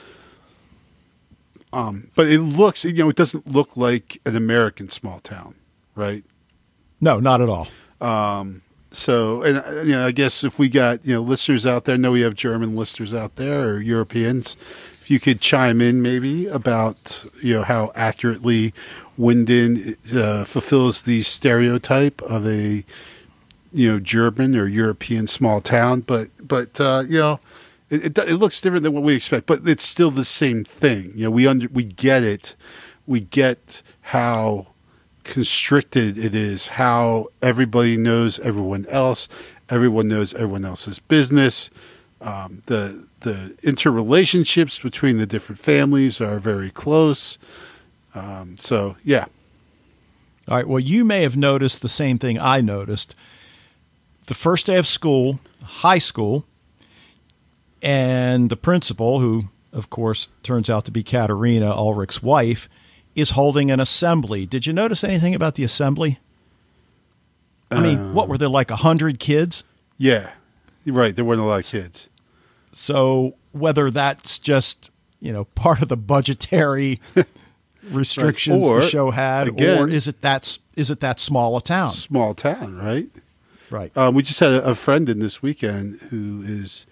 Um, 1.73 2.09
but 2.15 2.27
it 2.27 2.39
looks, 2.39 2.83
you 2.83 2.93
know, 2.93 3.09
it 3.09 3.15
doesn't 3.15 3.47
look 3.47 3.77
like 3.77 4.19
an 4.25 4.35
American 4.35 4.89
small 4.89 5.19
town, 5.19 5.55
right? 5.95 6.23
No, 6.99 7.19
not 7.19 7.41
at 7.41 7.49
all. 7.49 7.67
Um, 8.01 8.61
so, 8.91 9.41
and 9.43 9.87
you 9.87 9.93
know, 9.93 10.05
I 10.05 10.11
guess 10.11 10.43
if 10.43 10.59
we 10.59 10.67
got 10.67 11.05
you 11.05 11.13
know 11.13 11.21
listeners 11.21 11.65
out 11.65 11.85
there, 11.85 11.97
know 11.97 12.11
we 12.11 12.21
have 12.21 12.35
German 12.35 12.75
listeners 12.75 13.13
out 13.13 13.37
there 13.37 13.69
or 13.69 13.79
Europeans, 13.79 14.57
you 15.07 15.19
could 15.19 15.41
chime 15.41 15.81
in 15.81 16.01
maybe 16.01 16.47
about 16.47 17.25
you 17.41 17.55
know 17.55 17.63
how 17.63 17.91
accurately 17.95 18.73
Winden 19.17 19.97
uh, 20.15 20.45
fulfills 20.45 21.03
the 21.03 21.23
stereotype 21.23 22.21
of 22.23 22.47
a 22.47 22.83
you 23.71 23.91
know 23.91 23.99
German 23.99 24.55
or 24.55 24.67
European 24.67 25.27
small 25.27 25.61
town, 25.61 26.01
but 26.01 26.29
but 26.45 26.79
uh, 26.79 27.03
you 27.07 27.19
know. 27.19 27.39
It, 27.89 28.17
it, 28.17 28.17
it 28.19 28.37
looks 28.37 28.61
different 28.61 28.83
than 28.83 28.93
what 28.93 29.03
we 29.03 29.13
expect, 29.15 29.47
but 29.47 29.67
it's 29.67 29.83
still 29.83 30.11
the 30.11 30.23
same 30.23 30.63
thing. 30.63 31.11
You 31.13 31.25
know, 31.25 31.31
we 31.31 31.45
under 31.45 31.67
we 31.67 31.83
get 31.83 32.23
it. 32.23 32.55
We 33.05 33.19
get 33.19 33.81
how 33.99 34.67
constricted 35.23 36.17
it 36.17 36.33
is, 36.33 36.67
how 36.67 37.27
everybody 37.41 37.97
knows 37.97 38.39
everyone 38.39 38.85
else, 38.87 39.27
everyone 39.69 40.07
knows 40.07 40.33
everyone 40.33 40.65
else's 40.65 40.99
business. 40.99 41.69
Um, 42.21 42.61
the 42.67 43.05
the 43.21 43.55
interrelationships 43.63 44.81
between 44.81 45.17
the 45.17 45.25
different 45.25 45.59
families 45.59 46.19
are 46.21 46.39
very 46.39 46.69
close. 46.69 47.37
Um, 48.13 48.57
so 48.59 48.97
yeah. 49.03 49.25
All 50.47 50.57
right. 50.57 50.67
Well, 50.67 50.79
you 50.79 51.05
may 51.05 51.21
have 51.21 51.37
noticed 51.37 51.81
the 51.81 51.89
same 51.89 52.17
thing 52.17 52.39
I 52.39 52.61
noticed. 52.61 53.15
The 54.25 54.33
first 54.33 54.65
day 54.65 54.77
of 54.77 54.87
school, 54.87 55.39
high 55.63 55.99
school, 55.99 56.45
and 57.81 58.49
the 58.49 58.57
principal, 58.57 59.19
who 59.19 59.45
of 59.71 59.89
course 59.89 60.27
turns 60.43 60.69
out 60.69 60.85
to 60.85 60.91
be 60.91 61.03
Katharina 61.03 61.71
Ulrich's 61.71 62.21
wife, 62.21 62.67
is 63.15 63.31
holding 63.31 63.71
an 63.71 63.79
assembly. 63.79 64.45
Did 64.45 64.65
you 64.65 64.73
notice 64.73 65.03
anything 65.03 65.35
about 65.35 65.55
the 65.55 65.63
assembly? 65.63 66.19
I 67.69 67.79
mean, 67.79 68.13
what 68.13 68.27
were 68.27 68.37
there 68.37 68.49
like 68.49 68.69
a 68.69 68.75
hundred 68.75 69.17
kids? 69.17 69.63
Yeah, 69.97 70.31
right. 70.85 71.15
There 71.15 71.23
weren't 71.23 71.39
a 71.39 71.45
lot 71.45 71.59
of 71.59 71.65
kids. 71.65 72.09
So 72.73 73.35
whether 73.51 73.89
that's 73.91 74.39
just 74.39 74.89
you 75.19 75.31
know 75.33 75.45
part 75.45 75.81
of 75.81 75.87
the 75.89 75.97
budgetary 75.97 76.99
restrictions 77.89 78.65
Or, 78.67 78.81
the 78.81 78.89
show 78.89 79.11
had, 79.11 79.47
again- 79.49 79.79
or 79.79 79.87
is 79.87 80.07
it 80.07 80.21
that 80.21 80.57
is 80.75 80.89
it 80.89 80.99
that 81.01 81.19
small 81.19 81.57
a 81.57 81.61
town? 81.61 81.91
Small 81.93 82.33
town, 82.33 82.77
right? 82.77 83.09
Right. 83.69 83.95
Um, 83.95 84.15
we 84.15 84.23
just 84.23 84.39
had 84.39 84.51
a, 84.51 84.63
a 84.71 84.75
friend 84.75 85.07
in 85.07 85.19
this 85.19 85.41
weekend 85.41 85.99
who 86.09 86.43
is 86.45 86.85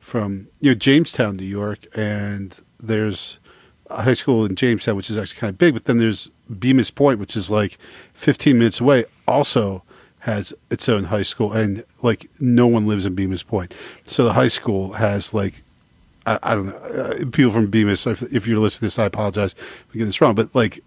from 0.00 0.48
you 0.60 0.70
know 0.70 0.74
Jamestown, 0.74 1.36
New 1.36 1.44
York, 1.44 1.86
and 1.94 2.58
there's 2.78 3.38
a 3.88 4.02
high 4.02 4.14
school 4.14 4.44
in 4.44 4.54
Jamestown, 4.56 4.96
which 4.96 5.10
is 5.10 5.16
actually 5.16 5.40
kind 5.40 5.50
of 5.50 5.58
big. 5.58 5.74
But 5.74 5.84
then 5.86 5.98
there's 5.98 6.30
Bemus 6.52 6.94
Point, 6.94 7.18
which 7.20 7.36
is 7.36 7.50
like 7.50 7.78
15 8.14 8.58
minutes 8.58 8.80
away, 8.80 9.04
also 9.26 9.82
has 10.26 10.52
its 10.70 10.88
own 10.88 11.04
high 11.04 11.22
school, 11.22 11.52
and 11.52 11.82
like 12.02 12.28
no 12.38 12.66
one 12.66 12.86
lives 12.86 13.06
in 13.06 13.16
Bemus 13.16 13.46
Point, 13.46 13.74
so 14.04 14.24
the 14.24 14.34
high 14.34 14.48
school 14.48 14.92
has 14.94 15.32
like. 15.34 15.62
I, 16.28 16.38
I 16.42 16.54
don't 16.56 16.66
know. 16.66 16.76
Uh, 16.76 17.14
people 17.30 17.52
from 17.52 17.70
Bemus, 17.70 18.04
if, 18.10 18.20
if 18.34 18.48
you're 18.48 18.58
listening 18.58 18.78
to 18.90 18.96
this, 18.96 18.98
I 18.98 19.04
apologize 19.04 19.52
for 19.52 19.92
getting 19.92 20.06
this 20.08 20.20
wrong, 20.20 20.34
but 20.34 20.52
like, 20.56 20.80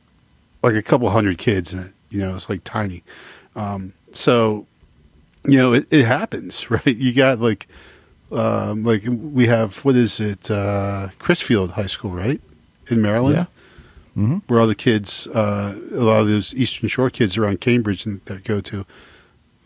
like 0.62 0.76
a 0.76 0.82
couple 0.82 1.10
hundred 1.10 1.38
kids 1.38 1.72
in 1.74 1.80
it. 1.80 1.94
You 2.10 2.20
know, 2.20 2.36
it's 2.36 2.50
like 2.50 2.66
tiny. 2.66 3.04
Um, 3.56 3.94
so 4.12 4.68
you 5.46 5.58
know, 5.58 5.72
it, 5.72 5.88
it 5.92 6.04
happens, 6.04 6.70
right? 6.76 6.86
You 6.86 7.14
got 7.14 7.40
like, 7.40 7.68
um, 8.34 8.84
like 8.84 9.04
we 9.08 9.48
have 9.48 9.86
what 9.86 9.96
is 9.96 10.20
it, 10.20 10.52
uh, 10.52 11.08
Crisfield 11.20 11.70
High 11.72 11.86
School, 11.86 12.12
right, 12.12 12.42
in 12.88 13.02
Maryland, 13.02 13.36
Yeah. 13.38 13.46
Mm-hmm. 14.22 14.38
where 14.48 14.60
all 14.60 14.68
the 14.68 14.76
kids, 14.76 15.26
uh, 15.28 15.74
a 15.94 16.04
lot 16.04 16.20
of 16.20 16.28
those 16.28 16.54
Eastern 16.54 16.90
Shore 16.90 17.10
kids 17.10 17.38
around 17.38 17.62
Cambridge 17.62 18.04
that 18.04 18.44
go 18.44 18.60
to, 18.60 18.86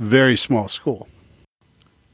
very 0.04 0.38
small 0.38 0.68
school. 0.68 1.08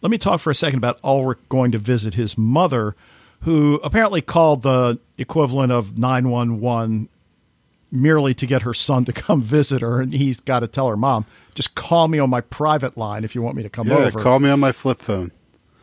Let 0.01 0.11
me 0.11 0.17
talk 0.17 0.39
for 0.39 0.49
a 0.49 0.55
second 0.55 0.77
about 0.77 0.99
Ulrich 1.03 1.39
going 1.49 1.71
to 1.73 1.77
visit 1.77 2.13
his 2.13 2.37
mother, 2.37 2.95
who 3.41 3.79
apparently 3.83 4.21
called 4.21 4.61
the 4.63 4.99
equivalent 5.17 5.71
of 5.71 5.97
911 5.97 7.09
merely 7.91 8.33
to 8.35 8.45
get 8.45 8.61
her 8.61 8.73
son 8.73 9.03
to 9.05 9.13
come 9.13 9.41
visit 9.41 9.81
her. 9.81 9.99
And 9.99 10.13
he's 10.13 10.39
got 10.39 10.59
to 10.61 10.67
tell 10.67 10.87
her 10.87 10.95
mom, 10.97 11.25
just 11.55 11.75
call 11.75 12.07
me 12.07 12.19
on 12.19 12.29
my 12.29 12.41
private 12.41 12.95
line 12.97 13.23
if 13.23 13.35
you 13.35 13.41
want 13.41 13.55
me 13.57 13.63
to 13.63 13.69
come 13.69 13.87
Yeah, 13.87 13.95
over. 13.97 14.21
call 14.21 14.39
me 14.39 14.49
on 14.49 14.59
my 14.59 14.71
flip 14.71 14.99
phone. 14.99 15.31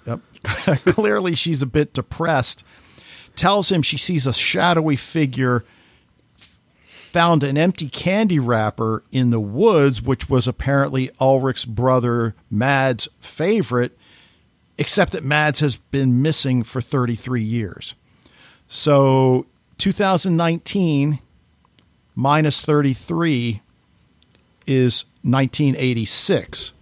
Yep. 0.07 0.21
Clearly, 0.85 1.35
she's 1.35 1.61
a 1.63 1.67
bit 1.67 1.93
depressed. 1.93 2.65
Tells 3.35 3.71
him 3.71 3.83
she 3.83 3.99
sees 3.99 4.27
a 4.27 4.33
shadowy 4.33 4.97
figure 4.97 5.65
found 7.17 7.43
an 7.43 7.57
empty 7.57 7.89
candy 7.89 8.39
wrapper 8.39 9.03
in 9.11 9.31
the 9.31 9.41
woods, 9.41 10.03
which 10.03 10.29
was 10.29 10.47
apparently 10.47 11.09
Ulrich's 11.19 11.65
brother 11.65 12.35
Mads' 12.51 13.09
favorite, 13.21 13.97
except 14.77 15.13
that 15.13 15.25
Mads 15.25 15.61
has 15.61 15.77
been 15.77 16.21
missing 16.21 16.63
for 16.63 16.83
33 16.83 17.41
years. 17.41 17.95
So 18.67 19.47
2019 19.79 21.21
minus 22.15 22.63
33 22.63 23.63
is 24.67 25.07
1986. 25.23 26.75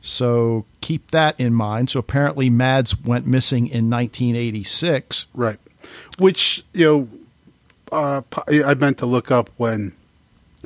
So 0.00 0.64
keep 0.80 1.12
that 1.12 1.38
in 1.38 1.54
mind. 1.54 1.90
So 1.90 2.00
apparently 2.00 2.50
Mads 2.50 3.00
went 3.04 3.24
missing 3.24 3.68
in 3.68 3.88
1986. 3.88 5.26
Right. 5.32 5.60
Which, 6.18 6.64
you 6.72 6.84
know, 6.84 7.08
uh, 7.92 8.22
I 8.48 8.74
meant 8.74 8.98
to 8.98 9.06
look 9.06 9.30
up 9.30 9.50
when 9.56 9.92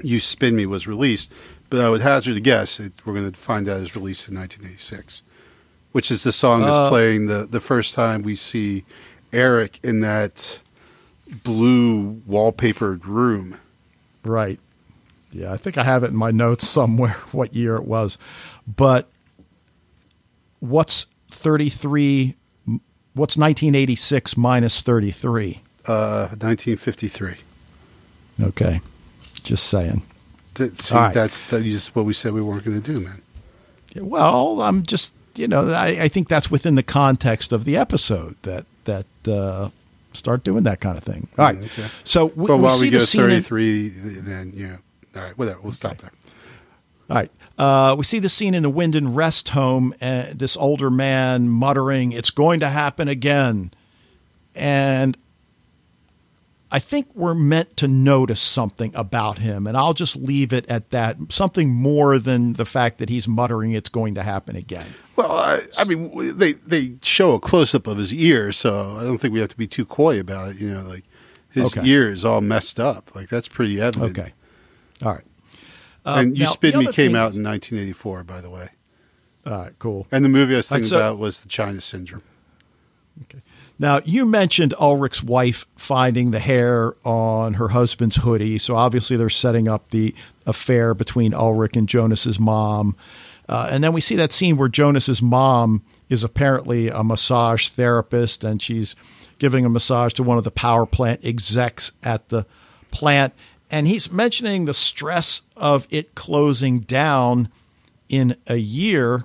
You 0.03 0.21
Spin 0.21 0.57
Me 0.57 0.67
was 0.67 0.87
released, 0.87 1.33
but 1.69 1.81
I 1.81 1.89
would 1.89 2.01
hazard 2.01 2.37
a 2.37 2.41
guess 2.41 2.81
it, 2.81 2.93
we're 3.05 3.15
going 3.15 3.31
to 3.31 3.39
find 3.39 3.69
out 3.69 3.81
it's 3.81 3.95
released 3.95 4.29
in 4.29 4.37
1986, 4.37 5.23
which 5.93 6.11
is 6.11 6.23
the 6.23 6.33
song 6.33 6.61
that's 6.61 6.73
Uh, 6.73 6.89
playing 6.89 7.27
the, 7.27 7.47
the 7.47 7.61
first 7.61 7.95
time 7.95 8.23
we 8.23 8.37
see 8.37 8.85
Eric 9.33 9.79
in 9.83 10.01
that 10.01 10.59
blue 11.45 12.21
wallpapered 12.29 13.05
room. 13.05 13.57
Right. 14.25 14.59
Yeah, 15.33 15.53
I 15.53 15.57
think 15.57 15.79
I 15.79 15.85
have 15.85 16.03
it 16.03 16.11
in 16.11 16.17
my 16.17 16.31
notes 16.33 16.67
somewhere 16.67 17.13
what 17.33 17.55
year 17.55 17.77
it 17.77 17.85
was. 17.85 18.19
But 18.67 19.09
what's 20.59 21.07
33 21.31 22.35
what's 23.15 23.37
1986 23.37 24.37
minus 24.37 24.83
33? 24.83 25.61
Uh, 25.87 26.29
1953. 26.39 27.37
Okay. 28.43 28.81
Just 29.43 29.67
saying. 29.67 30.03
Th- 30.55 30.75
See, 30.75 30.95
right. 30.95 31.13
that's 31.15 31.49
just 31.49 31.95
what 31.97 32.05
we 32.05 32.13
said 32.13 32.33
we 32.33 32.43
weren't 32.43 32.65
going 32.65 32.81
to 32.81 32.93
do, 32.93 33.01
man. 33.01 33.23
Well, 33.97 34.63
I'm 34.63 34.83
just, 34.83 35.13
you 35.37 35.49
know, 35.49 35.69
I, 35.69 36.03
I 36.03 36.09
think 36.09 36.29
that's 36.29 36.51
within 36.51 36.75
the 36.75 36.83
context 36.83 37.53
of 37.53 37.65
the 37.65 37.77
episode 37.77 38.37
that 38.43 38.67
that 38.85 39.07
uh, 39.27 39.71
start 40.13 40.45
doing 40.45 40.63
that 40.65 40.81
kind 40.81 40.97
of 40.99 41.05
thing. 41.05 41.29
All 41.39 41.47
right. 41.47 41.59
Mm, 41.59 41.65
okay. 41.67 41.87
So 42.05 42.27
we, 42.27 42.47
But 42.47 42.59
we 42.59 42.63
while 42.65 42.73
see 42.77 42.87
we 42.87 42.91
the 42.91 43.17
go 43.17 43.25
in- 43.25 43.43
33, 43.43 43.89
then, 44.21 44.53
yeah. 44.55 44.77
All 45.17 45.23
right, 45.23 45.37
whatever. 45.39 45.61
We'll 45.61 45.73
stop 45.73 45.99
there. 45.99 46.13
All 47.09 47.17
right. 47.17 47.31
Uh, 47.59 47.95
we 47.99 48.05
see 48.05 48.19
the 48.21 48.29
scene 48.29 48.55
in 48.55 48.63
the 48.63 48.71
Winden 48.71 49.15
rest 49.15 49.51
home, 49.51 49.93
and 50.01 50.39
this 50.39 50.57
older 50.57 50.91
man 50.91 51.49
muttering, 51.49 52.13
It's 52.13 52.31
going 52.31 52.61
to 52.61 52.69
happen 52.69 53.09
again. 53.09 53.73
And 54.55 55.17
I 56.73 56.79
think 56.79 57.09
we're 57.15 57.35
meant 57.35 57.77
to 57.79 57.89
notice 57.89 58.41
something 58.41 58.95
about 58.95 59.39
him, 59.39 59.67
and 59.67 59.77
I'll 59.77 59.93
just 59.95 60.15
leave 60.15 60.53
it 60.53 60.67
at 60.69 60.91
that. 60.91 61.17
Something 61.31 61.71
more 61.71 62.19
than 62.19 62.53
the 62.55 62.65
fact 62.65 62.99
that 62.99 63.09
he's 63.09 63.27
muttering, 63.27 63.73
It's 63.73 63.89
going 63.89 64.15
to 64.15 64.23
happen 64.23 64.55
again. 64.57 64.87
Well, 65.17 65.33
I, 65.33 65.63
I 65.79 65.85
mean, 65.85 66.39
they 66.39 66.53
they 66.53 66.95
show 67.03 67.33
a 67.35 67.41
close 67.41 67.75
up 67.75 67.87
of 67.87 67.99
his 67.99 68.15
ear, 68.15 68.53
so 68.53 68.97
I 68.99 69.03
don't 69.03 69.19
think 69.19 69.35
we 69.35 69.41
have 69.41 69.49
to 69.51 69.57
be 69.57 69.67
too 69.67 69.85
coy 69.85 70.21
about 70.21 70.51
it. 70.51 70.57
You 70.59 70.71
know, 70.71 70.83
like 70.83 71.05
his 71.51 71.67
Okay. 71.77 71.85
ear 71.87 72.09
is 72.09 72.25
all 72.25 72.41
messed 72.41 72.79
up. 72.79 73.15
Like 73.15 73.29
that's 73.29 73.49
pretty 73.49 73.81
evident. 73.81 74.17
Okay. 74.19 74.33
All 75.05 75.13
right. 75.15 75.25
Uh, 76.07 76.15
and 76.19 76.39
You 76.39 76.45
now, 76.45 76.51
Spin 76.53 76.73
the 76.73 76.79
Me 76.79 76.93
came 76.93 77.15
out 77.15 77.31
is- 77.31 77.37
in 77.37 77.43
1984, 77.43 78.23
by 78.25 78.41
the 78.41 78.49
way. 78.49 78.71
All 79.45 79.53
right, 79.59 79.73
cool. 79.79 80.07
And 80.13 80.25
the 80.25 80.29
movie 80.29 80.55
I 80.55 80.59
was 80.59 80.71
All 80.71 80.77
right, 80.77 80.81
thinking 80.83 80.91
so- 80.91 80.97
about 80.99 81.19
was 81.19 81.41
the 81.41 81.49
China 81.49 81.81
Syndrome. 81.81 82.23
Now, 83.81 84.03
you 84.05 84.27
mentioned 84.27 84.75
Ulrich's 84.79 85.25
wife 85.25 85.65
finding 85.75 86.33
the 86.33 86.39
hair 86.39 86.95
on 87.03 87.55
her 87.55 87.69
husband's 87.69 88.17
hoodie. 88.17 88.59
So 88.59 88.77
obviously 88.77 89.17
they're 89.17 89.31
setting 89.31 89.69
up 89.69 89.89
the 89.89 90.15
affair 90.45 90.93
between 90.93 91.33
Ulrich 91.33 91.79
and 91.79 91.89
Jonas's 91.89 92.39
mom. 92.39 92.95
Uh, 93.49 93.71
and 93.71 93.83
then 93.83 93.95
we 93.95 94.03
see 94.03 94.17
that 94.17 94.33
scene 94.33 94.59
where 94.59 94.69
Jonas's 94.69 95.23
mom 95.23 95.83
is 96.11 96.23
apparently 96.23 96.89
a 96.89 97.03
massage 97.03 97.69
therapist 97.69 98.45
and 98.45 98.61
she's 98.61 98.95
giving 99.39 99.65
a 99.65 99.71
massage 99.71 100.13
to 100.13 100.23
one 100.23 100.37
of 100.37 100.45
the 100.45 100.51
power 100.51 100.85
plant 100.85 101.25
execs 101.25 101.91
at 102.03 102.29
the 102.29 102.45
plant. 102.91 103.33
And 103.71 103.89
he's 103.89 104.13
mentioning 104.13 104.67
the 104.67 104.75
stress 104.75 105.41
of 105.57 105.87
it 105.89 106.15
closing 106.15 106.81
down 106.81 107.49
in 108.11 108.37
a 108.47 108.57
year 108.57 109.25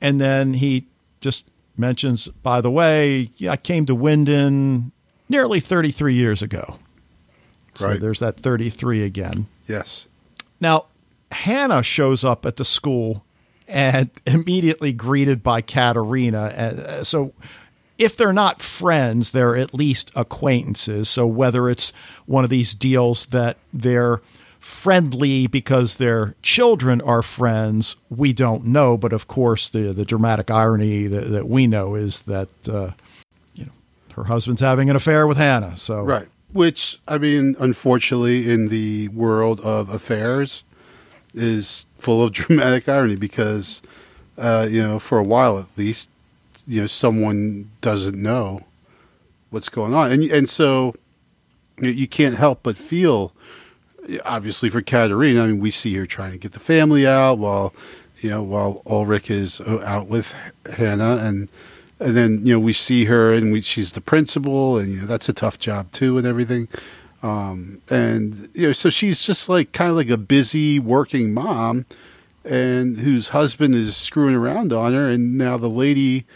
and 0.00 0.20
then 0.20 0.54
he 0.54 0.88
just 1.20 1.44
mentions, 1.78 2.28
by 2.42 2.60
the 2.60 2.70
way, 2.70 3.30
yeah, 3.36 3.52
I 3.52 3.56
came 3.56 3.86
to 3.86 3.96
Winden 3.96 4.90
nearly 5.28 5.60
33 5.60 6.14
years 6.14 6.42
ago. 6.42 6.78
So 7.74 7.88
Right. 7.88 8.00
there's 8.00 8.20
that 8.20 8.38
33 8.38 9.02
again. 9.02 9.46
Yes. 9.68 10.06
Now, 10.60 10.86
Hannah 11.30 11.82
shows 11.82 12.24
up 12.24 12.46
at 12.46 12.56
the 12.56 12.64
school 12.64 13.24
and 13.68 14.10
immediately 14.26 14.92
greeted 14.92 15.42
by 15.42 15.60
Katharina. 15.60 16.38
Uh, 16.44 17.04
So, 17.04 17.32
if 17.98 18.16
they're 18.16 18.32
not 18.32 18.60
friends, 18.60 19.30
they're 19.30 19.56
at 19.56 19.72
least 19.74 20.10
acquaintances. 20.14 21.08
So, 21.08 21.26
whether 21.26 21.68
it's 21.68 21.92
one 22.26 22.44
of 22.44 22.50
these 22.50 22.74
deals 22.74 23.26
that 23.26 23.56
they're 23.72 24.20
friendly 24.66 25.46
because 25.46 25.96
their 25.96 26.34
children 26.42 27.00
are 27.02 27.22
friends, 27.22 27.94
we 28.10 28.32
don't 28.32 28.64
know. 28.64 28.96
But 28.96 29.12
of 29.12 29.28
course, 29.28 29.68
the 29.68 29.92
the 29.92 30.04
dramatic 30.04 30.50
irony 30.50 31.06
that, 31.06 31.30
that 31.30 31.48
we 31.48 31.66
know 31.66 31.94
is 31.94 32.22
that 32.22 32.50
uh, 32.68 32.90
you 33.54 33.66
know 33.66 33.72
her 34.14 34.24
husband's 34.24 34.60
having 34.60 34.90
an 34.90 34.96
affair 34.96 35.26
with 35.26 35.36
Hannah. 35.36 35.76
So, 35.76 36.02
Right. 36.02 36.28
Which, 36.52 36.98
I 37.06 37.18
mean, 37.18 37.54
unfortunately, 37.58 38.50
in 38.50 38.68
the 38.68 39.08
world 39.08 39.60
of 39.60 39.90
affairs, 39.90 40.62
is 41.34 41.86
full 41.98 42.22
of 42.24 42.32
dramatic 42.32 42.88
irony 42.88 43.16
because, 43.16 43.82
uh, 44.38 44.66
you 44.68 44.82
know, 44.82 44.98
for 44.98 45.18
a 45.18 45.22
while 45.24 45.58
at 45.58 45.66
least, 45.76 46.08
you 46.66 46.80
know, 46.80 46.86
someone 46.86 47.70
doesn't 47.80 48.20
know 48.20 48.62
what's 49.50 49.68
going 49.68 49.94
on. 49.94 50.10
And, 50.10 50.24
and 50.24 50.50
so 50.50 50.94
you, 51.78 51.90
you 51.90 52.08
can't 52.08 52.36
help 52.36 52.60
but 52.62 52.76
feel, 52.76 53.32
obviously, 54.24 54.68
for 54.68 54.82
Katharina, 54.82 55.44
I 55.44 55.46
mean, 55.48 55.60
we 55.60 55.70
see 55.70 55.94
her 55.96 56.06
trying 56.06 56.32
to 56.32 56.38
get 56.38 56.52
the 56.52 56.60
family 56.60 57.06
out 57.06 57.38
while, 57.38 57.74
you 58.20 58.30
know, 58.30 58.42
while 58.42 58.82
Ulrich 58.86 59.30
is 59.30 59.60
uh, 59.60 59.82
out 59.84 60.06
with 60.06 60.34
Hannah 60.76 61.16
and, 61.16 61.48
and 61.98 62.16
then 62.16 62.44
you 62.44 62.52
know 62.52 62.60
we 62.60 62.72
see 62.72 63.06
her 63.06 63.32
and 63.32 63.52
we, 63.52 63.60
she's 63.60 63.92
the 63.92 64.00
principal 64.00 64.78
and 64.78 64.92
you 64.92 65.00
know 65.00 65.06
that's 65.06 65.28
a 65.28 65.32
tough 65.32 65.58
job 65.58 65.90
too 65.92 66.18
and 66.18 66.26
everything. 66.26 66.68
Um, 67.22 67.80
and 67.88 68.50
you 68.54 68.68
know 68.68 68.72
so 68.72 68.90
she's 68.90 69.22
just 69.22 69.48
like 69.48 69.72
kind 69.72 69.90
of 69.90 69.96
like 69.96 70.10
a 70.10 70.18
busy 70.18 70.78
working 70.78 71.32
mom 71.32 71.86
and 72.44 72.98
whose 72.98 73.28
husband 73.30 73.74
is 73.74 73.96
screwing 73.96 74.34
around 74.34 74.72
on 74.72 74.92
her 74.92 75.08
and 75.08 75.38
now 75.38 75.56
the 75.56 75.70
lady 75.70 76.26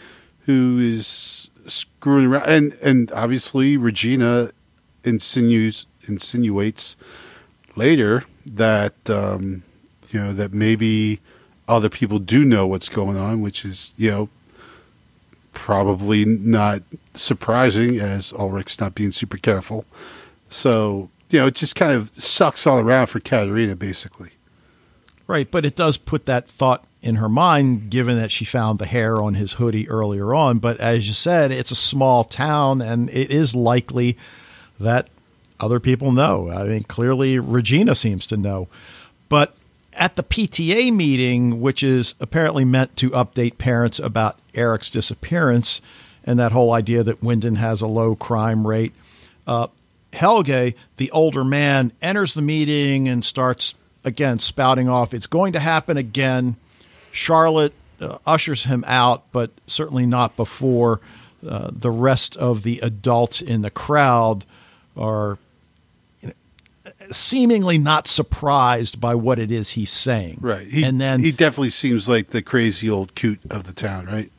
who 0.45 0.79
is 0.79 1.49
screwing 1.67 2.25
around, 2.25 2.49
and 2.49 2.73
and 2.81 3.11
obviously 3.11 3.77
Regina 3.77 4.49
insinuates 5.03 5.85
insinuates 6.07 6.95
later 7.75 8.25
that 8.45 8.93
um, 9.09 9.63
you 10.09 10.19
know 10.19 10.33
that 10.33 10.53
maybe 10.53 11.19
other 11.67 11.89
people 11.89 12.19
do 12.19 12.43
know 12.43 12.67
what's 12.67 12.89
going 12.89 13.17
on, 13.17 13.41
which 13.41 13.65
is 13.65 13.93
you 13.97 14.11
know 14.11 14.29
probably 15.53 16.25
not 16.25 16.81
surprising 17.13 17.99
as 17.99 18.31
Ulrich's 18.33 18.79
not 18.79 18.95
being 18.95 19.11
super 19.11 19.37
careful. 19.37 19.85
So 20.49 21.09
you 21.29 21.39
know 21.39 21.47
it 21.47 21.55
just 21.55 21.75
kind 21.75 21.93
of 21.93 22.11
sucks 22.21 22.65
all 22.67 22.79
around 22.79 23.07
for 23.07 23.19
Katharina, 23.19 23.75
basically. 23.75 24.31
Right, 25.27 25.49
but 25.49 25.65
it 25.65 25.77
does 25.77 25.97
put 25.97 26.25
that 26.25 26.49
thought 26.49 26.85
in 27.01 27.15
her 27.15 27.29
mind, 27.29 27.89
given 27.89 28.17
that 28.17 28.31
she 28.31 28.43
found 28.45 28.79
the 28.79 28.85
hair 28.85 29.21
on 29.21 29.33
his 29.35 29.53
hoodie 29.53 29.89
earlier 29.89 30.33
on. 30.33 30.59
But 30.59 30.77
as 30.79 31.07
you 31.07 31.13
said, 31.13 31.51
it's 31.51 31.71
a 31.71 31.75
small 31.75 32.23
town, 32.23 32.81
and 32.81 33.09
it 33.09 33.31
is 33.31 33.55
likely 33.55 34.17
that 34.79 35.07
other 35.61 35.79
people 35.79 36.11
know. 36.11 36.49
I 36.49 36.63
mean, 36.63 36.83
clearly 36.83 37.39
Regina 37.39 37.95
seems 37.95 38.25
to 38.27 38.37
know. 38.37 38.67
But 39.29 39.55
at 39.93 40.15
the 40.15 40.23
PTA 40.23 40.93
meeting, 40.93 41.61
which 41.61 41.83
is 41.83 42.15
apparently 42.19 42.65
meant 42.65 42.95
to 42.97 43.09
update 43.11 43.57
parents 43.57 43.99
about 43.99 44.39
Eric's 44.53 44.89
disappearance 44.89 45.81
and 46.23 46.37
that 46.39 46.51
whole 46.51 46.73
idea 46.73 47.03
that 47.03 47.21
Winden 47.21 47.57
has 47.57 47.81
a 47.81 47.87
low 47.87 48.15
crime 48.15 48.67
rate, 48.67 48.93
uh, 49.47 49.67
Helge, 50.13 50.75
the 50.97 51.11
older 51.11 51.43
man, 51.43 51.93
enters 52.01 52.33
the 52.33 52.41
meeting 52.41 53.07
and 53.07 53.23
starts 53.23 53.73
again 54.03 54.39
spouting 54.39 54.89
off, 54.89 55.13
it's 55.13 55.27
going 55.27 55.53
to 55.53 55.59
happen 55.59 55.97
again. 55.97 56.57
Charlotte 57.11 57.73
uh, 57.99 58.17
ushers 58.25 58.65
him 58.65 58.83
out, 58.87 59.23
but 59.31 59.51
certainly 59.67 60.05
not 60.05 60.35
before 60.35 60.99
uh, 61.47 61.69
the 61.71 61.91
rest 61.91 62.35
of 62.37 62.63
the 62.63 62.79
adults 62.81 63.41
in 63.41 63.61
the 63.61 63.69
crowd 63.69 64.45
are 64.95 65.37
seemingly 67.11 67.77
not 67.77 68.07
surprised 68.07 68.99
by 68.99 69.15
what 69.15 69.39
it 69.39 69.51
is 69.51 69.71
he's 69.71 69.91
saying. 69.91 70.39
Right. 70.41 70.67
He, 70.67 70.83
and 70.83 70.99
then 70.99 71.19
he 71.19 71.31
definitely 71.31 71.69
seems 71.69 72.07
like 72.07 72.29
the 72.29 72.41
crazy 72.41 72.89
old 72.89 73.15
coot 73.15 73.39
of 73.49 73.65
the 73.65 73.73
town, 73.73 74.05
right? 74.05 74.31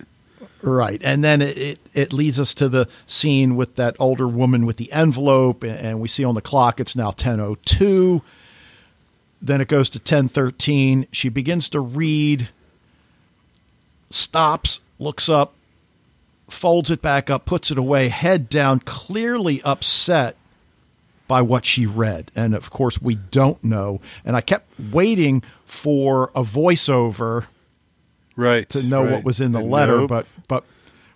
Right. 0.62 1.00
And 1.04 1.24
then 1.24 1.42
it, 1.42 1.58
it, 1.58 1.78
it, 1.92 2.12
leads 2.12 2.38
us 2.38 2.54
to 2.54 2.68
the 2.68 2.88
scene 3.04 3.56
with 3.56 3.74
that 3.76 3.96
older 3.98 4.28
woman 4.28 4.64
with 4.64 4.76
the 4.76 4.92
envelope, 4.92 5.64
and 5.64 6.00
we 6.00 6.06
see 6.06 6.24
on 6.24 6.36
the 6.36 6.40
clock 6.40 6.78
it's 6.78 6.94
now 6.94 7.10
10.02. 7.10 8.22
Then 9.40 9.60
it 9.60 9.66
goes 9.66 9.88
to 9.90 9.98
10.13. 9.98 11.08
She 11.10 11.28
begins 11.28 11.68
to 11.70 11.80
read, 11.80 12.50
stops, 14.08 14.78
looks 15.00 15.28
up, 15.28 15.54
folds 16.48 16.92
it 16.92 17.02
back 17.02 17.28
up, 17.28 17.44
puts 17.44 17.72
it 17.72 17.78
away, 17.78 18.08
head 18.08 18.48
down, 18.48 18.78
clearly 18.78 19.60
upset 19.62 20.36
by 21.32 21.40
what 21.40 21.64
she 21.64 21.86
read. 21.86 22.30
And 22.36 22.54
of 22.54 22.68
course, 22.68 23.00
we 23.00 23.14
don't 23.14 23.62
know. 23.64 24.00
And 24.22 24.36
I 24.36 24.42
kept 24.42 24.68
waiting 24.78 25.42
for 25.64 26.30
a 26.34 26.42
voiceover– 26.42 27.46
right 28.36 28.68
to 28.70 28.82
know 28.82 29.02
right. 29.02 29.12
what 29.12 29.24
was 29.24 29.40
in 29.40 29.52
the 29.52 29.60
letter, 29.60 29.98
nope. 29.98 30.08
but 30.08 30.26
but 30.48 30.64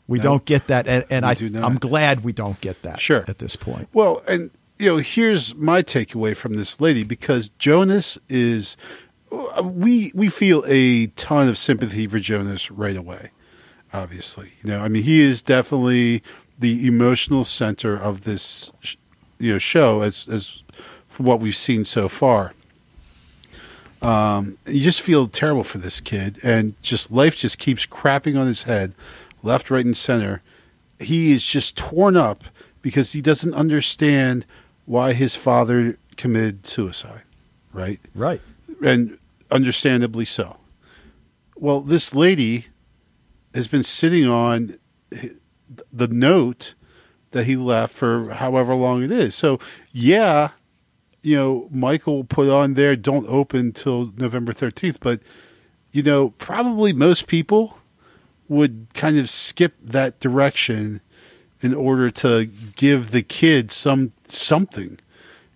we 0.07 0.19
nope. 0.19 0.25
don't 0.25 0.45
get 0.45 0.67
that, 0.69 0.87
and, 0.87 1.05
and 1.11 1.25
I 1.25 1.37
I'm 1.65 1.79
glad 1.79 2.25
we 2.25 2.33
don't 2.33 2.61
get 2.61 2.83
that. 2.83 3.01
Sure. 3.01 3.25
at 3.29 3.39
this 3.39 3.57
point. 3.57 3.89
Well, 3.93 4.23
and 4.27 4.51
you 4.79 4.89
know, 4.89 4.97
here's 4.99 5.55
my 5.55 5.83
takeaway 5.83 6.37
from 6.37 6.57
this 6.57 6.81
lady 6.81 7.05
because 7.05 7.51
Jonas 7.59 8.19
is 8.29 8.77
we 9.63 10.13
we 10.15 10.29
feel 10.29 10.65
a 10.67 11.09
ton 11.09 11.49
of 11.49 11.59
sympathy 11.59 12.07
for 12.07 12.19
Jonas 12.19 12.71
right 12.71 12.97
away. 12.97 13.31
Obviously, 13.93 14.53
you 14.63 14.71
know, 14.71 14.81
I 14.81 14.89
mean, 14.89 15.05
he 15.05 15.21
is 15.21 15.43
definitely 15.43 16.23
the 16.59 16.87
emotional 16.87 17.45
center 17.45 17.97
of 17.97 18.23
this 18.25 18.73
you 19.39 19.53
know 19.53 19.59
show 19.59 20.03
as 20.03 20.29
as 20.29 20.63
what 21.19 21.41
we've 21.41 21.57
seen 21.57 21.85
so 21.85 22.09
far. 22.09 22.53
Um, 24.03 24.59
you 24.67 24.83
just 24.83 25.01
feel 25.01 25.27
terrible 25.27 25.65
for 25.65 25.79
this 25.79 26.01
kid, 26.01 26.39
and 26.43 26.81
just 26.83 27.11
life 27.11 27.37
just 27.37 27.59
keeps 27.59 27.87
crapping 27.87 28.39
on 28.39 28.47
his 28.47 28.65
head, 28.65 28.93
left, 29.43 29.71
right, 29.71 29.85
and 29.85 29.97
center. 29.97 30.43
He 30.99 31.33
is 31.33 31.45
just 31.45 31.77
torn 31.77 32.17
up 32.17 32.45
because 32.83 33.13
he 33.13 33.21
doesn't 33.21 33.55
understand 33.55 34.47
why 34.85 35.13
his 35.13 35.35
father 35.35 35.99
committed 36.17 36.67
suicide, 36.67 37.23
right? 37.73 38.01
Right. 38.15 38.41
And 38.83 39.19
understandably 39.51 40.25
so. 40.25 40.59
Well, 41.57 41.81
this 41.81 42.15
lady 42.15 42.67
has 43.55 43.67
been 43.67 43.83
sitting 43.83 44.29
on 44.29 44.79
the 45.93 46.09
note 46.09 46.75
that 47.37 47.45
he 47.45 47.57
left 47.57 47.95
for 47.95 48.31
however 48.31 48.75
long 48.75 49.03
it 49.03 49.13
is. 49.13 49.35
So, 49.35 49.61
yeah, 49.93 50.51
you 51.23 51.37
know, 51.37 51.69
Michael 51.71 52.25
put 52.25 52.49
on 52.49 52.75
there, 52.75 52.97
don't 52.97 53.29
open 53.29 53.73
till 53.73 54.13
November 54.17 54.53
13th. 54.53 54.99
But, 55.01 55.21
you 55.93 56.03
know, 56.03 56.31
probably 56.31 56.93
most 56.93 57.27
people 57.27 57.79
would 58.49 58.87
kind 58.95 59.19
of 59.19 59.29
skip 59.29 59.75
that 59.83 60.21
direction 60.21 61.01
in 61.61 61.75
order 61.75 62.11
to 62.11 62.47
give 62.77 63.11
the 63.11 63.23
kid 63.23 63.73
some 63.73 64.13
something, 64.25 64.99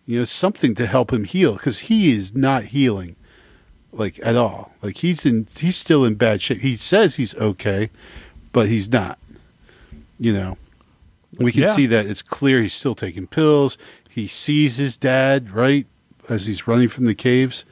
you 0.06 0.18
know, 0.18 0.24
something 0.24 0.74
to 0.74 0.86
help 0.86 1.12
him 1.12 1.24
heal 1.24 1.54
because 1.54 1.80
he 1.80 2.12
is 2.12 2.34
not 2.34 2.64
healing 2.64 3.16
like 3.92 4.18
at 4.24 4.36
all. 4.36 4.72
Like 4.82 4.98
he's 4.98 5.24
in, 5.24 5.46
he's 5.56 5.76
still 5.76 6.04
in 6.04 6.14
bad 6.14 6.42
shape. 6.42 6.58
He 6.58 6.76
says 6.76 7.16
he's 7.16 7.34
okay, 7.36 7.90
but 8.52 8.68
he's 8.68 8.90
not. 8.90 9.18
You 10.18 10.32
know, 10.32 10.58
we 11.40 11.52
can 11.52 11.62
yeah. 11.62 11.74
see 11.74 11.86
that 11.86 12.06
it's 12.06 12.22
clear 12.22 12.62
he's 12.62 12.74
still 12.74 12.94
taking 12.94 13.26
pills. 13.26 13.78
He 14.08 14.26
sees 14.26 14.76
his 14.76 14.96
dad 14.96 15.50
right 15.50 15.86
as 16.28 16.46
he's 16.46 16.66
running 16.66 16.88
from 16.88 17.06
the 17.06 17.14
caves. 17.14 17.64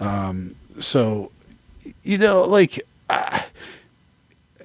Um, 0.00 0.56
so, 0.80 1.30
you 2.02 2.18
know, 2.18 2.42
like 2.42 2.80
uh, 3.10 3.40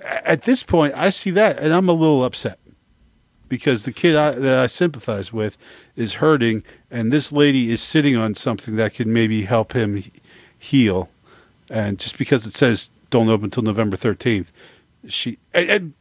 at 0.04 0.44
this 0.44 0.64
point, 0.64 0.94
I 0.96 1.10
see 1.10 1.32
that, 1.32 1.60
and 1.60 1.74
I'm 1.74 1.90
a 1.90 1.94
little 1.94 2.24
upset 2.24 2.60
because 3.50 3.84
the 3.84 3.92
kid 3.92 4.16
I, 4.16 4.32
that 4.32 4.60
I 4.60 4.68
sympathize 4.68 5.32
with 5.32 5.58
is 5.96 6.16
hurting, 6.16 6.64
and 6.92 7.12
this 7.12 7.32
lady 7.32 7.72
is 7.72 7.82
sitting 7.82 8.16
on 8.16 8.36
something 8.36 8.76
that 8.76 8.94
could 8.96 9.08
maybe 9.08 9.44
help 9.44 9.74
him 9.74 10.04
heal. 10.58 11.10
And 11.70 12.00
just 12.00 12.18
because 12.18 12.46
it 12.46 12.54
says 12.54 12.90
don't 13.10 13.30
open 13.30 13.46
until 13.46 13.64
November 13.64 13.98
13th, 13.98 14.48
she, 15.08 15.38
and, 15.54 15.70
and, 15.70 15.94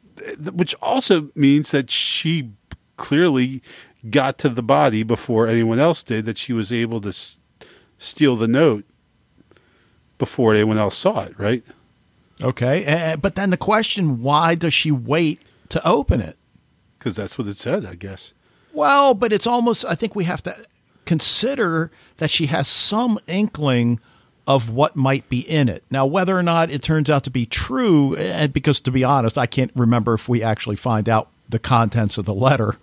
which 0.53 0.75
also 0.83 1.31
means 1.35 1.71
that 1.71 1.91
she 1.91 2.51
clearly 2.97 3.63
got 4.11 4.39
to 4.39 4.49
the 4.49 4.63
body 4.63 5.03
before 5.03 5.47
anyone 5.47 5.79
else 5.79 6.03
did, 6.03 6.27
that 6.27 6.39
she 6.39 6.53
was 6.53 6.71
able 6.73 7.01
to 7.01 7.09
s- 7.09 7.39
steal 7.99 8.37
the 8.37 8.49
note 8.49 8.85
before 10.19 10.55
anyone 10.55 10.79
else 10.79 10.97
saw 10.97 11.25
it, 11.25 11.39
right? 11.39 11.65
Okay. 12.43 12.87
Uh, 12.87 13.17
but 13.17 13.35
then 13.35 13.51
the 13.51 13.57
question 13.57 14.23
why 14.23 14.55
does 14.55 14.75
she 14.75 14.91
wait 14.91 15.41
to 15.71 15.87
open 15.87 16.21
it? 16.21 16.37
Because 16.99 17.17
that's 17.17 17.39
what 17.39 17.47
it 17.49 17.57
said, 17.57 17.85
I 17.85 17.95
guess. 17.95 18.33
Well, 18.73 19.15
but 19.15 19.33
it's 19.33 19.47
almost, 19.47 19.85
I 19.85 19.95
think 19.95 20.15
we 20.15 20.25
have 20.25 20.43
to 20.45 20.55
consider 21.07 21.91
that 22.19 22.31
she 22.31 22.47
has 22.47 22.69
some 22.69 23.19
inkling 23.27 24.01
of 24.47 24.71
what 24.71 24.95
might 24.95 25.29
be 25.29 25.41
in 25.41 25.69
it. 25.69 25.83
Now, 25.91 26.07
whether 26.07 26.39
or 26.39 26.43
not 26.43 26.71
it 26.71 26.81
turns 26.81 27.11
out 27.11 27.25
to 27.25 27.31
be 27.31 27.47
true, 27.47 28.15
and 28.17 28.53
because 28.53 28.81
to 28.81 28.91
be 28.91 29.03
honest, 29.03 29.37
I 29.37 29.47
can't 29.47 29.73
remember 29.75 30.15
if 30.15 30.29
we 30.29 30.43
actually 30.43 30.77
find 30.77 31.09
out 31.09 31.29
the 31.49 31.59
contents 31.59 32.19
of 32.19 32.25
the 32.25 32.35
letter. 32.35 32.77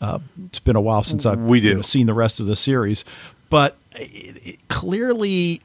Uh, 0.00 0.18
it's 0.46 0.58
been 0.58 0.76
a 0.76 0.80
while 0.80 1.02
since 1.02 1.26
I've 1.26 1.40
we 1.40 1.60
do. 1.60 1.68
You 1.68 1.74
know, 1.76 1.82
seen 1.82 2.06
the 2.06 2.14
rest 2.14 2.40
of 2.40 2.46
the 2.46 2.56
series, 2.56 3.04
but 3.50 3.76
it, 3.92 4.46
it, 4.46 4.68
clearly, 4.68 5.60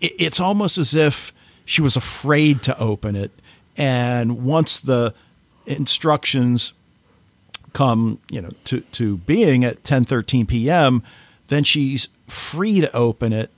it, 0.00 0.12
it's 0.18 0.40
almost 0.40 0.78
as 0.78 0.94
if 0.94 1.32
she 1.64 1.82
was 1.82 1.96
afraid 1.96 2.62
to 2.62 2.78
open 2.78 3.16
it, 3.16 3.32
and 3.76 4.44
once 4.44 4.80
the 4.80 5.14
instructions 5.66 6.72
come, 7.72 8.18
you 8.28 8.40
know, 8.40 8.50
to 8.64 8.80
to 8.80 9.18
being 9.18 9.64
at 9.64 9.84
ten 9.84 10.04
thirteen 10.04 10.46
p.m., 10.46 11.02
then 11.48 11.64
she's 11.64 12.08
free 12.26 12.80
to 12.80 12.92
open 12.94 13.32
it, 13.32 13.50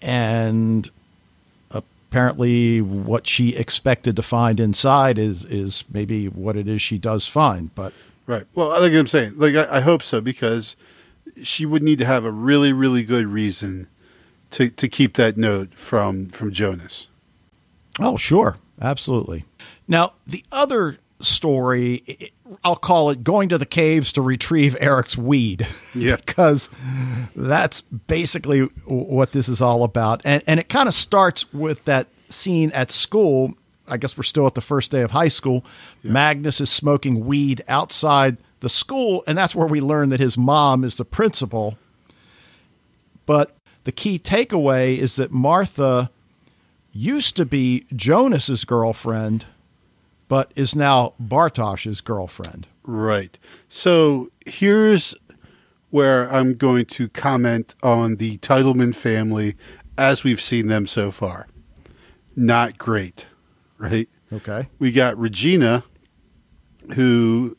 and 0.00 0.90
apparently 1.70 2.80
what 2.80 3.26
she 3.26 3.54
expected 3.54 4.16
to 4.16 4.22
find 4.22 4.60
inside 4.60 5.18
is 5.18 5.44
is 5.44 5.84
maybe 5.92 6.28
what 6.28 6.56
it 6.56 6.68
is 6.68 6.80
she 6.80 6.98
does 6.98 7.26
find, 7.26 7.74
but 7.74 7.92
Right. 8.28 8.44
Well, 8.54 8.68
like 8.68 8.92
I'm 8.92 9.06
saying, 9.06 9.38
like 9.38 9.54
I, 9.54 9.78
I, 9.78 9.80
hope 9.80 10.02
so 10.02 10.20
because 10.20 10.76
she 11.42 11.64
would 11.64 11.82
need 11.82 11.96
to 11.96 12.04
have 12.04 12.26
a 12.26 12.30
really, 12.30 12.74
really 12.74 13.02
good 13.02 13.26
reason 13.26 13.88
to 14.50 14.68
to 14.68 14.86
keep 14.86 15.14
that 15.14 15.38
note 15.38 15.72
from 15.72 16.28
from 16.28 16.52
Jonas. 16.52 17.08
Oh, 17.98 18.18
sure, 18.18 18.58
absolutely. 18.82 19.46
Now 19.88 20.12
the 20.26 20.44
other 20.52 20.98
story, 21.20 22.32
I'll 22.64 22.76
call 22.76 23.10
it 23.10 23.22
going 23.22 23.48
to 23.50 23.58
the 23.58 23.66
caves 23.66 24.12
to 24.12 24.22
retrieve 24.22 24.76
Eric's 24.80 25.16
weed. 25.16 25.66
Yeah, 25.94 26.16
because 26.26 26.70
that's 27.36 27.82
basically 27.82 28.62
what 28.86 29.32
this 29.32 29.48
is 29.48 29.60
all 29.60 29.84
about, 29.84 30.22
and 30.24 30.42
and 30.46 30.58
it 30.58 30.68
kind 30.68 30.88
of 30.88 30.94
starts 30.94 31.52
with 31.52 31.84
that 31.84 32.08
scene 32.28 32.70
at 32.72 32.90
school 32.90 33.54
I 33.90 33.96
guess 33.96 34.16
we're 34.16 34.22
still 34.22 34.46
at 34.46 34.54
the 34.54 34.60
first 34.60 34.90
day 34.90 35.02
of 35.02 35.12
high 35.12 35.28
school. 35.28 35.64
Magnus 36.02 36.60
is 36.60 36.70
smoking 36.70 37.24
weed 37.24 37.64
outside 37.68 38.36
the 38.60 38.68
school, 38.68 39.24
and 39.26 39.36
that's 39.36 39.54
where 39.54 39.66
we 39.66 39.80
learn 39.80 40.10
that 40.10 40.20
his 40.20 40.36
mom 40.36 40.84
is 40.84 40.96
the 40.96 41.04
principal. 41.04 41.78
But 43.26 43.56
the 43.84 43.92
key 43.92 44.18
takeaway 44.18 44.96
is 44.96 45.16
that 45.16 45.30
Martha 45.30 46.10
used 46.92 47.36
to 47.36 47.44
be 47.44 47.86
Jonas's 47.94 48.64
girlfriend, 48.64 49.46
but 50.28 50.52
is 50.54 50.74
now 50.74 51.14
Bartosz's 51.20 52.00
girlfriend. 52.00 52.66
Right. 52.84 53.38
So 53.68 54.30
here's 54.46 55.14
where 55.90 56.32
I'm 56.32 56.54
going 56.54 56.84
to 56.84 57.08
comment 57.08 57.74
on 57.82 58.16
the 58.16 58.36
Tiedemann 58.38 58.92
family 58.92 59.56
as 59.96 60.22
we've 60.22 60.40
seen 60.40 60.68
them 60.68 60.86
so 60.86 61.10
far. 61.10 61.48
Not 62.36 62.78
great, 62.78 63.26
right? 63.78 64.08
Okay. 64.32 64.68
We 64.78 64.92
got 64.92 65.18
Regina, 65.18 65.84
who 66.94 67.56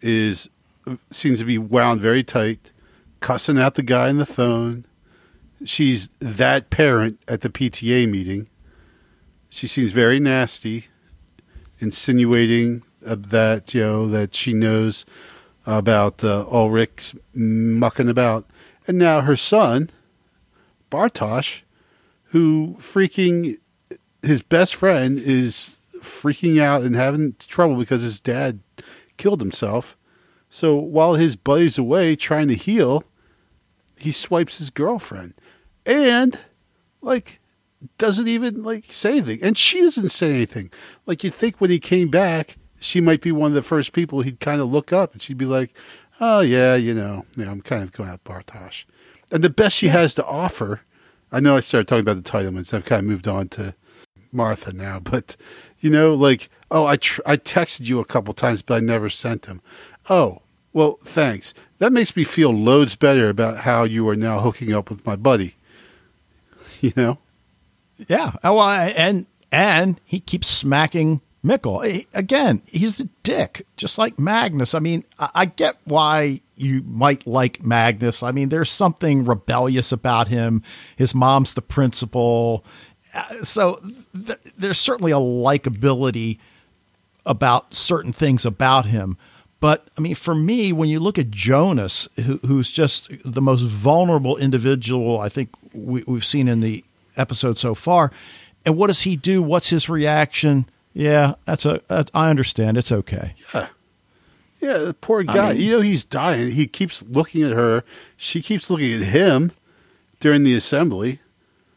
is 0.00 0.48
seems 1.10 1.38
to 1.38 1.44
be 1.44 1.58
wound 1.58 2.00
very 2.00 2.24
tight, 2.24 2.72
cussing 3.20 3.58
out 3.58 3.74
the 3.74 3.82
guy 3.82 4.08
on 4.08 4.16
the 4.16 4.26
phone. 4.26 4.86
She's 5.64 6.08
that 6.20 6.70
parent 6.70 7.20
at 7.28 7.42
the 7.42 7.50
PTA 7.50 8.08
meeting. 8.08 8.48
She 9.50 9.66
seems 9.66 9.92
very 9.92 10.20
nasty, 10.20 10.86
insinuating 11.80 12.82
that 13.00 13.74
you 13.74 13.82
know 13.82 14.08
that 14.08 14.34
she 14.34 14.52
knows 14.52 15.04
about 15.66 16.24
uh, 16.24 16.44
Ulrich's 16.50 17.14
mucking 17.34 18.08
about, 18.08 18.48
and 18.86 18.98
now 18.98 19.20
her 19.20 19.36
son, 19.36 19.90
Bartosz, 20.90 21.62
who 22.24 22.76
freaking 22.80 23.58
his 24.22 24.42
best 24.42 24.74
friend 24.74 25.18
is 25.18 25.76
freaking 26.00 26.60
out 26.60 26.82
and 26.82 26.96
having 26.96 27.34
trouble 27.38 27.76
because 27.76 28.02
his 28.02 28.20
dad 28.20 28.60
killed 29.16 29.40
himself. 29.40 29.96
So 30.50 30.76
while 30.76 31.14
his 31.14 31.36
buddy's 31.36 31.78
away 31.78 32.16
trying 32.16 32.48
to 32.48 32.54
heal, 32.54 33.04
he 33.96 34.12
swipes 34.12 34.58
his 34.58 34.70
girlfriend, 34.70 35.34
and 35.84 36.38
like 37.02 37.40
doesn't 37.98 38.28
even 38.28 38.62
like 38.62 38.92
say 38.92 39.12
anything, 39.12 39.38
and 39.42 39.56
she 39.56 39.80
doesn't 39.80 40.10
say 40.10 40.32
anything. 40.32 40.70
Like 41.06 41.22
you'd 41.22 41.34
think 41.34 41.60
when 41.60 41.70
he 41.70 41.78
came 41.78 42.08
back, 42.08 42.56
she 42.80 43.00
might 43.00 43.20
be 43.20 43.32
one 43.32 43.50
of 43.50 43.54
the 43.54 43.62
first 43.62 43.92
people 43.92 44.20
he'd 44.20 44.40
kind 44.40 44.60
of 44.60 44.70
look 44.70 44.92
up, 44.92 45.12
and 45.12 45.22
she'd 45.22 45.38
be 45.38 45.46
like, 45.46 45.74
"Oh 46.20 46.40
yeah, 46.40 46.74
you 46.74 46.94
know, 46.94 47.24
yeah, 47.36 47.50
I'm 47.50 47.60
kind 47.60 47.82
of 47.82 47.92
going 47.92 48.08
out 48.08 48.24
Bartosz." 48.24 48.84
And 49.30 49.44
the 49.44 49.50
best 49.50 49.76
she 49.76 49.88
has 49.88 50.14
to 50.14 50.24
offer, 50.24 50.80
I 51.30 51.40
know 51.40 51.56
I 51.56 51.60
started 51.60 51.86
talking 51.86 52.00
about 52.00 52.22
the 52.22 52.30
Tiedemanns. 52.30 52.72
I've 52.72 52.84
kind 52.84 53.00
of 53.00 53.06
moved 53.06 53.28
on 53.28 53.48
to 53.50 53.74
Martha 54.32 54.72
now, 54.72 54.98
but 55.02 55.36
you 55.80 55.90
know, 55.90 56.14
like, 56.14 56.50
oh, 56.70 56.86
I 56.86 56.96
tr- 56.96 57.22
I 57.26 57.36
texted 57.36 57.86
you 57.86 58.00
a 58.00 58.04
couple 58.04 58.34
times, 58.34 58.62
but 58.62 58.74
I 58.74 58.80
never 58.80 59.08
sent 59.08 59.42
them. 59.42 59.62
Oh, 60.10 60.42
well, 60.72 60.98
thanks. 61.02 61.54
That 61.78 61.92
makes 61.92 62.16
me 62.16 62.24
feel 62.24 62.50
loads 62.50 62.96
better 62.96 63.28
about 63.28 63.58
how 63.58 63.84
you 63.84 64.08
are 64.08 64.16
now 64.16 64.40
hooking 64.40 64.72
up 64.72 64.90
with 64.90 65.06
my 65.06 65.16
buddy. 65.16 65.54
You 66.80 66.92
know? 66.94 67.18
Yeah. 68.06 68.32
Oh, 68.44 68.54
well, 68.54 68.68
and 68.96 69.26
and 69.50 70.00
he 70.04 70.20
keeps 70.20 70.46
smacking 70.46 71.20
Mikkel. 71.44 71.84
He- 71.90 72.06
Again, 72.14 72.62
he's 72.66 73.00
a 73.00 73.08
dick, 73.22 73.66
just 73.76 73.98
like 73.98 74.18
Magnus. 74.18 74.74
I 74.74 74.78
mean, 74.78 75.04
I, 75.18 75.46
get 75.46 75.76
why 75.84 76.40
you 76.56 76.82
might 76.86 77.26
like 77.26 77.64
Magnus. 77.64 78.22
I 78.22 78.30
mean, 78.32 78.48
there's 78.50 78.70
something 78.70 79.24
rebellious 79.24 79.90
about 79.92 80.28
him. 80.28 80.62
His 80.96 81.14
mom's 81.14 81.54
the 81.54 81.62
principal. 81.62 82.64
Uh, 83.14 83.42
So 83.44 83.80
th- 84.26 84.38
there's 84.56 84.78
certainly 84.78 85.12
a 85.12 85.16
likability 85.16 86.38
about 87.26 87.74
certain 87.74 88.12
things 88.12 88.44
about 88.44 88.86
him. 88.86 89.16
But 89.60 89.88
I 89.98 90.00
mean, 90.00 90.14
for 90.14 90.34
me, 90.34 90.72
when 90.72 90.88
you 90.88 91.00
look 91.00 91.18
at 91.18 91.30
Jonas, 91.30 92.08
who, 92.16 92.38
who's 92.46 92.70
just 92.70 93.10
the 93.24 93.42
most 93.42 93.62
vulnerable 93.62 94.36
individual 94.36 95.20
I 95.20 95.28
think 95.28 95.50
we, 95.72 96.04
we've 96.06 96.24
seen 96.24 96.46
in 96.48 96.60
the 96.60 96.84
episode 97.18 97.58
so 97.58 97.74
far, 97.74 98.10
and 98.64 98.76
what 98.76 98.86
does 98.86 99.02
he 99.02 99.16
do? 99.16 99.42
What's 99.42 99.70
his 99.70 99.88
reaction? 99.88 100.66
Yeah, 100.94 101.34
that's 101.44 101.64
a. 101.64 101.80
That's, 101.88 102.10
I 102.14 102.30
understand. 102.30 102.76
It's 102.76 102.90
okay. 102.92 103.34
Yeah. 103.54 103.68
Yeah, 104.60 104.78
the 104.78 104.94
poor 104.94 105.22
guy. 105.22 105.52
mean- 105.52 105.62
you 105.62 105.70
know, 105.72 105.80
he's 105.80 106.04
dying. 106.04 106.50
He 106.50 106.66
keeps 106.66 107.02
looking 107.04 107.44
at 107.44 107.52
her. 107.52 107.84
She 108.16 108.42
keeps 108.42 108.68
looking 108.70 108.92
at 108.94 109.02
him 109.08 109.52
during 110.18 110.42
the 110.42 110.54
assembly. 110.56 111.20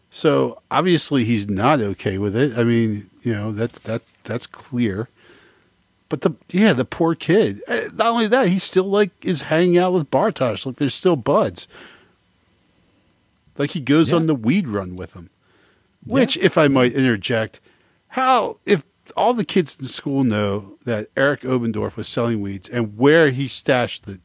So 0.09 0.61
obviously 0.71 1.23
he's 1.23 1.47
not 1.47 1.79
okay 1.79 2.17
with 2.17 2.35
it. 2.35 2.57
I 2.57 2.63
mean, 2.63 3.09
you 3.21 3.33
know, 3.33 3.51
that 3.51 3.73
that 3.83 4.01
that's 4.23 4.47
clear. 4.47 5.07
But 6.09 6.21
the 6.21 6.31
yeah, 6.51 6.73
the 6.73 6.83
poor 6.83 7.13
kid. 7.15 7.61
Eh, 7.67 7.89
Not 7.93 8.07
only 8.07 8.27
that, 8.27 8.47
he 8.49 8.57
still 8.59 8.83
like 8.85 9.11
is 9.23 9.43
hanging 9.43 9.77
out 9.77 9.93
with 9.93 10.09
Bartosz. 10.11 10.65
Like 10.65 10.77
they're 10.77 10.89
still 10.89 11.15
buds. 11.15 11.67
Like 13.57 13.71
he 13.71 13.79
goes 13.81 14.09
Yeah. 14.09 14.17
on 14.17 14.25
the 14.27 14.35
weed 14.35 14.67
run 14.67 14.95
with 14.95 15.13
him. 15.13 15.29
Which, 16.05 16.35
if 16.37 16.57
I 16.57 16.67
might 16.67 16.93
interject, 16.93 17.59
how 18.09 18.57
if 18.65 18.83
all 19.15 19.33
the 19.33 19.45
kids 19.45 19.77
in 19.79 19.85
school 19.85 20.23
know 20.23 20.77
that 20.85 21.09
Eric 21.15 21.41
Obendorf 21.41 21.95
was 21.95 22.07
selling 22.07 22.41
weeds 22.41 22.67
and 22.69 22.97
where 22.97 23.29
he 23.29 23.47
stashed 23.47 24.07
it, 24.07 24.19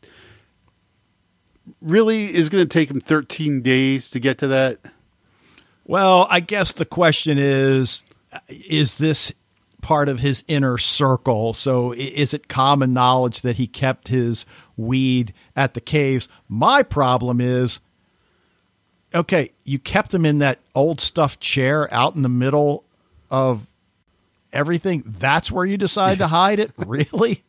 really 1.81 2.35
is 2.35 2.49
going 2.49 2.65
to 2.65 2.69
take 2.69 2.91
him 2.91 3.01
13 3.01 3.61
days 3.63 4.11
to 4.11 4.19
get 4.21 4.39
to 4.39 4.47
that? 4.49 4.79
Well, 5.85 6.27
I 6.31 6.41
guess 6.41 6.73
the 6.73 6.85
question 6.85 7.39
is 7.39 8.03
is 8.49 8.97
this 8.97 9.33
part 9.83 10.09
of 10.09 10.21
his 10.21 10.45
inner 10.49 10.79
circle? 10.79 11.53
So 11.53 11.93
is 11.93 12.35
it 12.35 12.49
common 12.49 12.93
knowledge 12.93 13.43
that 13.43 13.57
he 13.57 13.67
kept 13.67 14.09
his 14.09 14.45
weed 14.77 15.33
at 15.55 15.75
the 15.75 15.81
caves? 15.81 16.29
My 16.49 16.83
problem 16.83 17.41
is 17.41 17.81
okay, 19.17 19.51
you 19.65 19.79
kept 19.79 20.13
him 20.15 20.25
in 20.25 20.39
that 20.39 20.59
old 20.75 21.01
stuffed 21.01 21.41
chair 21.41 21.93
out 21.93 22.15
in 22.15 22.23
the 22.23 22.29
middle 22.29 22.85
of 23.31 23.67
everything. 24.53 25.03
That's 25.19 25.51
where 25.51 25.65
you 25.65 25.77
decide 25.77 26.19
to 26.19 26.29
hide 26.29 26.59
it? 26.61 26.73
Really? 26.87 27.43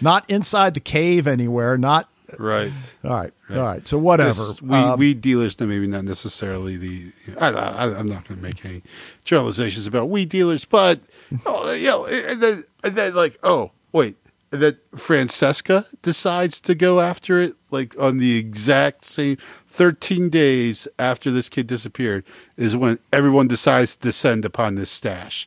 Not 0.00 0.28
inside 0.30 0.74
the 0.74 0.80
cave 0.80 1.26
anywhere, 1.26 1.76
not 1.76 2.08
Right. 2.38 2.72
all 3.04 3.10
right. 3.10 3.32
All 3.50 3.56
right. 3.56 3.86
So 3.86 3.98
whatever. 3.98 4.46
Yes, 4.48 4.62
weed, 4.62 4.72
Um, 4.74 4.98
weed 4.98 5.20
dealers, 5.20 5.58
maybe 5.60 5.86
not 5.86 6.04
necessarily 6.04 6.76
the. 6.76 7.12
I, 7.38 7.48
I'm 7.48 8.08
not 8.08 8.26
going 8.26 8.40
to 8.40 8.42
make 8.42 8.64
any 8.64 8.82
generalizations 9.24 9.86
about 9.86 10.08
weed 10.08 10.28
dealers, 10.28 10.64
but 10.64 11.00
oh, 11.44 11.70
you 11.72 11.86
know, 11.86 12.06
and 12.06 12.42
then, 12.42 12.64
and 12.82 12.96
then 12.96 13.14
like, 13.14 13.38
oh 13.44 13.70
wait, 13.92 14.16
then 14.50 14.76
Francesca 14.96 15.86
decides 16.02 16.60
to 16.62 16.74
go 16.74 17.00
after 17.00 17.40
it, 17.40 17.54
like 17.70 17.96
on 17.98 18.18
the 18.18 18.36
exact 18.38 19.04
same 19.04 19.36
13 19.76 20.30
days 20.30 20.88
after 20.98 21.30
this 21.30 21.50
kid 21.50 21.66
disappeared, 21.66 22.24
is 22.56 22.74
when 22.76 22.98
everyone 23.12 23.46
decides 23.46 23.94
to 23.94 24.02
descend 24.02 24.46
upon 24.46 24.74
this 24.74 24.90
stash. 24.90 25.46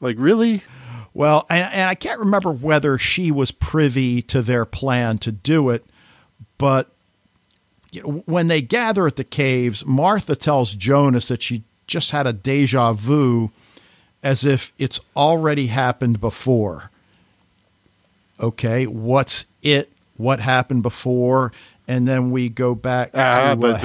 Like, 0.00 0.16
really? 0.18 0.62
Well, 1.12 1.44
and, 1.50 1.70
and 1.72 1.90
I 1.90 1.94
can't 1.94 2.20
remember 2.20 2.50
whether 2.52 2.96
she 2.96 3.30
was 3.30 3.50
privy 3.50 4.22
to 4.22 4.40
their 4.40 4.64
plan 4.64 5.18
to 5.18 5.30
do 5.30 5.68
it, 5.68 5.84
but 6.56 6.90
you 7.92 8.02
know, 8.02 8.22
when 8.24 8.48
they 8.48 8.62
gather 8.62 9.06
at 9.06 9.16
the 9.16 9.24
caves, 9.24 9.84
Martha 9.84 10.36
tells 10.36 10.74
Jonas 10.74 11.28
that 11.28 11.42
she 11.42 11.64
just 11.86 12.12
had 12.12 12.26
a 12.26 12.32
deja 12.32 12.94
vu 12.94 13.50
as 14.22 14.44
if 14.44 14.72
it's 14.78 15.00
already 15.14 15.66
happened 15.66 16.20
before. 16.20 16.90
Okay, 18.40 18.86
what's 18.86 19.44
it? 19.62 19.92
What 20.20 20.40
happened 20.40 20.82
before? 20.82 21.52
And 21.88 22.06
then 22.06 22.30
we 22.30 22.48
go 22.48 22.74
back 22.74 23.12
to 23.12 23.18
Ah, 23.20 23.22
uh, 23.22 23.46
Hel- 23.46 23.56
but- 23.56 23.80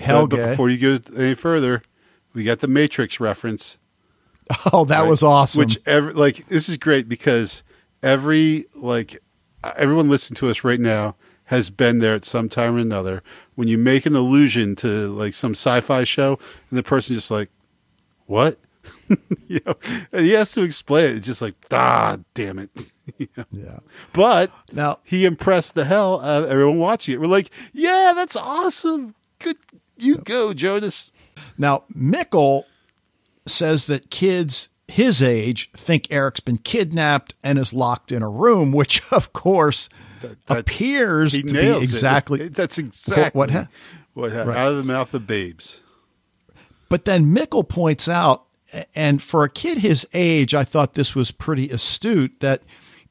Helge. 0.00 0.30
but 0.30 0.50
before 0.50 0.68
you 0.70 0.98
go 0.98 1.16
any 1.20 1.34
further, 1.34 1.82
we 2.34 2.44
got 2.44 2.60
the 2.60 2.68
Matrix 2.68 3.18
reference. 3.18 3.78
oh, 4.72 4.84
that 4.84 5.00
Right. 5.00 5.08
was 5.08 5.22
awesome. 5.22 5.60
Which 5.60 5.78
every 5.86 6.12
like 6.12 6.46
this 6.48 6.68
is 6.68 6.76
great 6.76 7.08
because 7.08 7.62
every 8.02 8.66
like 8.74 9.18
everyone 9.76 10.08
listening 10.08 10.36
to 10.36 10.48
us 10.50 10.62
right 10.64 10.80
now 10.80 11.16
has 11.44 11.70
been 11.70 11.98
there 11.98 12.14
at 12.14 12.24
some 12.24 12.48
time 12.48 12.76
or 12.76 12.78
another. 12.78 13.22
When 13.56 13.66
you 13.68 13.76
make 13.78 14.06
an 14.06 14.14
allusion 14.14 14.76
to 14.76 15.08
like 15.08 15.34
some 15.34 15.52
sci-fi 15.52 16.04
show, 16.04 16.38
and 16.70 16.78
the 16.78 16.82
person 16.82 17.14
just 17.16 17.30
like, 17.30 17.50
"What?" 18.26 18.58
you 19.48 19.60
know, 19.66 19.74
and 20.12 20.24
he 20.26 20.32
has 20.32 20.52
to 20.52 20.62
explain 20.62 21.06
it. 21.06 21.16
It's 21.16 21.26
just 21.26 21.42
like, 21.42 21.54
ah, 21.72 22.18
damn 22.34 22.58
it. 22.58 22.70
Know? 23.36 23.44
yeah. 23.52 23.78
But 24.12 24.50
Now, 24.72 24.98
he 25.04 25.24
impressed 25.24 25.74
the 25.74 25.84
hell 25.84 26.20
out 26.20 26.44
of 26.44 26.50
everyone 26.50 26.78
watching 26.78 27.14
it. 27.14 27.20
We're 27.20 27.26
like, 27.26 27.50
yeah, 27.72 28.12
that's 28.14 28.36
awesome. 28.36 29.14
Good, 29.38 29.56
you 29.96 30.18
go, 30.18 30.52
Jonas. 30.52 31.12
Now, 31.56 31.84
Mikkel 31.96 32.64
says 33.46 33.86
that 33.86 34.10
kids 34.10 34.68
his 34.88 35.22
age 35.22 35.70
think 35.72 36.06
Eric's 36.10 36.40
been 36.40 36.58
kidnapped 36.58 37.34
and 37.44 37.58
is 37.58 37.72
locked 37.72 38.10
in 38.12 38.22
a 38.22 38.28
room, 38.28 38.72
which 38.72 39.02
of 39.12 39.32
course 39.32 39.88
that- 40.20 40.36
appears 40.58 41.32
to 41.32 41.42
be 41.44 41.58
it. 41.58 41.82
exactly. 41.82 42.48
That's 42.50 42.78
exactly 42.78 43.38
what 43.38 43.50
ha- 43.50 43.68
what 44.14 44.32
happened 44.32 44.48
Right. 44.50 44.58
out 44.58 44.72
of 44.72 44.76
the 44.78 44.82
mouth 44.92 45.12
of 45.14 45.26
babes. 45.26 45.80
But 46.88 47.04
then 47.04 47.34
Mikkel 47.34 47.68
points 47.68 48.08
out, 48.08 48.44
and 48.94 49.22
for 49.22 49.44
a 49.44 49.50
kid 49.50 49.78
his 49.78 50.06
age, 50.14 50.54
I 50.54 50.64
thought 50.64 50.94
this 50.94 51.14
was 51.14 51.30
pretty 51.30 51.68
astute. 51.70 52.40
That 52.40 52.62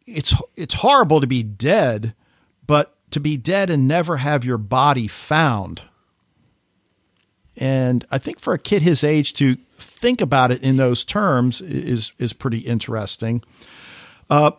it's 0.08 0.34
it's 0.56 0.76
horrible 0.76 1.22
to 1.22 1.28
be 1.28 1.44
dead, 1.44 2.16
but 2.66 2.96
to 3.12 3.20
be 3.20 3.38
dead 3.38 3.70
and 3.70 3.88
never 3.88 4.18
have 4.18 4.44
your 4.44 4.58
body 4.58 5.08
found. 5.08 5.84
And 7.56 8.06
I 8.12 8.18
think 8.18 8.40
for 8.40 8.54
a 8.54 8.60
kid 8.60 8.82
his 8.84 9.04
age 9.04 9.34
to 9.36 9.58
think 9.78 10.22
about 10.22 10.52
it 10.52 10.62
in 10.62 10.78
those 10.78 11.04
terms 11.04 11.62
is 11.62 12.12
is 12.20 12.34
pretty 12.34 12.60
interesting. 12.60 13.44
Uh, 14.30 14.52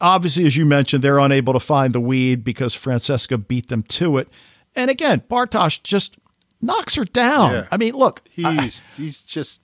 obviously, 0.00 0.44
as 0.46 0.56
you 0.56 0.66
mentioned, 0.66 1.02
they're 1.02 1.18
unable 1.18 1.52
to 1.52 1.60
find 1.60 1.94
the 1.94 2.00
weed 2.00 2.44
because 2.44 2.74
Francesca 2.74 3.38
beat 3.38 3.68
them 3.68 3.82
to 3.82 4.18
it. 4.18 4.28
And 4.76 4.90
again, 4.90 5.22
Bartosz 5.30 5.82
just 5.82 6.16
knocks 6.60 6.96
her 6.96 7.04
down. 7.04 7.52
Yeah. 7.52 7.66
I 7.70 7.76
mean, 7.76 7.94
look, 7.94 8.22
He's 8.30 8.46
I- 8.46 8.72
he's 8.96 9.22
just 9.22 9.60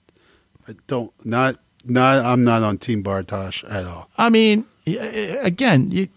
I 0.66 0.74
don't 0.86 1.12
not 1.24 1.58
not 1.84 2.24
I'm 2.24 2.44
not 2.44 2.62
on 2.62 2.78
Team 2.78 3.02
Bartosz 3.04 3.70
at 3.70 3.84
all. 3.84 4.08
I 4.16 4.30
mean, 4.30 4.64
again, 4.86 5.90
you 5.90 6.08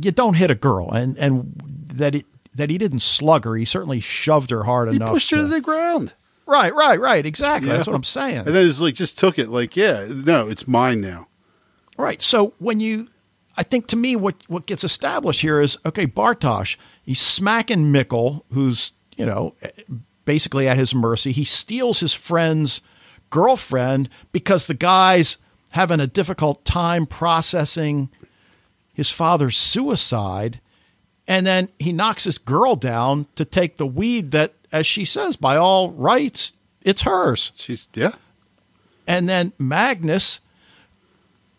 you 0.00 0.10
don't 0.10 0.34
hit 0.34 0.50
a 0.50 0.54
girl, 0.54 0.90
and 0.92 1.16
and 1.18 1.60
that 1.94 2.14
it 2.14 2.26
that 2.54 2.70
he 2.70 2.78
didn't 2.78 3.00
slug 3.00 3.44
her. 3.44 3.56
He 3.56 3.64
certainly 3.64 4.00
shoved 4.00 4.50
her 4.50 4.64
hard 4.64 4.88
enough. 4.88 4.92
He 4.92 4.96
enough. 4.96 5.12
pushed 5.14 5.30
her 5.30 5.36
to- 5.38 5.42
to 5.42 5.48
the 5.48 5.60
ground. 5.60 6.14
right, 6.46 6.72
right, 6.74 7.00
right. 7.00 7.24
Exactly. 7.26 7.70
That's 7.70 7.86
what 7.86 7.96
I'm 7.96 8.04
saying. 8.04 8.38
And 8.46 8.54
then 8.54 8.68
it's 8.68 8.80
like 8.80 8.94
just 8.94 9.18
took 9.18 9.38
it 9.38 9.48
like, 9.48 9.76
yeah, 9.76 10.06
no, 10.08 10.48
it's 10.48 10.68
mine 10.68 11.00
now. 11.00 11.26
Right. 11.96 12.20
So 12.20 12.52
when 12.58 12.80
you, 12.80 13.08
I 13.56 13.62
think 13.62 13.86
to 13.88 13.96
me, 13.96 14.14
what 14.16 14.36
what 14.48 14.66
gets 14.66 14.84
established 14.84 15.40
here 15.42 15.60
is 15.60 15.78
okay. 15.86 16.06
Bartosz, 16.06 16.76
he's 17.02 17.20
smacking 17.20 17.92
Mikkel, 17.92 18.42
who's 18.52 18.92
you 19.16 19.26
know 19.26 19.54
eh, 19.62 19.70
basically 20.24 20.68
at 20.68 20.76
his 20.76 20.94
mercy. 20.94 21.32
He 21.32 21.44
steals 21.44 22.00
his 22.00 22.14
friend's 22.14 22.80
girlfriend 23.30 24.08
because 24.32 24.66
the 24.66 24.74
guy's 24.74 25.38
having 25.74 25.98
a 25.98 26.06
difficult 26.06 26.64
time 26.64 27.04
processing 27.04 28.08
his 28.92 29.10
father's 29.10 29.56
suicide, 29.56 30.60
and 31.26 31.44
then 31.44 31.68
he 31.80 31.92
knocks 31.92 32.22
his 32.22 32.38
girl 32.38 32.76
down 32.76 33.26
to 33.34 33.44
take 33.44 33.76
the 33.76 33.86
weed 33.86 34.30
that, 34.30 34.54
as 34.70 34.86
she 34.86 35.04
says, 35.04 35.34
by 35.34 35.56
all 35.56 35.90
rights, 35.90 36.52
it's 36.82 37.02
hers. 37.02 37.50
She's 37.56 37.88
yeah. 37.92 38.12
And 39.08 39.28
then 39.28 39.52
Magnus, 39.58 40.38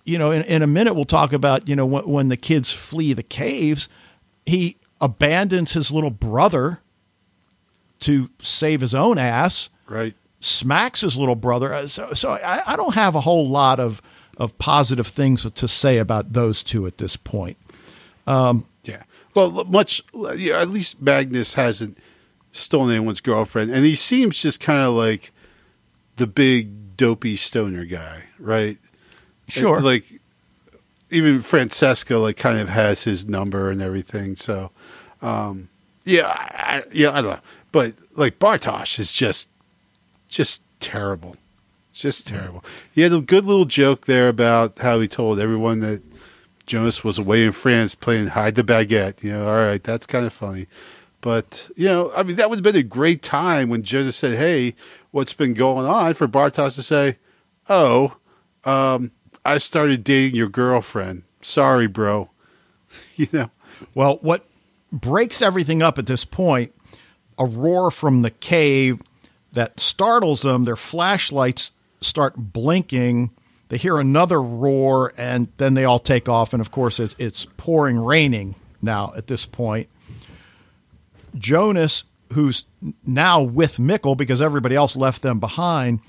you 0.05 0.17
know, 0.17 0.31
in, 0.31 0.43
in 0.43 0.61
a 0.61 0.67
minute 0.67 0.93
we'll 0.93 1.03
talk 1.03 1.33
about, 1.33 1.67
you 1.67 1.75
know, 1.75 1.85
when, 1.85 2.07
when 2.07 2.27
the 2.29 2.37
kids 2.37 2.71
flee 2.71 3.11
the 3.11 3.21
caves, 3.21 3.89
he 4.45 4.77
abandons 5.01 5.73
his 5.73 5.91
little 5.91 6.09
brother 6.09 6.79
to 7.99 8.29
save 8.39 8.79
his 8.79 8.95
own 8.95 9.17
ass, 9.17 9.69
Right. 9.87 10.15
Smacks 10.45 11.01
his 11.01 11.17
little 11.17 11.35
brother. 11.35 11.73
Uh, 11.73 11.87
So, 11.87 12.13
so 12.13 12.31
I, 12.31 12.61
I 12.73 12.75
don't 12.75 12.93
have 12.93 13.15
a 13.15 13.21
whole 13.21 13.49
lot 13.49 13.79
of, 13.79 14.01
of 14.37 14.57
positive 14.57 15.07
things 15.07 15.49
to 15.49 15.67
say 15.67 15.97
about 15.97 16.33
those 16.33 16.61
two 16.63 16.85
at 16.85 16.97
this 16.99 17.17
point. 17.17 17.57
Yeah. 18.83 19.03
Well, 19.35 19.65
much 19.65 20.03
yeah, 20.35 20.61
at 20.61 20.69
least 20.69 21.01
Magnus 21.01 21.55
hasn't 21.55 21.97
stolen 22.51 22.91
anyone's 22.91 23.21
girlfriend, 23.21 23.71
and 23.71 23.83
he 23.83 23.95
seems 23.95 24.37
just 24.37 24.59
kind 24.59 24.81
of 24.81 24.93
like 24.93 25.31
the 26.15 26.27
big 26.27 26.95
dopey 26.95 27.35
stoner 27.35 27.83
guy, 27.83 28.23
right? 28.39 28.77
Sure. 29.47 29.77
And, 29.77 29.85
like 29.85 30.05
even 31.09 31.41
Francesca, 31.41 32.17
like 32.17 32.37
kind 32.37 32.59
of 32.59 32.69
has 32.69 33.03
his 33.03 33.27
number 33.27 33.69
and 33.69 33.81
everything. 33.81 34.35
So, 34.35 34.71
um, 35.21 35.69
yeah, 36.05 36.27
I, 36.27 36.83
yeah, 36.93 37.11
I 37.11 37.21
don't 37.21 37.31
know, 37.31 37.39
but 37.71 37.93
like 38.15 38.39
Bartosz 38.39 38.99
is 38.99 39.11
just 39.11 39.49
just 40.35 40.61
terrible. 40.81 41.37
Just 41.93 42.27
terrible. 42.27 42.61
He 42.91 43.01
had 43.01 43.13
a 43.13 43.21
good 43.21 43.45
little 43.45 43.63
joke 43.63 44.05
there 44.05 44.27
about 44.27 44.79
how 44.79 44.99
he 44.99 45.07
told 45.07 45.39
everyone 45.39 45.79
that 45.79 46.01
Jonas 46.65 47.05
was 47.05 47.17
away 47.17 47.45
in 47.45 47.53
France 47.53 47.95
playing 47.95 48.27
hide 48.27 48.55
the 48.55 48.63
baguette. 48.63 49.23
You 49.23 49.31
know, 49.31 49.47
all 49.47 49.55
right, 49.55 49.81
that's 49.81 50.05
kind 50.05 50.25
of 50.25 50.33
funny. 50.33 50.67
But, 51.21 51.69
you 51.77 51.87
know, 51.87 52.11
I 52.15 52.23
mean, 52.23 52.35
that 52.35 52.49
would 52.49 52.57
have 52.57 52.63
been 52.63 52.75
a 52.75 52.83
great 52.83 53.23
time 53.23 53.69
when 53.69 53.83
Jonas 53.83 54.17
said, 54.17 54.37
hey, 54.37 54.75
what's 55.11 55.33
been 55.33 55.53
going 55.53 55.85
on 55.85 56.13
for 56.15 56.27
Bartosz 56.27 56.75
to 56.75 56.83
say, 56.83 57.17
oh, 57.69 58.17
um, 58.65 59.11
I 59.45 59.57
started 59.57 60.03
dating 60.03 60.35
your 60.35 60.49
girlfriend. 60.49 61.23
Sorry, 61.41 61.87
bro. 61.87 62.29
you 63.15 63.29
know, 63.31 63.51
Well, 63.93 64.19
what 64.21 64.45
breaks 64.91 65.41
everything 65.41 65.81
up 65.81 65.97
at 65.97 66.07
this 66.07 66.25
point, 66.25 66.73
a 67.39 67.45
roar 67.45 67.89
from 67.89 68.21
the 68.21 68.31
cave 68.31 69.01
that 69.55 69.79
startles 69.79 70.41
them. 70.41 70.65
Their 70.65 70.75
flashlights 70.75 71.71
start 72.01 72.35
blinking. 72.37 73.31
They 73.69 73.77
hear 73.77 73.97
another 73.97 74.41
roar, 74.41 75.13
and 75.17 75.47
then 75.57 75.73
they 75.73 75.85
all 75.85 75.99
take 75.99 76.29
off. 76.29 76.53
And 76.53 76.61
of 76.61 76.71
course, 76.71 76.99
it's, 76.99 77.15
it's 77.17 77.47
pouring 77.57 77.97
raining 77.97 78.55
now 78.81 79.11
at 79.17 79.27
this 79.27 79.45
point. 79.45 79.89
Jonas, 81.35 82.03
who's 82.33 82.65
now 83.05 83.41
with 83.41 83.77
Mikkel 83.77 84.15
because 84.15 84.41
everybody 84.41 84.75
else 84.75 84.95
left 84.95 85.21
them 85.21 85.39
behind, 85.39 85.99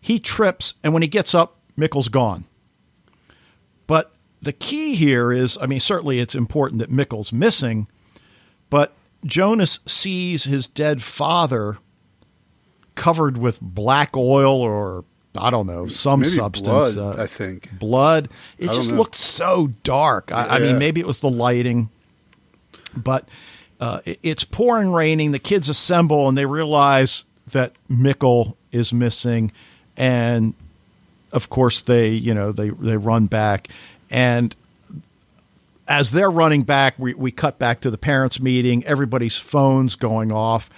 he 0.00 0.18
trips, 0.18 0.74
and 0.82 0.92
when 0.92 1.02
he 1.02 1.08
gets 1.08 1.34
up, 1.34 1.58
Mikkel's 1.78 2.08
gone. 2.08 2.44
But 3.86 4.12
the 4.42 4.52
key 4.52 4.94
here 4.94 5.32
is 5.32 5.56
I 5.60 5.66
mean, 5.66 5.80
certainly 5.80 6.18
it's 6.18 6.34
important 6.34 6.80
that 6.80 6.90
Mikkel's 6.90 7.32
missing, 7.32 7.86
but 8.70 8.94
Jonas 9.24 9.80
sees 9.86 10.44
his 10.44 10.66
dead 10.66 11.02
father 11.02 11.78
covered 12.94 13.38
with 13.38 13.60
black 13.60 14.16
oil 14.16 14.60
or 14.60 15.04
I 15.36 15.50
don't 15.50 15.66
know, 15.66 15.88
some 15.88 16.20
maybe 16.20 16.30
substance. 16.30 16.94
blood, 16.94 16.98
uh, 16.98 17.22
I 17.22 17.26
think. 17.26 17.76
blood. 17.78 18.28
It 18.58 18.72
just 18.72 18.90
know. 18.90 18.98
looked 18.98 19.16
so 19.16 19.68
dark. 19.82 20.30
I, 20.32 20.56
I 20.56 20.58
mean, 20.60 20.78
maybe 20.78 21.00
it 21.00 21.06
was 21.06 21.18
the 21.18 21.28
lighting, 21.28 21.88
but 22.96 23.28
uh, 23.80 24.00
it's 24.04 24.44
pouring, 24.44 24.92
raining. 24.92 25.32
The 25.32 25.40
kids 25.40 25.68
assemble 25.68 26.28
and 26.28 26.38
they 26.38 26.46
realize 26.46 27.24
that 27.52 27.72
Mikkel 27.90 28.54
is 28.70 28.92
missing, 28.92 29.50
and 29.96 30.54
of 31.32 31.50
course 31.50 31.82
they, 31.82 32.10
you 32.10 32.32
know, 32.32 32.52
they 32.52 32.70
they 32.70 32.96
run 32.96 33.26
back, 33.26 33.68
and 34.10 34.54
as 35.88 36.12
they're 36.12 36.30
running 36.30 36.62
back, 36.62 36.94
we 36.98 37.14
we 37.14 37.30
cut 37.32 37.58
back 37.58 37.80
to 37.80 37.90
the 37.90 37.98
parents' 37.98 38.40
meeting. 38.40 38.84
Everybody's 38.84 39.36
phones 39.36 39.96
going 39.96 40.30
off. 40.30 40.70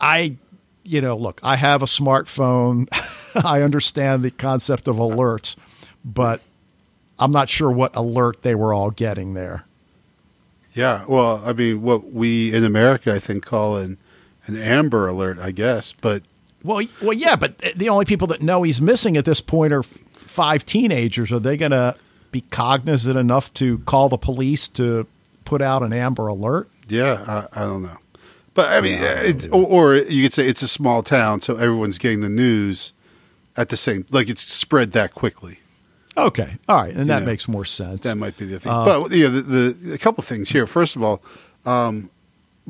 I, 0.00 0.36
you 0.86 1.00
know, 1.00 1.16
look, 1.16 1.40
I 1.42 1.56
have 1.56 1.82
a 1.82 1.86
smartphone. 1.86 2.88
I 3.44 3.62
understand 3.62 4.22
the 4.22 4.30
concept 4.30 4.88
of 4.88 4.96
alerts, 4.96 5.56
but 6.04 6.40
I'm 7.18 7.32
not 7.32 7.50
sure 7.50 7.70
what 7.70 7.94
alert 7.96 8.42
they 8.42 8.54
were 8.54 8.72
all 8.72 8.90
getting 8.90 9.34
there. 9.34 9.64
Yeah, 10.74 11.04
well, 11.08 11.42
I 11.44 11.52
mean, 11.52 11.82
what 11.82 12.12
we 12.12 12.54
in 12.54 12.64
America, 12.64 13.14
I 13.14 13.18
think, 13.18 13.44
call 13.44 13.76
an 13.78 13.98
an 14.46 14.56
Amber 14.56 15.06
Alert, 15.08 15.38
I 15.38 15.50
guess. 15.50 15.92
But 15.92 16.22
Well, 16.62 16.82
well, 17.02 17.14
yeah, 17.14 17.34
but 17.36 17.54
eh, 17.62 17.72
the 17.74 17.88
only 17.88 18.04
people 18.04 18.26
that 18.28 18.42
know 18.42 18.62
he's 18.62 18.80
missing 18.80 19.16
at 19.16 19.24
this 19.24 19.40
point 19.40 19.72
are 19.72 19.80
f- 19.80 19.98
five 20.14 20.64
teenagers. 20.64 21.32
Are 21.32 21.40
they 21.40 21.56
going 21.56 21.72
to 21.72 21.96
be 22.30 22.42
cognizant 22.42 23.18
enough 23.18 23.52
to 23.54 23.78
call 23.80 24.08
the 24.08 24.18
police 24.18 24.68
to 24.68 25.06
put 25.44 25.62
out 25.62 25.82
an 25.82 25.92
Amber 25.92 26.26
Alert? 26.28 26.70
yeah, 26.88 27.46
I, 27.52 27.62
I 27.62 27.64
don't 27.64 27.82
know. 27.82 27.96
But 28.56 28.72
I 28.72 28.80
mean, 28.80 28.98
it, 29.00 29.52
or, 29.52 29.66
or 29.66 29.96
you 29.96 30.22
could 30.24 30.32
say 30.32 30.48
it's 30.48 30.62
a 30.62 30.68
small 30.68 31.02
town, 31.02 31.42
so 31.42 31.56
everyone's 31.56 31.98
getting 31.98 32.22
the 32.22 32.30
news 32.30 32.92
at 33.54 33.68
the 33.68 33.76
same. 33.76 34.06
Like 34.10 34.30
it's 34.30 34.50
spread 34.52 34.92
that 34.92 35.14
quickly. 35.14 35.60
Okay, 36.16 36.56
all 36.66 36.78
right, 36.78 36.94
and 36.94 37.10
that 37.10 37.20
know, 37.20 37.26
makes 37.26 37.46
more 37.46 37.66
sense. 37.66 38.00
That 38.00 38.16
might 38.16 38.38
be 38.38 38.46
the 38.46 38.58
thing. 38.58 38.72
Uh, 38.72 38.84
but 38.86 39.10
you 39.12 39.24
know, 39.24 39.40
the, 39.40 39.72
the 39.72 39.92
a 39.94 39.98
couple 39.98 40.24
things 40.24 40.48
here. 40.48 40.66
First 40.66 40.96
of 40.96 41.02
all, 41.02 41.22
um, 41.66 42.08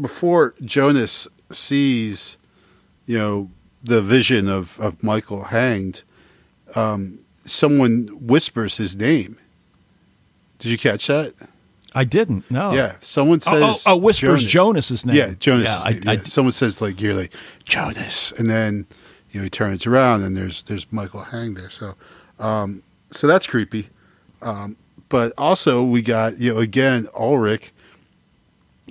before 0.00 0.54
Jonas 0.64 1.28
sees, 1.52 2.36
you 3.06 3.16
know, 3.16 3.48
the 3.84 4.02
vision 4.02 4.48
of 4.48 4.80
of 4.80 5.00
Michael 5.04 5.44
hanged, 5.44 6.02
um, 6.74 7.20
someone 7.44 8.08
whispers 8.20 8.76
his 8.78 8.96
name. 8.96 9.38
Did 10.58 10.72
you 10.72 10.78
catch 10.78 11.06
that? 11.06 11.34
I 11.96 12.04
didn't. 12.04 12.48
No. 12.50 12.72
Yeah, 12.72 12.96
someone 13.00 13.40
Oh, 13.46 13.50
says. 13.52 13.82
oh, 13.86 13.92
oh, 13.92 13.96
whispers 13.96 14.44
Jonas's 14.44 15.04
name. 15.06 15.16
Yeah, 15.16 15.34
Jonas. 15.38 15.66
Yeah, 15.66 15.82
I- 15.84 16.12
I- 16.12 16.16
someone 16.24 16.52
says 16.52 16.80
like 16.80 17.00
you're 17.00 17.14
like 17.14 17.32
Jonas, 17.64 18.32
and 18.38 18.48
then 18.50 18.86
you 19.30 19.40
know 19.40 19.44
he 19.44 19.50
turns 19.50 19.86
around 19.86 20.22
and 20.22 20.36
there's 20.36 20.62
there's 20.64 20.86
Michael 20.92 21.22
Hang 21.22 21.54
there. 21.54 21.70
So, 21.70 21.94
um, 22.38 22.82
so 23.10 23.26
that's 23.26 23.46
creepy. 23.46 23.88
Um, 24.42 24.76
but 25.08 25.32
also 25.38 25.82
we 25.82 26.02
got 26.02 26.38
you 26.38 26.52
know 26.54 26.60
again 26.60 27.08
Ulrich 27.18 27.72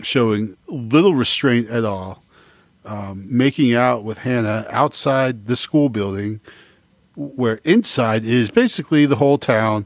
showing 0.01 0.57
little 0.67 1.13
restraint 1.13 1.69
at 1.69 1.85
all, 1.85 2.23
um, 2.85 3.25
making 3.29 3.73
out 3.73 4.03
with 4.03 4.19
Hannah 4.19 4.65
outside 4.69 5.47
the 5.47 5.55
school 5.55 5.89
building, 5.89 6.41
where 7.15 7.59
inside 7.63 8.25
is 8.25 8.49
basically 8.51 9.05
the 9.05 9.15
whole 9.17 9.37
town 9.37 9.85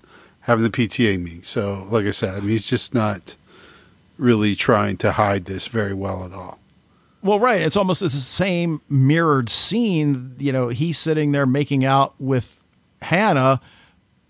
having 0.49 0.63
the 0.63 0.71
PTA 0.71 1.19
meeting. 1.19 1.43
So, 1.43 1.85
like 1.91 2.07
I 2.07 2.11
said, 2.11 2.33
I 2.33 2.39
mean, 2.39 2.49
he's 2.49 2.65
just 2.65 2.95
not 2.95 3.35
really 4.17 4.55
trying 4.55 4.97
to 4.97 5.11
hide 5.11 5.45
this 5.45 5.67
very 5.67 5.93
well 5.93 6.25
at 6.25 6.33
all. 6.33 6.57
Well, 7.21 7.39
right. 7.39 7.61
It's 7.61 7.77
almost 7.77 8.01
the 8.01 8.09
same 8.09 8.81
mirrored 8.89 9.49
scene. 9.49 10.35
You 10.39 10.51
know, 10.51 10.69
he's 10.69 10.97
sitting 10.97 11.33
there 11.33 11.45
making 11.45 11.85
out 11.85 12.15
with 12.19 12.59
Hannah, 13.03 13.61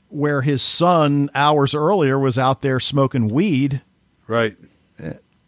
where 0.10 0.42
his 0.42 0.62
son 0.62 1.30
hours 1.34 1.74
earlier 1.74 2.20
was 2.20 2.38
out 2.38 2.62
there 2.62 2.82
smoking 2.82 3.30
weed. 3.30 3.82
Right. 4.28 4.58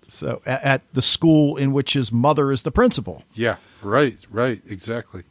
So 0.07 0.41
at, 0.45 0.63
at 0.63 0.93
the 0.93 1.01
school 1.01 1.57
in 1.57 1.73
which 1.73 1.93
his 1.93 2.13
mother 2.13 2.49
is 2.49 2.61
the 2.61 2.71
principal. 2.71 3.25
Yeah. 3.33 3.57
Right. 3.81 4.19
Right. 4.29 4.61
Exactly. 4.69 5.23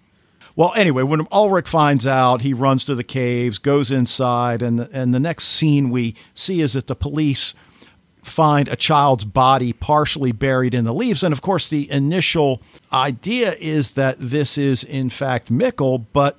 Well, 0.61 0.75
anyway, 0.77 1.05
when 1.05 1.27
Ulrich 1.33 1.67
finds 1.67 2.07
out, 2.07 2.43
he 2.43 2.53
runs 2.53 2.85
to 2.85 2.95
the 2.95 3.03
caves, 3.03 3.57
goes 3.57 3.91
inside, 3.91 4.61
and 4.61 4.79
the, 4.79 4.91
and 4.93 5.15
the 5.15 5.19
next 5.19 5.45
scene 5.45 5.89
we 5.89 6.15
see 6.35 6.61
is 6.61 6.75
that 6.75 6.87
the 6.87 6.95
police 6.95 7.55
find 8.23 8.69
a 8.69 8.77
child's 8.77 9.25
body 9.25 9.73
partially 9.73 10.33
buried 10.33 10.75
in 10.75 10.85
the 10.85 10.93
leaves. 10.93 11.23
And 11.23 11.33
of 11.33 11.41
course, 11.41 11.67
the 11.67 11.91
initial 11.91 12.61
idea 12.93 13.55
is 13.55 13.95
that 13.95 14.17
this 14.21 14.59
is 14.59 14.85
in 14.85 15.09
fact 15.09 15.51
Mikkel, 15.51 16.05
but 16.13 16.39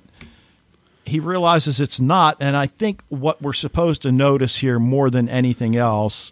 he 1.04 1.18
realizes 1.18 1.80
it's 1.80 1.98
not. 1.98 2.36
And 2.38 2.56
I 2.56 2.68
think 2.68 3.02
what 3.08 3.42
we're 3.42 3.52
supposed 3.52 4.02
to 4.02 4.12
notice 4.12 4.58
here 4.58 4.78
more 4.78 5.10
than 5.10 5.28
anything 5.28 5.74
else 5.74 6.30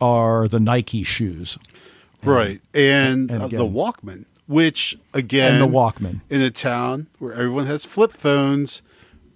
are 0.00 0.48
the 0.48 0.58
Nike 0.58 1.04
shoes. 1.04 1.58
Right. 2.24 2.60
And, 2.74 3.30
and 3.30 3.42
uh, 3.42 3.46
again- 3.46 3.58
the 3.60 3.66
Walkman, 3.66 4.24
which 4.50 4.98
again, 5.14 5.54
And 5.54 5.62
the 5.62 5.68
Walkman. 5.78 6.20
in 6.28 6.40
a 6.42 6.50
town 6.50 7.06
where 7.20 7.32
everyone 7.32 7.66
has 7.66 7.84
flip 7.84 8.12
phones, 8.12 8.82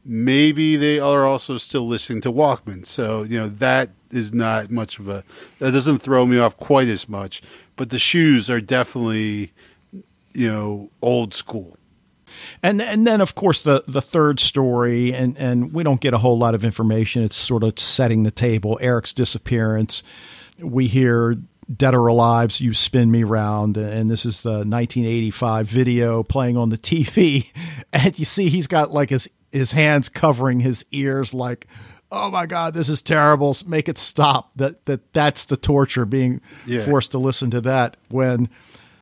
maybe 0.04 0.74
they 0.76 0.98
are 0.98 1.24
also 1.24 1.56
still 1.56 1.86
listening 1.86 2.20
to 2.22 2.32
Walkman. 2.32 2.84
So, 2.84 3.22
you 3.22 3.38
know, 3.38 3.48
that 3.48 3.90
is 4.10 4.34
not 4.34 4.70
much 4.70 4.98
of 4.98 5.08
a, 5.08 5.22
that 5.60 5.70
doesn't 5.70 6.00
throw 6.00 6.26
me 6.26 6.38
off 6.38 6.56
quite 6.56 6.88
as 6.88 7.08
much. 7.08 7.40
But 7.76 7.90
the 7.90 7.98
shoes 7.98 8.50
are 8.50 8.60
definitely, 8.60 9.52
you 10.32 10.50
know, 10.52 10.90
old 11.00 11.32
school. 11.32 11.76
And 12.62 12.82
and 12.82 13.06
then 13.06 13.20
of 13.20 13.34
course 13.36 13.60
the 13.62 13.84
the 13.86 14.02
third 14.02 14.40
story 14.40 15.14
and 15.14 15.38
and 15.38 15.72
we 15.72 15.84
don't 15.84 16.00
get 16.00 16.14
a 16.14 16.18
whole 16.18 16.36
lot 16.36 16.54
of 16.54 16.64
information. 16.64 17.22
It's 17.22 17.36
sort 17.36 17.62
of 17.62 17.78
setting 17.78 18.24
the 18.24 18.32
table. 18.32 18.76
Eric's 18.82 19.12
disappearance. 19.12 20.02
We 20.60 20.88
hear 20.88 21.36
Dead 21.74 21.94
or 21.94 22.06
Alive's 22.08 22.60
You 22.60 22.74
Spin 22.74 23.10
Me 23.10 23.24
Round 23.24 23.76
and 23.76 24.10
this 24.10 24.26
is 24.26 24.42
the 24.42 24.50
1985 24.64 25.66
video 25.66 26.22
playing 26.22 26.56
on 26.56 26.68
the 26.70 26.78
TV 26.78 27.50
and 27.92 28.18
you 28.18 28.24
see 28.24 28.48
he's 28.48 28.66
got 28.66 28.90
like 28.92 29.10
his 29.10 29.28
his 29.52 29.72
hands 29.72 30.08
covering 30.08 30.60
his 30.60 30.84
ears 30.90 31.32
like 31.32 31.66
oh 32.12 32.30
my 32.30 32.44
god 32.46 32.74
this 32.74 32.88
is 32.88 33.00
terrible 33.02 33.56
make 33.66 33.88
it 33.88 33.96
stop 33.98 34.50
that 34.56 34.84
that 34.86 35.12
that's 35.12 35.46
the 35.46 35.56
torture 35.56 36.04
being 36.04 36.40
Yeah. 36.66 36.84
forced 36.84 37.12
to 37.12 37.18
listen 37.18 37.50
to 37.52 37.60
that 37.62 37.96
when 38.08 38.48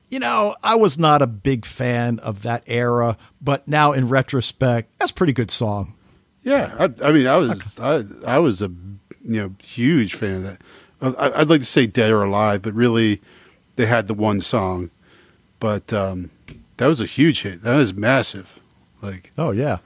you 0.09 0.19
know, 0.19 0.55
I 0.63 0.75
was 0.75 0.99
not 0.99 1.23
a 1.23 1.27
big 1.27 1.65
fan 1.65 2.19
of 2.19 2.43
that 2.43 2.65
era, 2.67 3.17
but 3.41 3.67
now 3.67 3.93
in 3.93 4.11
retrospect, 4.11 4.93
that's 4.99 5.11
a 5.11 5.15
pretty 5.15 5.33
good 5.33 5.51
song. 5.51 5.95
Yeah, 6.43 6.71
I, 6.79 7.09
I 7.09 7.13
mean, 7.13 7.27
I 7.27 7.39
was 7.39 7.79
I, 7.79 8.05
I 8.27 8.39
was 8.39 8.61
a 8.61 8.67
you 8.67 9.41
know 9.41 9.55
huge 9.65 10.15
fan 10.15 10.35
of 10.35 10.43
that. 10.43 10.61
I, 11.03 11.41
I'd 11.41 11.51
like 11.51 11.61
to 11.61 11.67
say 11.67 11.87
Dead 11.87 12.13
or 12.13 12.23
Alive, 12.23 12.63
but 12.63 12.75
really, 12.75 13.21
they 13.77 13.87
had 13.87 14.07
the 14.09 14.15
one 14.15 14.41
song, 14.41 14.91
but 15.61 15.93
um, 15.93 16.31
that 16.77 16.87
was 16.87 17.01
a 17.01 17.07
huge 17.07 17.43
hit. 17.43 17.63
That 17.63 17.77
was 17.77 17.93
massive. 17.95 18.61
Like 19.01 19.33
Oh 19.37 19.51
yeah, 19.51 19.79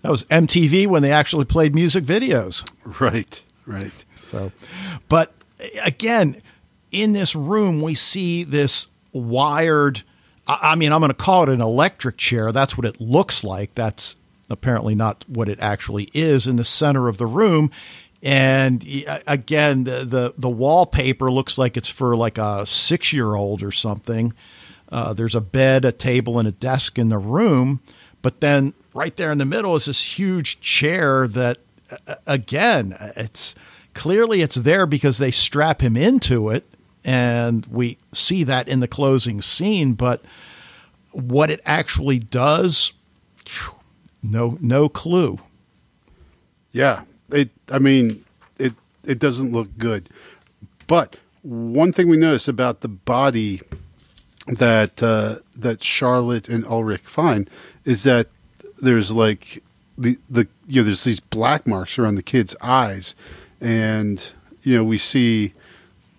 that 0.00 0.10
was 0.10 0.24
MTV 0.24 0.86
when 0.86 1.02
they 1.02 1.12
actually 1.12 1.44
played 1.44 1.74
music 1.74 2.04
videos. 2.04 2.68
right, 3.00 3.44
right. 3.66 4.04
So, 4.16 4.52
but 5.08 5.34
again, 5.82 6.40
in 6.90 7.12
this 7.12 7.34
room, 7.36 7.82
we 7.82 7.94
see 7.94 8.44
this 8.44 8.86
wired. 9.12 10.02
I 10.46 10.74
mean, 10.74 10.92
I'm 10.92 11.00
going 11.00 11.10
to 11.10 11.14
call 11.14 11.44
it 11.44 11.48
an 11.50 11.60
electric 11.60 12.16
chair. 12.16 12.50
That's 12.50 12.76
what 12.76 12.84
it 12.84 13.00
looks 13.00 13.44
like. 13.44 13.74
That's 13.74 14.16
apparently 14.50 14.94
not 14.94 15.24
what 15.28 15.48
it 15.48 15.60
actually 15.60 16.10
is 16.12 16.46
in 16.46 16.56
the 16.56 16.64
center 16.64 17.08
of 17.08 17.18
the 17.18 17.26
room. 17.26 17.70
And 18.22 18.86
again, 19.26 19.84
the 19.84 20.04
the, 20.04 20.34
the 20.38 20.48
wallpaper 20.48 21.30
looks 21.30 21.58
like 21.58 21.76
it's 21.76 21.88
for 21.88 22.16
like 22.16 22.38
a 22.38 22.64
six 22.64 23.12
year 23.12 23.34
old 23.34 23.62
or 23.62 23.72
something. 23.72 24.32
Uh, 24.90 25.12
there's 25.12 25.34
a 25.34 25.40
bed, 25.40 25.84
a 25.84 25.90
table, 25.92 26.38
and 26.38 26.46
a 26.46 26.52
desk 26.52 26.98
in 26.98 27.08
the 27.08 27.18
room, 27.18 27.80
but 28.20 28.40
then 28.40 28.74
right 28.94 29.16
there 29.16 29.32
in 29.32 29.38
the 29.38 29.44
middle 29.44 29.74
is 29.74 29.86
this 29.86 30.18
huge 30.18 30.60
chair 30.60 31.26
that, 31.26 31.56
again, 32.26 32.94
it's 33.16 33.54
clearly 33.94 34.42
it's 34.42 34.56
there 34.56 34.86
because 34.86 35.16
they 35.16 35.30
strap 35.30 35.80
him 35.80 35.96
into 35.96 36.50
it, 36.50 36.66
and 37.04 37.64
we 37.66 37.96
see 38.12 38.44
that 38.44 38.68
in 38.68 38.80
the 38.80 38.88
closing 38.88 39.40
scene. 39.40 39.94
But 39.94 40.22
what 41.12 41.50
it 41.50 41.60
actually 41.64 42.18
does, 42.18 42.92
no, 44.22 44.58
no 44.60 44.90
clue. 44.90 45.38
Yeah, 46.70 47.02
it. 47.32 47.50
I 47.70 47.78
mean, 47.78 48.24
it 48.58 48.74
it 49.04 49.18
doesn't 49.18 49.52
look 49.52 49.68
good. 49.78 50.08
But 50.86 51.16
one 51.42 51.92
thing 51.92 52.08
we 52.08 52.16
notice 52.16 52.48
about 52.48 52.80
the 52.80 52.88
body 52.88 53.60
that 54.46 55.02
uh, 55.02 55.36
that 55.56 55.82
Charlotte 55.82 56.48
and 56.48 56.64
Ulrich 56.66 57.02
find 57.02 57.48
is 57.84 58.02
that 58.04 58.28
there's 58.80 59.10
like 59.10 59.62
the 59.98 60.18
the 60.28 60.48
you 60.66 60.82
know 60.82 60.86
there's 60.86 61.04
these 61.04 61.20
black 61.20 61.66
marks 61.66 61.98
around 61.98 62.16
the 62.16 62.22
kid's 62.22 62.56
eyes, 62.60 63.14
and 63.60 64.32
you 64.62 64.76
know 64.76 64.84
we 64.84 64.98
see 64.98 65.52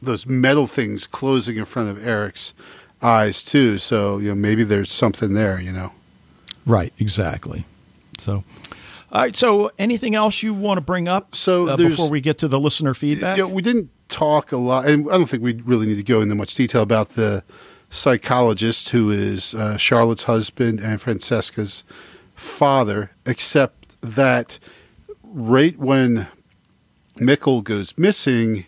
those 0.02 0.26
metal 0.26 0.68
things 0.68 1.08
closing 1.08 1.58
in 1.58 1.66
front 1.66 1.90
of 1.90 2.06
Eric's 2.06 2.54
eyes 3.02 3.44
too. 3.44 3.78
So 3.78 4.18
you 4.18 4.30
know 4.30 4.36
maybe 4.36 4.64
there's 4.64 4.92
something 4.92 5.34
there. 5.34 5.60
You 5.60 5.72
know. 5.72 5.92
Right, 6.66 6.94
exactly. 6.98 7.66
So, 8.20 8.44
all 9.14 9.22
right. 9.22 9.36
So, 9.36 9.70
anything 9.78 10.16
else 10.16 10.42
you 10.42 10.56
want 10.56 10.78
to 10.78 10.82
bring 10.82 11.08
up? 11.08 11.36
So 11.36 11.70
uh, 11.70 11.78
before 11.78 12.10
we 12.10 12.20
get 12.20 12.40
to 12.40 12.48
the 12.48 12.60
listener 12.60 12.96
feedback, 12.96 13.38
Yeah, 13.38 13.46
we 13.46 13.62
didn't 13.62 13.92
talk 14.10 14.52
a 14.52 14.58
lot, 14.58 14.88
and 14.88 15.08
I 15.08 15.14
don't 15.14 15.28
think 15.28 15.44
we 15.44 15.54
really 15.62 15.86
need 15.86 15.98
to 15.98 16.04
go 16.04 16.22
into 16.22 16.34
much 16.34 16.56
detail 16.56 16.82
about 16.82 17.10
the 17.10 17.44
psychologist 17.92 18.90
who 18.90 19.12
is 19.12 19.54
uh, 19.54 19.78
Charlotte's 19.78 20.24
husband 20.24 20.80
and 20.80 21.00
Francesca's 21.00 21.84
father, 22.34 23.12
except 23.28 23.96
that 24.02 24.58
right 25.22 25.78
when 25.78 26.28
Mikkel 27.18 27.64
goes 27.64 27.96
missing, 27.96 28.66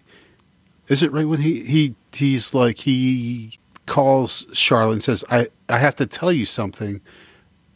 is 0.87 1.01
it 1.01 1.11
right 1.11 1.27
when 1.27 1.41
he, 1.41 1.61
he 1.61 1.95
he's 2.13 2.53
like 2.53 2.77
he 2.77 3.57
calls 3.87 4.45
Charlotte 4.53 4.93
and 4.93 5.03
says, 5.03 5.23
"I 5.31 5.47
I 5.67 5.79
have 5.79 5.95
to 5.95 6.05
tell 6.05 6.31
you 6.31 6.45
something." 6.45 7.01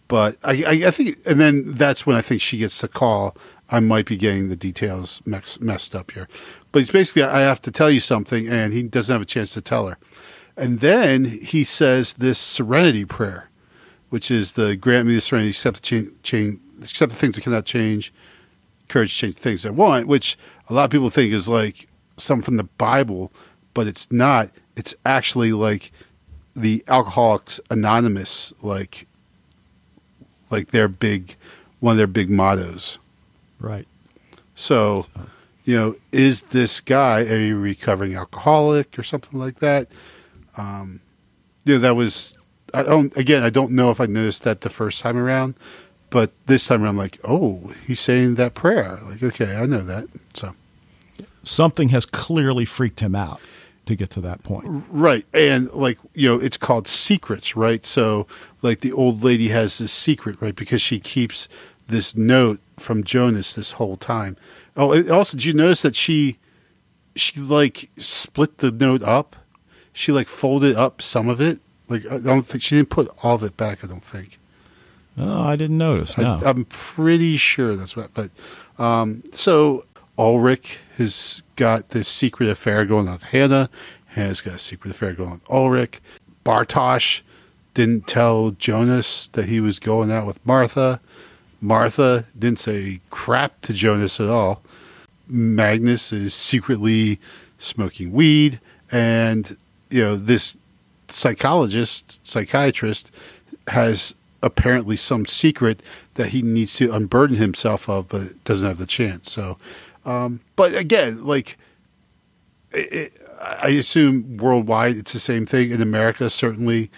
But 0.10 0.38
I, 0.44 0.64
I, 0.64 0.88
I 0.88 0.92
think, 0.92 1.18
and 1.26 1.40
then 1.40 1.76
that's 1.76 2.06
when 2.06 2.18
I 2.18 2.22
think 2.22 2.42
she 2.42 2.58
gets 2.58 2.82
the 2.82 2.90
call. 2.90 3.38
I 3.72 3.80
might 3.80 4.08
be 4.08 4.18
getting 4.18 4.50
the 4.50 4.56
details 4.56 5.22
mix, 5.26 5.62
messed 5.62 5.96
up 5.96 6.12
here, 6.12 6.28
but 6.72 6.82
it's 6.82 6.92
basically 6.92 7.24
I 7.24 7.42
have 7.42 7.62
to 7.62 7.72
tell 7.72 7.92
you 7.92 8.00
something, 8.00 8.50
and 8.50 8.74
he 8.74 8.84
doesn't 8.84 9.14
have 9.14 9.22
a 9.22 9.26
chance 9.26 9.54
to 9.54 9.62
tell 9.62 9.88
her. 9.88 9.98
And 10.58 10.80
then 10.80 11.26
he 11.26 11.64
says 11.64 12.16
this 12.16 12.40
serenity 12.40 13.06
prayer, 13.06 13.50
which 14.10 14.32
is 14.32 14.54
the 14.54 14.76
grant 14.76 15.08
me 15.08 15.14
the 15.14 15.22
serenity, 15.22 15.52
accept 15.52 15.88
the 15.88 16.12
change 16.24 16.60
accept 16.82 17.12
the 17.12 17.18
things 17.18 17.36
that 17.36 17.44
cannot 17.44 17.66
change, 17.66 18.12
courage 18.88 19.14
to 19.14 19.20
change 19.20 19.36
the 19.36 19.42
things 19.42 19.66
I 19.66 19.70
want, 19.70 20.08
which 20.08 20.38
a 20.70 20.74
lot 20.74 20.86
of 20.86 20.92
people 20.92 21.12
think 21.12 21.32
is 21.32 21.48
like 21.48 21.88
something 22.18 22.44
from 22.44 22.58
the 22.58 22.64
Bible, 22.64 23.32
but 23.76 23.86
it's 23.86 24.12
not. 24.12 24.50
It's 24.76 24.96
actually 25.06 25.54
like 25.54 25.92
the 26.56 26.84
Alcoholics 26.88 27.60
Anonymous, 27.70 28.52
like 28.64 29.06
like 30.50 30.72
their 30.72 30.88
big 30.88 31.36
one 31.80 31.94
of 31.94 31.98
their 31.98 32.08
big 32.08 32.30
mottos. 32.30 33.00
right. 33.60 33.88
So, 34.56 35.06
you 35.64 35.78
know, 35.78 35.96
is 36.12 36.42
this 36.44 36.82
guy 36.82 37.22
a 37.22 37.54
recovering 37.54 38.16
alcoholic 38.16 39.00
or 39.00 39.04
something 39.04 39.40
like 39.40 39.60
that? 39.60 39.88
Um, 40.58 41.00
you 41.64 41.76
know, 41.76 41.80
that 41.80 41.96
was 41.96 42.38
I 42.74 42.84
don't 42.84 43.16
again 43.16 43.44
I 43.44 43.50
don't 43.50 43.72
know 43.72 43.90
if 43.90 44.02
I 44.02 44.06
noticed 44.06 44.44
that 44.44 44.62
the 44.62 44.70
first 44.70 45.02
time 45.02 45.18
around, 45.18 45.56
but 46.10 46.32
this 46.48 46.68
time 46.68 46.84
around, 46.84 46.90
I'm 46.92 46.98
like, 46.98 47.20
oh, 47.24 47.74
he's 47.88 48.00
saying 48.00 48.36
that 48.36 48.54
prayer. 48.54 49.00
Like, 49.04 49.24
okay, 49.24 49.56
I 49.56 49.66
know 49.66 49.82
that. 49.82 50.08
So 50.34 50.56
Something 51.44 51.90
has 51.90 52.06
clearly 52.06 52.66
freaked 52.66 53.00
him 53.00 53.16
out 53.16 53.40
to 53.90 53.96
get 53.96 54.10
to 54.12 54.22
that 54.22 54.44
point. 54.44 54.86
Right. 54.90 55.26
And 55.34 55.72
like, 55.74 56.00
you 56.14 56.30
know, 56.30 56.40
it's 56.40 56.58
called 56.58 56.88
secrets, 56.88 57.56
right? 57.56 57.86
So 57.86 58.26
like 58.62 58.80
the 58.80 58.94
old 58.94 59.24
lady 59.24 59.50
has 59.50 59.78
this 59.78 59.92
secret, 59.92 60.38
right? 60.40 60.56
Because 60.56 60.82
she 60.82 61.00
keeps 61.00 61.50
this 61.88 62.16
note 62.16 62.60
from 62.78 63.04
Jonas 63.04 63.54
this 63.54 63.74
whole 63.74 63.98
time. 63.98 64.38
Oh, 64.78 65.10
also 65.12 65.36
did 65.36 65.46
you 65.46 65.54
notice 65.54 65.82
that 65.82 65.96
she 65.96 66.38
she 67.16 67.40
like 67.42 67.90
split 67.98 68.60
the 68.60 68.72
note 68.72 69.04
up? 69.04 69.36
She 69.92 70.12
like 70.12 70.28
folded 70.28 70.76
up 70.76 71.02
some 71.02 71.28
of 71.28 71.42
it. 71.42 71.60
Like 71.90 72.10
I 72.10 72.20
don't 72.20 72.44
think 72.48 72.64
she 72.64 72.78
didn't 72.78 72.90
put 72.90 73.10
all 73.24 73.36
of 73.36 73.44
it 73.44 73.58
back, 73.58 73.84
I 73.84 73.88
don't 73.88 74.04
think. 74.04 74.40
Oh, 75.18 75.42
I 75.42 75.58
didn't 75.58 75.78
notice. 75.78 76.18
No. 76.18 76.40
I, 76.44 76.50
I'm 76.50 76.66
pretty 76.66 77.36
sure 77.36 77.76
that's 77.76 77.98
what. 77.98 78.14
But 78.14 78.30
um, 78.78 79.24
so 79.34 79.84
Ulrich 80.20 80.80
has 80.98 81.42
got 81.56 81.90
this 81.90 82.10
secret 82.10 82.50
affair 82.50 82.86
going 82.86 83.08
on 83.08 83.14
with 83.14 83.24
Hannah. 83.24 83.70
Hannah's 84.08 84.42
got 84.42 84.56
a 84.56 84.60
secret 84.60 84.92
affair 84.92 85.14
going 85.14 85.30
on 85.30 85.36
with 85.36 85.50
Ulrich. 85.50 86.02
Bartosz 86.46 87.22
didn't 87.74 88.06
tell 88.06 88.52
Jonas 88.52 89.30
that 89.30 89.46
he 89.46 89.62
was 89.62 89.80
going 89.80 90.12
out 90.12 90.28
with 90.28 90.46
Martha. 90.46 91.00
Martha 91.62 92.26
didn't 92.38 92.60
say 92.60 93.00
crap 93.10 93.62
to 93.62 93.74
Jonas 93.74 94.20
at 94.20 94.28
all. 94.30 94.62
Magnus 95.28 96.12
is 96.12 96.34
secretly 96.34 97.20
smoking 97.58 98.12
weed, 98.12 98.60
and 98.92 99.56
you 99.90 100.02
know 100.02 100.16
this 100.16 100.58
psychologist, 101.08 102.26
psychiatrist, 102.28 103.12
has 103.68 104.16
apparently 104.42 104.96
some 104.96 105.26
secret 105.26 105.82
that 106.16 106.30
he 106.30 106.42
needs 106.42 106.76
to 106.76 106.92
unburden 106.94 107.38
himself 107.38 107.90
of, 107.90 108.10
but 108.10 108.44
doesn't 108.44 108.68
have 108.68 108.78
the 108.78 108.86
chance. 108.86 109.32
So, 109.32 109.58
um, 110.10 110.40
but 110.56 110.74
again, 110.74 111.24
like 111.24 111.58
it, 112.72 112.94
it, 112.94 113.28
I 113.40 113.70
assume 113.70 114.38
worldwide 114.38 114.96
it's 114.96 115.14
the 115.14 115.20
same 115.20 115.46
thing. 115.46 115.70
In 115.70 115.82
America, 115.82 116.30
certainly, 116.32 116.90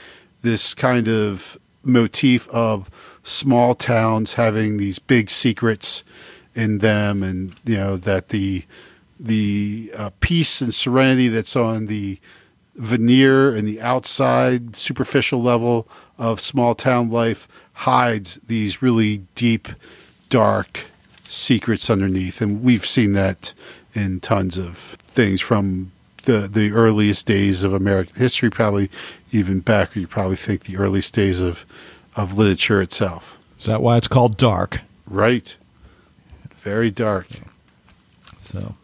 this 0.43 0.74
kind 0.74 1.09
of 1.09 1.59
motif 1.84 2.47
of 2.49 2.89
small 3.24 3.76
towns 3.76 4.36
having 4.36 4.78
these 4.78 4.97
big 4.97 5.30
secrets 5.30 6.05
in 6.55 6.78
them, 6.78 7.22
and 7.22 7.53
you 7.66 7.76
know 7.76 7.97
that 7.97 8.30
the 8.30 8.64
the 9.20 9.91
uh, 9.95 10.09
peace 10.22 10.62
and 10.62 10.74
serenity 10.74 11.28
that's 11.28 11.55
on 11.55 11.88
the 11.88 12.18
veneer 12.76 13.53
and 13.53 13.68
the 13.68 13.82
outside 13.82 14.76
superficial 14.78 15.41
level 15.41 15.86
of 16.18 16.39
small 16.39 16.74
town 16.76 17.09
life 17.09 17.45
hides 17.74 18.39
these 18.47 18.82
really 18.82 19.18
deep, 19.36 19.68
dark 20.30 20.86
secrets 21.32 21.89
underneath, 21.89 22.41
and 22.41 22.63
we've 22.63 22.86
seen 22.86 23.13
that 23.13 23.53
in 23.93 24.19
tons 24.19 24.57
of 24.57 24.77
things 25.07 25.41
from 25.41 25.91
the 26.23 26.47
the 26.51 26.71
earliest 26.71 27.25
days 27.25 27.63
of 27.63 27.73
American 27.73 28.15
history, 28.15 28.49
probably 28.49 28.89
even 29.32 29.59
back. 29.59 29.95
You 29.95 30.07
probably 30.07 30.36
think 30.36 30.63
the 30.63 30.77
earliest 30.77 31.13
days 31.13 31.39
of 31.39 31.65
of 32.15 32.38
literature 32.38 32.82
itself. 32.82 33.38
Is 33.59 33.65
that 33.65 33.82
why 33.82 33.97
it's 33.97 34.07
called 34.07 34.38
dark? 34.38 34.82
Right. 35.07 35.55
Very 36.57 36.91
dark. 36.91 37.27
So, 38.45 38.75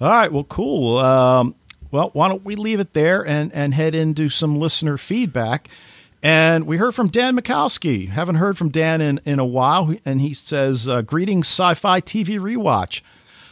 all 0.00 0.08
right. 0.08 0.32
Well, 0.32 0.44
cool. 0.44 0.98
Um, 0.98 1.54
well, 1.90 2.10
why 2.14 2.28
don't 2.28 2.44
we 2.44 2.56
leave 2.56 2.80
it 2.80 2.94
there 2.94 3.26
and 3.26 3.52
and 3.52 3.74
head 3.74 3.94
into 3.94 4.28
some 4.28 4.58
listener 4.58 4.96
feedback. 4.96 5.68
And 6.26 6.66
we 6.66 6.78
heard 6.78 6.92
from 6.92 7.06
Dan 7.06 7.36
Mikowski. 7.36 8.08
Haven't 8.08 8.34
heard 8.34 8.58
from 8.58 8.70
Dan 8.70 9.00
in, 9.00 9.20
in 9.24 9.38
a 9.38 9.44
while. 9.44 9.94
And 10.04 10.20
he 10.20 10.34
says, 10.34 10.88
uh, 10.88 11.02
Greetings, 11.02 11.46
Sci 11.46 11.74
Fi 11.74 12.00
TV 12.00 12.40
Rewatch. 12.40 13.00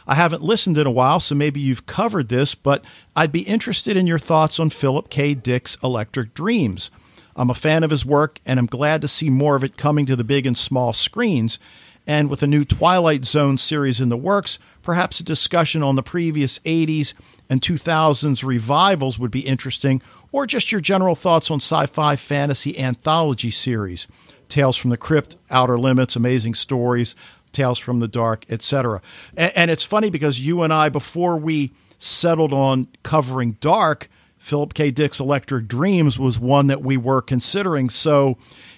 I 0.05 0.15
haven't 0.15 0.41
listened 0.41 0.77
in 0.77 0.85
a 0.85 0.91
while, 0.91 1.21
so 1.21 1.35
maybe 1.35 1.61
you've 1.61 1.85
covered 1.85 2.27
this, 2.27 2.53
but 2.53 2.83
I'd 3.15 3.31
be 3.31 3.43
interested 3.43 3.95
in 3.95 4.07
your 4.07 4.19
thoughts 4.19 4.59
on 4.59 4.71
Philip 4.71 5.09
K. 5.09 5.33
Dick's 5.33 5.77
Electric 5.81 6.33
Dreams. 6.33 6.91
I'm 7.37 7.49
a 7.49 7.53
fan 7.53 7.85
of 7.85 7.91
his 7.91 8.05
work, 8.05 8.41
and 8.45 8.59
I'm 8.59 8.65
glad 8.65 8.99
to 9.03 9.07
see 9.07 9.29
more 9.29 9.55
of 9.55 9.63
it 9.63 9.77
coming 9.77 10.05
to 10.07 10.17
the 10.17 10.25
big 10.25 10.45
and 10.45 10.57
small 10.57 10.91
screens. 10.91 11.59
And 12.07 12.29
with 12.29 12.43
a 12.43 12.47
new 12.47 12.63
Twilight 12.63 13.25
Zone 13.25 13.57
series 13.57 13.99
in 13.99 14.09
the 14.09 14.17
works, 14.17 14.59
perhaps 14.83 15.19
a 15.19 15.23
discussion 15.23 15.81
on 15.81 15.95
the 15.95 16.03
previous 16.03 16.59
80s 16.59 17.13
and 17.49 17.61
2000s 17.61 18.43
revivals 18.43 19.17
would 19.17 19.31
be 19.31 19.41
interesting, 19.41 20.01
or 20.31 20.45
just 20.45 20.71
your 20.71 20.81
general 20.81 21.15
thoughts 21.15 21.49
on 21.49 21.57
sci 21.57 21.85
fi 21.87 22.15
fantasy 22.15 22.77
anthology 22.77 23.51
series. 23.51 24.07
Tales 24.49 24.77
from 24.77 24.91
the 24.91 24.97
Crypt, 24.97 25.37
Outer 25.49 25.79
Limits, 25.79 26.15
Amazing 26.15 26.53
Stories, 26.53 27.15
Tales 27.51 27.79
from 27.79 27.99
the 27.99 28.07
Dark, 28.07 28.45
etc. 28.49 29.01
And, 29.35 29.51
and, 29.55 29.71
it's 29.71 29.83
funny 29.83 30.09
because 30.11 30.39
you 30.39 30.61
and 30.61 30.71
I, 30.71 30.89
before 30.89 31.37
we 31.37 31.71
settled 31.97 32.53
on 32.53 32.87
covering 33.01 33.53
Dark, 33.53 34.09
Philip 34.37 34.75
K. 34.75 34.91
Dick's 34.91 35.19
Electric 35.19 35.67
Dreams 35.67 36.19
was 36.19 36.39
one 36.39 36.67
that 36.67 36.83
we 36.83 36.97
were 36.97 37.21
considering. 37.21 37.89
So 37.89 38.37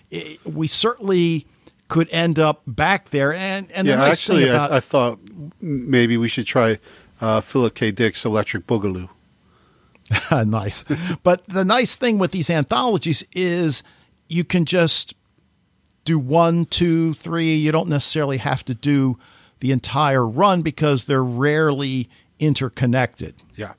it, 0.10 0.40
we 0.46 0.68
certainly 0.68 1.48
could 1.88 2.10
end 2.10 2.40
up 2.40 2.62
back 2.66 3.10
there. 3.10 3.34
And, 3.34 3.72
and 3.72 3.88
yeah, 3.88 3.96
the 3.96 4.02
nice 4.02 4.12
actually, 4.12 4.44
thing 4.44 4.54
about 4.54 4.72
I, 4.72 4.78
I 4.78 4.80
thought 4.80 5.20
maybe 5.62 6.18
we 6.18 6.30
should 6.30 6.46
try 6.46 6.80
uh, 7.22 7.42
Philip 7.42 7.76
K. 7.76 7.92
Dick's 7.92 8.26
Electric 8.26 8.68
Boogaloo. 8.68 9.10
nice. 10.46 10.84
But 11.24 11.46
the 11.48 11.66
nice 11.66 11.96
thing 11.96 12.18
with 12.18 12.32
these 12.32 12.50
anthologies 12.50 13.24
is 13.34 13.84
you 14.28 14.44
can 14.44 14.66
just 14.66 15.14
do 16.06 16.18
one, 16.18 16.66
two, 16.66 17.14
three. 17.16 17.56
You 17.56 17.72
don't 17.72 17.90
necessarily 17.90 18.38
have 18.38 18.64
to 18.66 18.74
do 18.74 19.18
the 19.60 19.72
entire 19.72 20.26
run 20.26 20.62
because 20.62 21.06
they're 21.06 21.24
rarely 21.24 22.10
interconnected. 22.40 23.36
Yeah. 23.56 23.74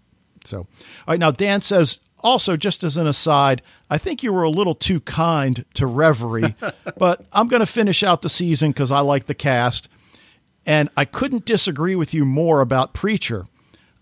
So, 0.45 0.59
all 0.59 0.67
right. 1.09 1.21
Now, 1.21 1.31
Dan 1.31 1.63
says 1.63 2.01
also, 2.21 2.57
just 2.57 2.83
as 2.83 2.97
an 2.97 3.07
aside, 3.07 3.63
I 3.91 3.99
think 3.99 4.23
you 4.23 4.33
were 4.33 4.43
a 4.43 4.51
little 4.51 4.75
too 4.75 5.01
kind 5.01 5.65
to 5.75 5.87
Reverie, 5.87 6.55
but 6.99 7.25
I'm 7.33 7.49
going 7.49 7.61
to 7.61 7.67
finish 7.67 8.03
out 8.03 8.23
the 8.23 8.29
season 8.29 8.71
because 8.71 8.91
I 8.91 9.01
like 9.01 9.27
the 9.27 9.35
cast. 9.35 9.89
And 10.67 10.91
I 10.97 11.05
couldn't 11.05 11.45
disagree 11.45 11.97
with 11.97 12.13
you 12.13 12.25
more 12.25 12.61
about 12.61 12.93
Preacher. 12.93 13.47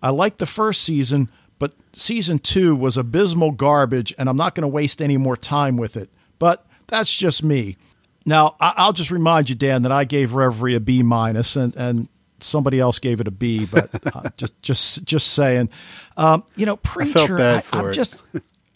I 0.02 0.10
liked 0.10 0.38
the 0.38 0.46
first 0.46 0.82
season, 0.82 1.30
but 1.58 1.74
season 1.92 2.38
two 2.38 2.74
was 2.74 2.96
abysmal 2.96 3.52
garbage, 3.52 4.14
and 4.18 4.28
I'm 4.28 4.36
not 4.36 4.54
going 4.54 4.62
to 4.62 4.68
waste 4.68 5.00
any 5.00 5.16
more 5.16 5.36
time 5.36 5.76
with 5.76 5.96
it. 5.96 6.10
But 6.38 6.66
that's 6.88 7.14
just 7.14 7.42
me. 7.42 7.76
Now, 8.24 8.56
I'll 8.60 8.92
just 8.92 9.12
remind 9.12 9.48
you, 9.48 9.54
Dan, 9.54 9.82
that 9.82 9.92
I 9.92 10.04
gave 10.04 10.34
Reverie 10.34 10.74
a 10.74 10.80
B 10.80 11.02
minus, 11.04 11.54
and 11.54 11.76
and 11.76 12.08
somebody 12.40 12.80
else 12.80 12.98
gave 12.98 13.20
it 13.20 13.28
a 13.28 13.30
B. 13.30 13.66
But 13.66 13.90
uh, 14.14 14.30
just 14.36 14.60
just 14.62 15.04
just 15.04 15.28
saying, 15.28 15.70
um, 16.16 16.44
you 16.56 16.66
know, 16.66 16.76
preacher. 16.76 17.18
I 17.18 17.26
felt 17.26 17.38
bad 17.38 17.64
for 17.64 17.88
am 17.88 17.92
just, 17.92 18.22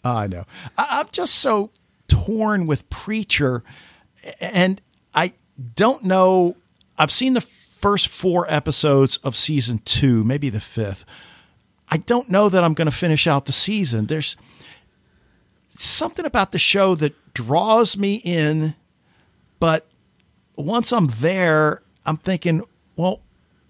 I 0.03 0.27
know. 0.27 0.45
I, 0.77 0.87
I'm 0.99 1.07
just 1.11 1.35
so 1.35 1.71
torn 2.07 2.67
with 2.67 2.89
preacher, 2.89 3.63
and 4.39 4.81
I 5.13 5.33
don't 5.75 6.03
know. 6.03 6.57
I've 6.97 7.11
seen 7.11 7.33
the 7.33 7.41
first 7.41 8.07
four 8.07 8.45
episodes 8.49 9.17
of 9.17 9.35
season 9.35 9.79
two, 9.85 10.23
maybe 10.23 10.49
the 10.49 10.59
fifth. 10.59 11.05
I 11.89 11.97
don't 11.97 12.29
know 12.29 12.47
that 12.47 12.63
I'm 12.63 12.73
going 12.73 12.89
to 12.89 12.95
finish 12.95 13.27
out 13.27 13.45
the 13.45 13.51
season. 13.51 14.05
There's 14.05 14.37
something 15.69 16.25
about 16.25 16.51
the 16.53 16.59
show 16.59 16.95
that 16.95 17.13
draws 17.33 17.97
me 17.97 18.15
in 18.15 18.75
but 19.61 19.87
once 20.57 20.91
I'm 20.91 21.05
there, 21.05 21.83
I'm 22.03 22.17
thinking, 22.17 22.63
well, 22.95 23.21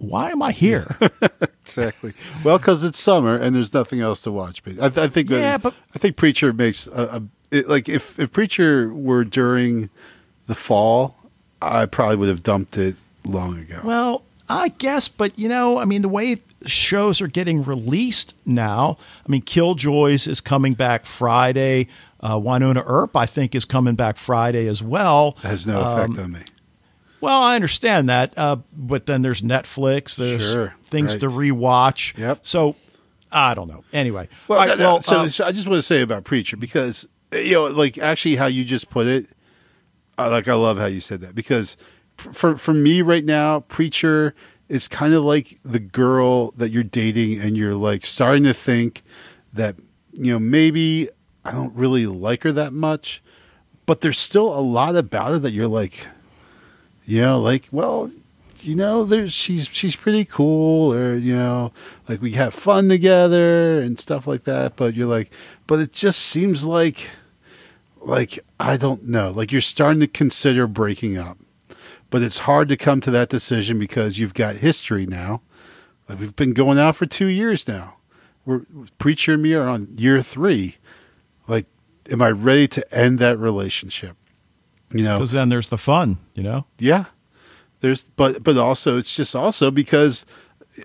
why 0.02 0.32
am 0.32 0.42
I 0.42 0.52
here? 0.52 0.98
exactly. 1.64 2.14
Well, 2.44 2.58
because 2.58 2.84
it's 2.84 3.00
summer 3.00 3.36
and 3.36 3.56
there's 3.56 3.74
nothing 3.74 4.02
else 4.02 4.22
to 4.22 4.32
watch. 4.32 4.62
I, 4.80 4.86
I 4.86 4.90
think 5.08 5.30
that, 5.30 5.40
Yeah, 5.40 5.58
but- 5.58 5.74
I 5.96 6.00
think 6.00 6.16
Preacher 6.18 6.52
makes 6.54 6.88
a, 6.88 6.92
a 7.04 7.24
it, 7.52 7.70
like 7.70 7.88
if 7.90 8.18
if 8.20 8.32
Preacher 8.32 8.94
were 8.94 9.24
during 9.24 9.90
the 10.48 10.56
fall, 10.56 11.16
I 11.62 11.86
probably 11.86 12.16
would 12.18 12.30
have 12.30 12.44
dumped 12.44 12.78
it 12.78 12.96
long 13.26 13.60
ago. 13.60 13.82
well, 13.84 14.24
I 14.50 14.70
guess, 14.70 15.08
but 15.08 15.38
you 15.38 15.48
know, 15.48 15.78
I 15.78 15.86
mean, 15.86 16.02
the 16.02 16.10
way 16.10 16.38
shows 16.66 17.22
are 17.22 17.28
getting 17.28 17.64
released 17.64 18.36
now, 18.46 18.98
I 19.26 19.30
mean, 19.32 19.42
Killjoys 19.44 20.28
is 20.28 20.42
coming 20.42 20.74
back 20.74 21.06
Friday. 21.06 21.88
Uh, 22.20 22.36
Wynonna 22.40 22.84
Earp, 22.86 23.16
I 23.16 23.26
think, 23.26 23.56
is 23.56 23.66
coming 23.66 23.96
back 23.96 24.16
Friday 24.18 24.68
as 24.68 24.84
well. 24.84 25.36
It 25.44 25.48
has 25.48 25.66
no 25.66 25.80
effect 25.82 26.14
Um, 26.18 26.20
on 26.20 26.32
me. 26.34 26.40
Well, 27.22 27.42
I 27.42 27.56
understand 27.56 28.10
that, 28.10 28.38
uh, 28.38 28.58
but 28.76 29.06
then 29.06 29.22
there's 29.22 29.42
Netflix. 29.42 30.18
There's 30.18 30.42
Sure, 30.42 30.76
things 30.84 31.14
right. 31.14 31.22
to 31.22 31.28
rewatch. 31.28 32.18
Yep. 32.18 32.40
So 32.44 32.76
I 33.32 33.54
don't 33.54 33.68
know. 33.68 33.84
Anyway, 33.94 34.28
Well, 34.48 34.60
right, 34.60 34.78
no, 34.78 34.94
well, 34.96 35.02
so, 35.02 35.20
um, 35.22 35.26
I 35.26 35.52
just 35.52 35.68
want 35.68 35.78
to 35.78 35.82
say 35.84 36.02
about 36.02 36.24
Preacher 36.24 36.58
because 36.58 37.08
you 37.32 37.54
know, 37.54 37.66
like 37.66 37.98
actually 37.98 38.36
how 38.36 38.48
you 38.48 38.66
just 38.66 38.90
put 38.90 39.08
it, 39.08 39.28
I 40.18 40.28
like 40.28 40.48
I 40.48 40.54
love 40.54 40.78
how 40.78 40.88
you 40.88 41.00
said 41.00 41.22
that 41.22 41.34
because 41.36 41.78
for 42.18 42.58
for 42.58 42.74
me 42.74 43.02
right 43.02 43.24
now, 43.24 43.62
Preacher 43.62 44.36
is 44.68 44.88
kind 44.88 45.14
of 45.14 45.24
like 45.24 45.60
the 45.64 45.80
girl 45.80 46.52
that 46.52 46.72
you're 46.72 46.84
dating 46.84 47.40
and 47.40 47.56
you're 47.58 47.76
like 47.76 48.06
starting 48.06 48.44
to 48.44 48.54
think 48.54 49.04
that 49.54 49.76
you 50.14 50.34
know 50.34 50.40
maybe 50.40 51.10
I 51.44 51.52
don't 51.52 51.74
really 51.76 52.06
like 52.06 52.44
her 52.44 52.52
that 52.52 52.74
much, 52.74 53.24
but 53.86 54.02
there's 54.02 54.20
still 54.20 54.54
a 54.58 54.62
lot 54.62 54.96
about 54.96 55.32
her 55.32 55.40
that 55.40 55.52
you're 55.52 55.68
like, 55.68 56.08
you 57.12 57.20
know, 57.20 57.42
like 57.42 57.68
well, 57.74 58.10
you 58.62 58.74
know, 58.74 59.04
there's 59.04 59.34
she's 59.34 59.68
she's 59.68 59.98
pretty 59.98 60.24
cool, 60.24 60.94
or 60.94 61.14
you 61.14 61.36
know, 61.36 61.74
like 62.08 62.22
we 62.22 62.32
have 62.34 62.54
fun 62.54 62.88
together 62.88 63.82
and 63.82 64.00
stuff 64.00 64.28
like 64.28 64.46
that. 64.46 64.78
But 64.78 64.94
you're 64.94 65.10
like, 65.10 65.30
but 65.68 65.82
it 65.82 65.92
just 65.92 66.22
seems 66.22 66.64
like, 66.64 67.10
like 68.00 68.40
I 68.62 68.78
don't 68.78 69.10
know, 69.10 69.30
like 69.30 69.52
you're 69.52 69.60
starting 69.60 70.00
to 70.00 70.08
consider 70.08 70.68
breaking 70.68 71.18
up, 71.18 71.38
but 72.10 72.22
it's 72.22 72.40
hard 72.40 72.70
to 72.70 72.78
come 72.78 73.02
to 73.02 73.12
that 73.12 73.28
decision 73.28 73.78
because 73.78 74.18
you've 74.18 74.34
got 74.34 74.56
history 74.56 75.06
now. 75.06 75.42
Like 76.08 76.18
we've 76.18 76.36
been 76.38 76.54
going 76.54 76.80
out 76.80 76.96
for 76.96 77.06
two 77.06 77.28
years 77.28 77.68
now. 77.68 77.96
We're 78.46 78.62
preacher 79.00 79.34
and 79.34 79.44
me 79.44 79.54
are 79.54 79.68
on 79.68 79.90
year 79.98 80.22
three. 80.22 80.78
Like, 81.46 81.66
am 82.10 82.22
I 82.22 82.32
ready 82.32 82.70
to 82.70 82.96
end 82.96 83.20
that 83.20 83.38
relationship? 83.38 84.16
You 84.94 85.04
know, 85.04 85.18
because 85.18 85.32
then 85.32 85.50
there's 85.50 85.70
the 85.70 85.78
fun, 85.78 86.18
you 86.34 86.44
know. 86.44 86.66
yeah. 86.78 87.06
There's 87.82 88.04
but 88.16 88.44
but 88.44 88.58
also 88.58 88.98
it's 89.00 89.16
just 89.16 89.36
also 89.36 89.72
because 89.72 90.26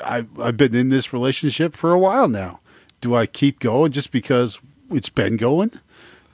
I 0.03 0.27
I've 0.41 0.57
been 0.57 0.75
in 0.75 0.89
this 0.89 1.13
relationship 1.13 1.75
for 1.75 1.93
a 1.93 1.99
while 1.99 2.27
now. 2.27 2.61
Do 3.01 3.15
I 3.15 3.27
keep 3.27 3.61
going 3.61 3.93
just 3.93 4.11
because 4.11 4.59
it's 4.91 5.11
been 5.11 5.37
going? 5.37 5.73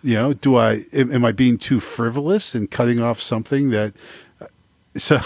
You 0.05 0.14
know, 0.14 0.33
do 0.33 0.57
I 0.57 0.85
am, 0.93 1.12
am 1.12 1.25
I 1.25 1.33
being 1.33 1.59
too 1.59 1.81
frivolous 1.81 2.55
and 2.55 2.70
cutting 2.70 3.01
off 3.01 3.20
something 3.20 3.70
that? 3.70 3.95
So, 4.95 5.20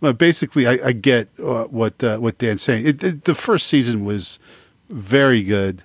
well, 0.00 0.14
basically, 0.14 0.66
I, 0.66 0.78
I 0.86 0.92
get 0.92 1.28
uh, 1.38 1.64
what 1.64 2.02
uh, 2.02 2.16
what 2.16 2.38
Dan's 2.38 2.62
saying. 2.62 2.86
It, 2.86 3.04
it, 3.04 3.24
the 3.24 3.34
first 3.34 3.66
season 3.66 4.06
was 4.06 4.38
very 4.88 5.42
good. 5.42 5.82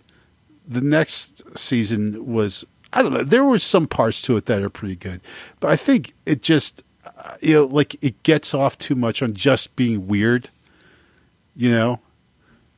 The 0.66 0.80
next 0.80 1.58
season 1.58 2.26
was 2.26 2.64
I 2.94 3.02
don't 3.02 3.14
know. 3.14 3.24
There 3.24 3.44
were 3.46 3.60
some 3.60 3.88
parts 3.88 4.22
to 4.24 4.36
it 4.38 4.46
that 4.48 4.62
are 4.62 4.70
pretty 4.70 4.96
good, 4.96 5.22
but 5.60 5.70
I 5.72 5.76
think 5.76 6.14
it 6.26 6.42
just 6.42 6.84
uh, 7.06 7.36
you 7.42 7.54
know 7.56 7.66
like 7.66 7.96
it 8.04 8.22
gets 8.24 8.54
off 8.54 8.78
too 8.78 8.96
much 8.96 9.22
on 9.22 9.34
just 9.34 9.76
being 9.76 10.08
weird. 10.08 10.50
You 11.56 11.72
know, 11.72 12.00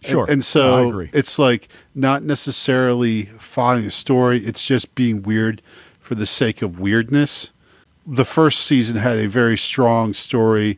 Sure. 0.02 0.24
and, 0.24 0.32
and 0.34 0.46
so 0.46 1.00
it's 1.14 1.40
like 1.40 1.68
not 1.96 2.24
necessarily 2.24 3.26
following 3.40 3.86
a 3.86 3.92
story, 3.92 4.40
it's 4.40 4.66
just 4.66 4.94
being 4.96 5.24
weird 5.24 5.62
for 6.00 6.16
the 6.16 6.26
sake 6.26 6.62
of 6.62 6.80
weirdness. 6.80 7.50
The 8.06 8.26
first 8.26 8.62
season 8.62 8.98
had 8.98 9.18
a 9.18 9.28
very 9.28 9.58
strong 9.58 10.14
story 10.14 10.78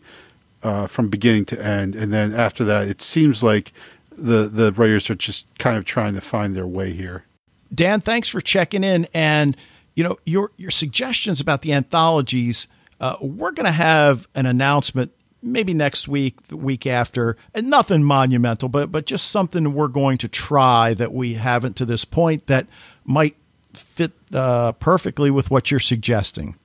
uh, 0.62 0.88
from 0.88 1.10
beginning 1.10 1.46
to 1.46 1.62
end, 1.66 1.96
and 1.96 2.14
then 2.14 2.34
after 2.36 2.64
that, 2.66 2.88
it 2.88 3.02
seems 3.02 3.42
like 3.42 3.72
the 4.12 4.44
the 4.48 4.72
writers 4.74 5.10
are 5.10 5.16
just 5.16 5.46
kind 5.58 5.78
of 5.78 5.86
trying 5.86 6.14
to 6.16 6.22
find 6.22 6.56
their 6.56 6.68
way 6.68 6.92
here. 6.92 7.26
Dan, 7.74 8.00
thanks 8.00 8.28
for 8.28 8.42
checking 8.42 8.84
in, 8.84 9.08
and 9.14 9.58
you 9.96 10.04
know 10.04 10.18
your 10.26 10.52
your 10.58 10.72
suggestions 10.72 11.40
about 11.40 11.62
the 11.62 11.74
anthologies. 11.74 12.68
Uh, 13.00 13.18
we're 13.22 13.52
going 13.52 13.66
to 13.66 13.72
have 13.72 14.28
an 14.36 14.46
announcement 14.46 15.12
maybe 15.42 15.74
next 15.74 16.08
week, 16.08 16.48
the 16.48 16.58
week 16.58 16.88
after, 16.88 17.38
and 17.54 17.70
nothing 17.70 18.04
monumental, 18.04 18.70
but 18.70 18.92
but 18.92 19.06
just 19.06 19.30
something 19.30 19.74
we're 19.74 19.88
going 19.88 20.18
to 20.20 20.28
try 20.28 20.94
that 20.94 21.14
we 21.14 21.36
haven't 21.36 21.76
to 21.78 21.86
this 21.86 22.06
point 22.06 22.48
that 22.48 22.68
might 23.04 23.36
fit 23.74 24.14
uh, 24.34 24.72
perfectly 24.74 25.30
with 25.30 25.52
what 25.52 25.70
you're 25.72 25.80
suggesting. 25.80 26.56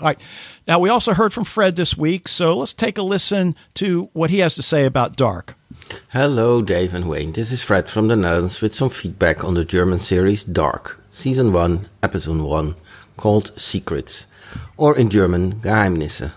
All 0.00 0.06
right. 0.06 0.18
Now 0.66 0.78
we 0.78 0.88
also 0.88 1.12
heard 1.12 1.32
from 1.32 1.44
Fred 1.44 1.76
this 1.76 1.96
week, 1.96 2.28
so 2.28 2.56
let's 2.56 2.74
take 2.74 2.98
a 2.98 3.02
listen 3.02 3.56
to 3.74 4.10
what 4.12 4.30
he 4.30 4.38
has 4.38 4.54
to 4.54 4.62
say 4.62 4.84
about 4.84 5.16
Dark. 5.16 5.57
Hello, 6.10 6.62
Dave 6.62 6.92
and 6.92 7.08
Wayne. 7.08 7.32
This 7.32 7.50
is 7.50 7.62
Fred 7.62 7.88
from 7.88 8.08
the 8.08 8.16
Netherlands 8.16 8.60
with 8.60 8.74
some 8.74 8.90
feedback 8.90 9.42
on 9.42 9.54
the 9.54 9.64
German 9.64 10.00
series 10.00 10.44
Dark, 10.44 11.00
Season 11.12 11.52
1, 11.52 11.88
Episode 12.02 12.42
1, 12.42 12.74
called 13.16 13.58
Secrets, 13.58 14.26
or 14.76 14.96
in 14.96 15.08
German 15.08 15.60
Geheimnisse. 15.60 16.32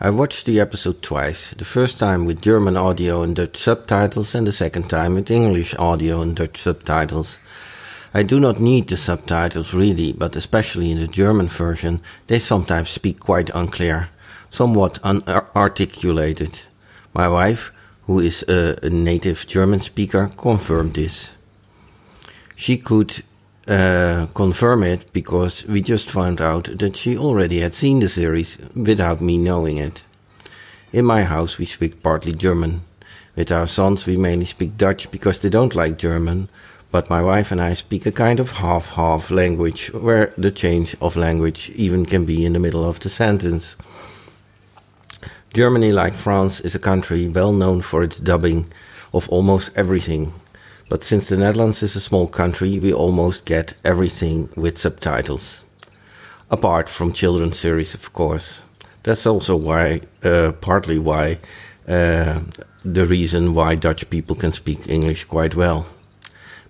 I 0.00 0.10
watched 0.10 0.46
the 0.46 0.60
episode 0.60 1.02
twice, 1.02 1.50
the 1.50 1.64
first 1.64 1.98
time 1.98 2.24
with 2.24 2.42
German 2.42 2.76
audio 2.76 3.22
and 3.22 3.34
Dutch 3.34 3.56
subtitles, 3.56 4.34
and 4.34 4.46
the 4.46 4.52
second 4.52 4.88
time 4.88 5.14
with 5.14 5.30
English 5.30 5.74
audio 5.76 6.20
and 6.20 6.36
Dutch 6.36 6.58
subtitles. 6.58 7.38
I 8.14 8.22
do 8.22 8.38
not 8.38 8.60
need 8.60 8.88
the 8.88 8.96
subtitles 8.96 9.74
really, 9.74 10.12
but 10.12 10.36
especially 10.36 10.90
in 10.90 11.00
the 11.00 11.06
German 11.06 11.48
version, 11.48 12.00
they 12.26 12.38
sometimes 12.38 12.90
speak 12.90 13.20
quite 13.20 13.50
unclear, 13.54 14.10
somewhat 14.50 15.00
unarticulated. 15.02 16.66
My 17.14 17.28
wife, 17.28 17.72
who 18.12 18.20
is 18.20 18.42
a, 18.42 18.90
native 18.90 19.46
German 19.46 19.80
speaker, 19.80 20.30
confirmed 20.36 20.94
this. 20.94 21.30
She 22.56 22.76
could 22.76 23.22
uh, 23.66 24.26
confirm 24.34 24.82
it 24.82 25.10
because 25.12 25.64
we 25.64 25.80
just 25.80 26.10
found 26.10 26.40
out 26.40 26.64
that 26.78 26.96
she 26.96 27.16
already 27.16 27.60
had 27.60 27.74
seen 27.74 28.00
the 28.00 28.08
series 28.08 28.58
without 28.76 29.22
me 29.22 29.38
knowing 29.38 29.78
it. 29.78 30.04
In 30.92 31.06
my 31.06 31.22
house, 31.24 31.56
we 31.56 31.64
speak 31.64 32.02
partly 32.02 32.32
German. 32.32 32.82
With 33.34 33.50
our 33.50 33.66
sons, 33.66 34.04
we 34.04 34.16
mainly 34.18 34.44
speak 34.44 34.76
Dutch 34.76 35.10
because 35.10 35.38
they 35.38 35.48
don't 35.48 35.74
like 35.74 35.96
German, 35.96 36.48
but 36.90 37.08
my 37.08 37.22
wife 37.22 37.50
and 37.50 37.62
I 37.62 37.72
speak 37.72 38.04
a 38.04 38.12
kind 38.12 38.38
of 38.40 38.50
half 38.50 38.90
half 38.90 39.30
language 39.30 39.90
where 39.94 40.34
the 40.36 40.50
change 40.50 40.94
of 41.00 41.16
language 41.16 41.70
even 41.76 42.04
can 42.04 42.26
be 42.26 42.44
in 42.44 42.52
the 42.52 42.60
middle 42.60 42.84
of 42.84 43.00
the 43.00 43.08
sentence. 43.08 43.74
Germany, 45.52 45.92
like 45.92 46.14
France, 46.14 46.60
is 46.60 46.74
a 46.74 46.78
country 46.78 47.28
well 47.28 47.52
known 47.52 47.82
for 47.82 48.02
its 48.02 48.18
dubbing 48.18 48.66
of 49.12 49.28
almost 49.28 49.70
everything 49.76 50.32
but 50.92 51.04
since 51.04 51.26
the 51.26 51.38
Netherlands 51.38 51.82
is 51.82 51.96
a 51.96 52.02
small 52.02 52.26
country, 52.26 52.78
we 52.78 52.92
almost 52.92 53.46
get 53.46 53.72
everything 53.82 54.50
with 54.56 54.76
subtitles. 54.76 55.62
Apart 56.50 56.86
from 56.90 57.14
children's 57.14 57.58
series, 57.58 57.94
of 57.94 58.12
course. 58.12 58.62
That's 59.02 59.26
also 59.26 59.56
why, 59.56 60.02
uh, 60.22 60.52
partly 60.60 60.98
why, 60.98 61.38
uh, 61.88 62.40
the 62.84 63.06
reason 63.06 63.54
why 63.54 63.74
Dutch 63.74 64.10
people 64.10 64.36
can 64.36 64.52
speak 64.52 64.86
English 64.86 65.24
quite 65.24 65.54
well. 65.54 65.86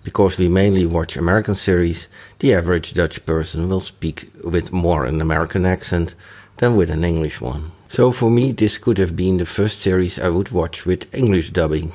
Because 0.05 0.37
we 0.37 0.47
mainly 0.47 0.85
watch 0.85 1.17
American 1.17 1.55
series, 1.55 2.07
the 2.39 2.53
average 2.53 2.93
Dutch 2.93 3.25
person 3.25 3.67
will 3.67 3.81
speak 3.81 4.31
with 4.41 4.71
more 4.71 5.03
an 5.03 5.19
American 5.19 5.65
accent 5.65 6.15
than 6.59 6.77
with 6.77 6.89
an 6.89 7.03
English 7.03 7.41
one. 7.41 7.73
So 7.95 8.11
for 8.11 8.31
me, 8.31 8.53
this 8.53 8.79
could 8.79 8.97
have 8.97 9.15
been 9.15 9.37
the 9.37 9.45
first 9.45 9.79
series 9.81 10.17
I 10.17 10.29
would 10.29 10.49
watch 10.49 10.83
with 10.83 11.13
English 11.13 11.51
dubbing. 11.51 11.91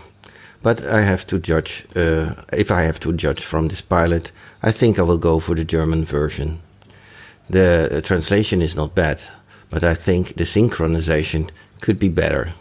But 0.62 0.86
I 0.86 1.00
have 1.00 1.26
to 1.26 1.40
judge, 1.40 1.86
uh, 1.96 2.34
if 2.52 2.70
I 2.70 2.82
have 2.82 3.00
to 3.00 3.12
judge 3.12 3.42
from 3.42 3.66
this 3.66 3.80
pilot, 3.80 4.30
I 4.62 4.70
think 4.70 4.96
I 4.96 5.02
will 5.02 5.18
go 5.18 5.40
for 5.40 5.56
the 5.56 5.64
German 5.64 6.04
version. 6.04 6.60
The 7.50 8.00
translation 8.04 8.62
is 8.62 8.76
not 8.76 8.94
bad, 8.94 9.22
but 9.70 9.82
I 9.82 9.94
think 9.94 10.36
the 10.36 10.44
synchronization 10.44 11.50
could 11.80 11.98
be 11.98 12.08
better. 12.08 12.52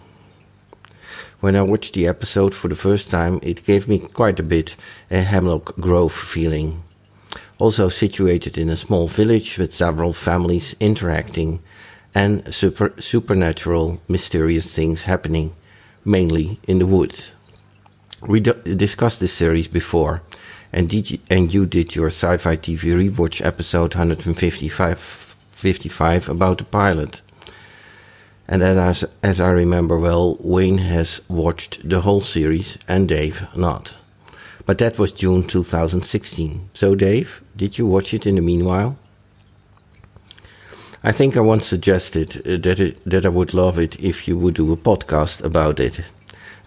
When 1.39 1.55
I 1.55 1.61
watched 1.61 1.93
the 1.93 2.07
episode 2.07 2.55
for 2.55 2.69
the 2.69 2.75
first 2.87 3.11
time, 3.11 3.39
it 3.43 3.65
gave 3.65 3.87
me 3.87 3.99
quite 3.99 4.39
a 4.39 4.49
bit 4.55 4.75
a 5.11 5.21
Hemlock 5.21 5.75
Grove 5.79 6.11
feeling. 6.11 6.81
Also 7.59 7.89
situated 7.89 8.57
in 8.57 8.69
a 8.69 8.75
small 8.75 9.07
village 9.07 9.59
with 9.59 9.75
several 9.75 10.13
families 10.13 10.75
interacting 10.79 11.61
and 12.17 12.51
super, 12.51 12.91
supernatural, 12.99 14.01
mysterious 14.07 14.65
things 14.73 15.03
happening, 15.03 15.53
mainly 16.03 16.59
in 16.67 16.79
the 16.79 16.87
woods. 16.87 17.31
We 18.27 18.39
discussed 18.39 19.19
this 19.19 19.33
series 19.33 19.67
before, 19.67 20.23
and 20.73 20.91
you, 20.91 21.19
and 21.29 21.53
you 21.53 21.67
did 21.67 21.95
your 21.95 22.07
sci-fi 22.07 22.57
TV 22.57 23.11
rewatch 23.11 23.45
episode 23.45 23.93
155 23.93 25.35
55 25.51 26.29
about 26.29 26.57
the 26.57 26.63
pilot. 26.63 27.21
And 28.47 28.63
as 28.63 29.05
as 29.21 29.39
I 29.39 29.51
remember 29.51 29.99
well, 29.99 30.37
Wayne 30.39 30.79
has 30.79 31.21
watched 31.29 31.87
the 31.87 32.01
whole 32.01 32.21
series 32.21 32.79
and 32.87 33.07
Dave 33.07 33.45
not. 33.55 33.95
But 34.65 34.79
that 34.79 34.97
was 34.97 35.13
June 35.13 35.43
2016. 35.43 36.69
So 36.73 36.95
Dave, 36.95 37.43
did 37.55 37.77
you 37.77 37.85
watch 37.85 38.11
it 38.15 38.25
in 38.25 38.35
the 38.35 38.41
meanwhile? 38.41 38.97
I 41.07 41.11
think 41.13 41.35
I 41.35 41.39
once 41.39 41.65
suggested 41.65 42.29
uh, 42.37 42.57
that 42.65 42.79
it, 42.79 42.93
that 43.05 43.25
I 43.25 43.29
would 43.29 43.53
love 43.53 43.79
it 43.79 43.99
if 43.99 44.27
you 44.27 44.37
would 44.37 44.55
do 44.55 44.73
a 44.73 44.77
podcast 44.77 45.43
about 45.43 45.79
it 45.79 46.01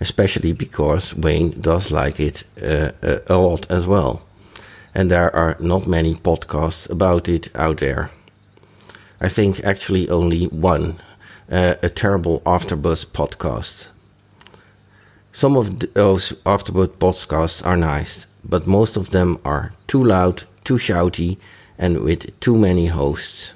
especially 0.00 0.52
because 0.52 1.14
Wayne 1.14 1.60
does 1.60 1.90
like 1.90 2.18
it 2.18 2.42
uh, 2.60 2.90
a 3.28 3.36
lot 3.36 3.70
as 3.70 3.86
well. 3.86 4.22
And 4.94 5.10
there 5.10 5.34
are 5.36 5.56
not 5.60 5.86
many 5.86 6.14
podcasts 6.14 6.88
about 6.90 7.28
it 7.28 7.54
out 7.54 7.78
there. 7.78 8.10
I 9.20 9.28
think 9.28 9.62
actually 9.62 10.08
only 10.08 10.46
one, 10.46 10.98
uh, 11.52 11.74
a 11.82 11.90
terrible 11.90 12.40
Afterbuzz 12.40 13.06
podcast. 13.06 13.88
Some 15.32 15.56
of 15.56 15.94
those 15.94 16.32
Afterbuzz 16.44 16.88
podcasts 16.98 17.64
are 17.64 17.76
nice, 17.76 18.26
but 18.42 18.66
most 18.66 18.96
of 18.96 19.10
them 19.10 19.38
are 19.44 19.72
too 19.86 20.02
loud, 20.02 20.44
too 20.64 20.78
shouty, 20.78 21.36
and 21.78 22.00
with 22.00 22.38
too 22.40 22.56
many 22.56 22.86
hosts. 22.86 23.52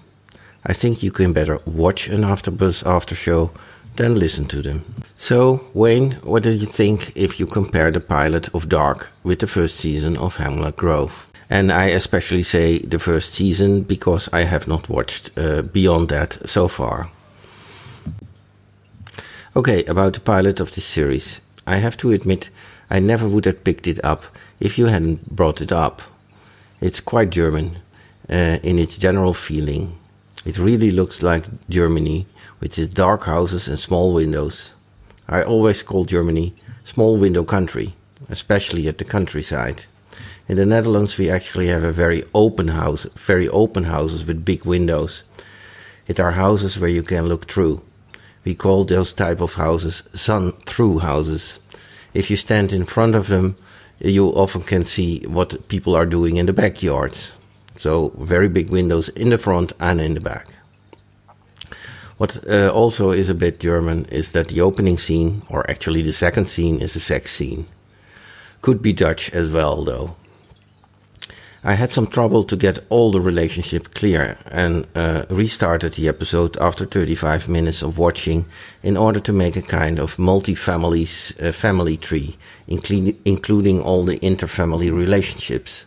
I 0.66 0.72
think 0.72 1.02
you 1.02 1.10
can 1.10 1.32
better 1.32 1.60
watch 1.66 2.08
an 2.08 2.22
Afterbuzz 2.22 2.86
after 2.86 3.14
show 3.14 3.50
than 3.96 4.18
listen 4.18 4.46
to 4.46 4.62
them. 4.62 4.84
So, 5.16 5.64
Wayne, 5.74 6.12
what 6.22 6.42
do 6.42 6.50
you 6.50 6.66
think 6.66 7.12
if 7.14 7.38
you 7.38 7.46
compare 7.46 7.90
the 7.90 8.00
pilot 8.00 8.48
of 8.54 8.68
Dark 8.68 9.10
with 9.22 9.38
the 9.38 9.46
first 9.46 9.76
season 9.76 10.16
of 10.16 10.36
Hemlock 10.36 10.76
Grove? 10.76 11.26
And 11.50 11.70
I 11.70 11.84
especially 11.86 12.42
say 12.42 12.78
the 12.78 12.98
first 12.98 13.34
season 13.34 13.82
because 13.82 14.28
I 14.32 14.44
have 14.44 14.66
not 14.66 14.88
watched 14.88 15.30
uh, 15.36 15.62
beyond 15.62 16.08
that 16.08 16.38
so 16.48 16.68
far. 16.68 17.10
Okay, 19.54 19.84
about 19.84 20.14
the 20.14 20.20
pilot 20.20 20.60
of 20.60 20.74
this 20.74 20.84
series. 20.84 21.40
I 21.66 21.76
have 21.76 21.96
to 21.98 22.10
admit, 22.10 22.50
I 22.90 23.00
never 23.00 23.28
would 23.28 23.44
have 23.44 23.64
picked 23.64 23.86
it 23.86 24.04
up 24.04 24.24
if 24.58 24.78
you 24.78 24.86
hadn't 24.86 25.30
brought 25.30 25.60
it 25.60 25.70
up. 25.70 26.02
It's 26.80 27.00
quite 27.00 27.30
German 27.30 27.78
uh, 28.28 28.58
in 28.62 28.78
its 28.78 28.98
general 28.98 29.34
feeling. 29.34 29.96
It 30.44 30.58
really 30.58 30.90
looks 30.90 31.22
like 31.22 31.68
Germany 31.70 32.26
with 32.60 32.78
its 32.78 32.92
dark 32.92 33.24
houses 33.24 33.66
and 33.66 33.78
small 33.78 34.12
windows. 34.12 34.70
I 35.26 35.42
always 35.42 35.82
call 35.82 36.04
Germany 36.04 36.54
small 36.84 37.16
window 37.16 37.44
country, 37.44 37.94
especially 38.28 38.86
at 38.86 38.98
the 38.98 39.04
countryside. 39.04 39.84
In 40.46 40.56
the 40.56 40.66
Netherlands, 40.66 41.16
we 41.16 41.30
actually 41.30 41.68
have 41.68 41.82
a 41.82 41.92
very 41.92 42.24
open 42.34 42.68
house, 42.68 43.06
very 43.16 43.48
open 43.48 43.84
houses 43.84 44.26
with 44.26 44.44
big 44.44 44.66
windows. 44.66 45.22
It 46.06 46.20
are 46.20 46.32
houses 46.32 46.78
where 46.78 46.90
you 46.90 47.02
can 47.02 47.26
look 47.26 47.50
through. 47.50 47.80
We 48.44 48.54
call 48.54 48.84
those 48.84 49.14
type 49.14 49.40
of 49.40 49.54
houses 49.54 50.02
sun-through 50.12 50.98
houses. 50.98 51.58
If 52.12 52.30
you 52.30 52.36
stand 52.36 52.70
in 52.70 52.84
front 52.84 53.14
of 53.14 53.28
them, 53.28 53.56
you 53.98 54.26
often 54.26 54.62
can 54.62 54.84
see 54.84 55.20
what 55.20 55.68
people 55.68 55.96
are 55.96 56.04
doing 56.04 56.36
in 56.36 56.44
the 56.44 56.52
backyards. 56.52 57.32
So 57.78 58.12
very 58.18 58.48
big 58.48 58.70
windows 58.70 59.08
in 59.10 59.30
the 59.30 59.38
front 59.38 59.72
and 59.80 60.00
in 60.00 60.14
the 60.14 60.20
back. 60.20 60.48
What 62.16 62.48
uh, 62.48 62.68
also 62.68 63.10
is 63.10 63.28
a 63.28 63.34
bit 63.34 63.58
German 63.58 64.04
is 64.06 64.32
that 64.32 64.48
the 64.48 64.60
opening 64.60 64.98
scene, 64.98 65.42
or 65.48 65.68
actually 65.68 66.02
the 66.02 66.12
second 66.12 66.48
scene, 66.48 66.80
is 66.80 66.94
a 66.94 67.00
sex 67.00 67.32
scene. 67.32 67.66
Could 68.62 68.80
be 68.80 68.92
Dutch 68.92 69.30
as 69.34 69.50
well, 69.50 69.84
though. 69.84 70.14
I 71.66 71.74
had 71.74 71.92
some 71.92 72.06
trouble 72.06 72.44
to 72.44 72.56
get 72.56 72.84
all 72.90 73.10
the 73.10 73.22
relationship 73.22 73.94
clear 73.94 74.36
and 74.46 74.86
uh, 74.94 75.24
restarted 75.30 75.94
the 75.94 76.08
episode 76.08 76.58
after 76.58 76.84
35 76.84 77.48
minutes 77.48 77.82
of 77.82 77.96
watching 77.96 78.44
in 78.82 78.98
order 78.98 79.18
to 79.20 79.32
make 79.32 79.56
a 79.56 79.62
kind 79.62 79.98
of 79.98 80.18
multi-family 80.18 81.04
uh, 81.42 81.52
family 81.52 81.96
tree, 81.96 82.36
including, 82.68 83.18
including 83.24 83.80
all 83.80 84.04
the 84.04 84.18
interfamily 84.18 84.94
relationships. 84.94 85.86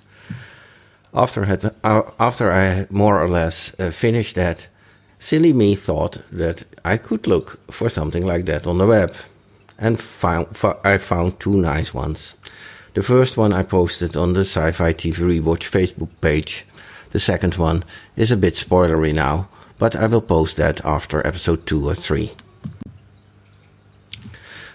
After, 1.17 1.45
had, 1.45 1.73
uh, 1.83 2.03
after 2.19 2.51
I 2.51 2.85
more 2.91 3.19
or 3.19 3.27
less 3.27 3.73
uh, 3.79 3.89
finished 3.89 4.35
that, 4.35 4.67
silly 5.17 5.51
me 5.51 5.73
thought 5.73 6.19
that 6.31 6.63
I 6.85 6.97
could 6.97 7.25
look 7.25 7.59
for 7.71 7.89
something 7.89 8.23
like 8.23 8.45
that 8.45 8.67
on 8.67 8.77
the 8.77 8.85
web, 8.85 9.15
and 9.79 9.99
found, 9.99 10.55
I 10.83 10.99
found 10.99 11.39
two 11.39 11.57
nice 11.57 11.91
ones. 11.91 12.35
The 12.93 13.01
first 13.01 13.35
one 13.35 13.51
I 13.51 13.63
posted 13.63 14.15
on 14.15 14.33
the 14.33 14.41
Sci 14.41 14.71
Fi 14.73 14.93
TV 14.93 15.15
Rewatch 15.15 15.71
Facebook 15.71 16.09
page. 16.21 16.67
The 17.09 17.19
second 17.19 17.55
one 17.55 17.83
is 18.15 18.29
a 18.29 18.37
bit 18.37 18.53
spoilery 18.53 19.15
now, 19.15 19.47
but 19.79 19.95
I 19.95 20.05
will 20.05 20.21
post 20.21 20.57
that 20.57 20.85
after 20.85 21.25
episode 21.25 21.65
2 21.65 21.89
or 21.89 21.95
3. 21.95 22.31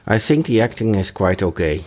I 0.09 0.19
think 0.19 0.47
the 0.47 0.61
acting 0.61 0.97
is 0.97 1.13
quite 1.13 1.41
okay. 1.41 1.85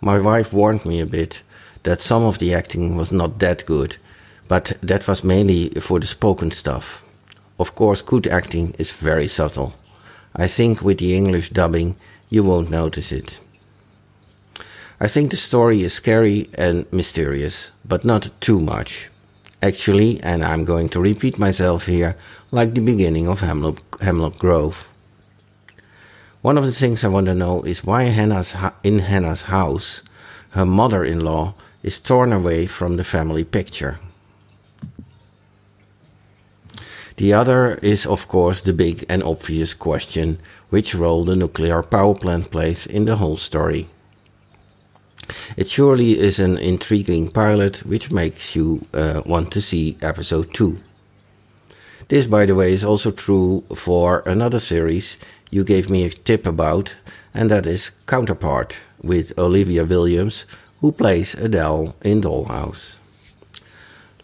My 0.00 0.18
wife 0.18 0.50
warned 0.50 0.86
me 0.86 0.98
a 1.00 1.06
bit 1.06 1.42
that 1.82 2.00
some 2.00 2.22
of 2.22 2.38
the 2.38 2.54
acting 2.54 2.96
was 2.96 3.12
not 3.12 3.38
that 3.38 3.66
good, 3.66 3.96
but 4.48 4.72
that 4.82 5.06
was 5.06 5.24
mainly 5.24 5.70
for 5.80 5.98
the 6.00 6.06
spoken 6.06 6.50
stuff. 6.50 7.02
Of 7.58 7.74
course, 7.74 8.02
good 8.02 8.26
acting 8.26 8.74
is 8.78 8.90
very 8.90 9.28
subtle. 9.28 9.74
I 10.34 10.48
think 10.48 10.82
with 10.82 10.98
the 10.98 11.14
English 11.14 11.50
dubbing, 11.50 11.96
you 12.30 12.42
won't 12.42 12.70
notice 12.70 13.12
it. 13.12 13.38
I 15.00 15.08
think 15.08 15.30
the 15.30 15.36
story 15.36 15.82
is 15.82 15.92
scary 15.92 16.48
and 16.54 16.90
mysterious, 16.92 17.70
but 17.84 18.04
not 18.04 18.30
too 18.40 18.60
much. 18.60 19.10
Actually, 19.60 20.20
and 20.22 20.44
I'm 20.44 20.64
going 20.64 20.88
to 20.90 21.00
repeat 21.00 21.38
myself 21.38 21.86
here, 21.86 22.16
like 22.50 22.74
the 22.74 22.80
beginning 22.80 23.28
of 23.28 23.40
Hemlock, 23.40 24.00
Hemlock 24.00 24.38
Grove. 24.38 24.86
One 26.40 26.58
of 26.58 26.66
the 26.66 26.72
things 26.72 27.04
I 27.04 27.08
want 27.08 27.26
to 27.26 27.34
know 27.34 27.62
is 27.62 27.84
why 27.84 28.04
Hannah's 28.04 28.54
in 28.82 29.00
Hannah's 29.00 29.42
house, 29.42 30.02
her 30.50 30.66
mother-in-law 30.66 31.54
is 31.82 31.98
torn 31.98 32.32
away 32.32 32.66
from 32.66 32.96
the 32.96 33.04
family 33.04 33.44
picture. 33.44 33.98
The 37.16 37.32
other 37.32 37.74
is, 37.82 38.06
of 38.06 38.26
course, 38.28 38.60
the 38.60 38.72
big 38.72 39.04
and 39.08 39.22
obvious 39.22 39.74
question 39.74 40.38
which 40.70 40.94
role 40.94 41.24
the 41.24 41.36
nuclear 41.36 41.82
power 41.82 42.14
plant 42.14 42.50
plays 42.50 42.86
in 42.86 43.04
the 43.04 43.16
whole 43.16 43.36
story. 43.36 43.88
It 45.56 45.68
surely 45.68 46.18
is 46.18 46.38
an 46.38 46.58
intriguing 46.58 47.30
pilot 47.30 47.84
which 47.86 48.10
makes 48.10 48.56
you 48.56 48.86
uh, 48.92 49.22
want 49.24 49.52
to 49.52 49.60
see 49.60 49.98
episode 50.02 50.52
2. 50.54 50.78
This, 52.08 52.26
by 52.26 52.46
the 52.46 52.54
way, 52.54 52.72
is 52.72 52.84
also 52.84 53.10
true 53.10 53.64
for 53.74 54.22
another 54.26 54.58
series 54.58 55.16
you 55.50 55.64
gave 55.64 55.90
me 55.90 56.04
a 56.04 56.10
tip 56.10 56.46
about, 56.46 56.96
and 57.34 57.50
that 57.50 57.66
is 57.66 57.90
Counterpart 58.06 58.78
with 59.02 59.38
Olivia 59.38 59.84
Williams, 59.84 60.46
who 60.82 60.92
plays 60.92 61.34
Adele 61.34 61.94
in 62.02 62.20
Dollhouse. 62.20 62.96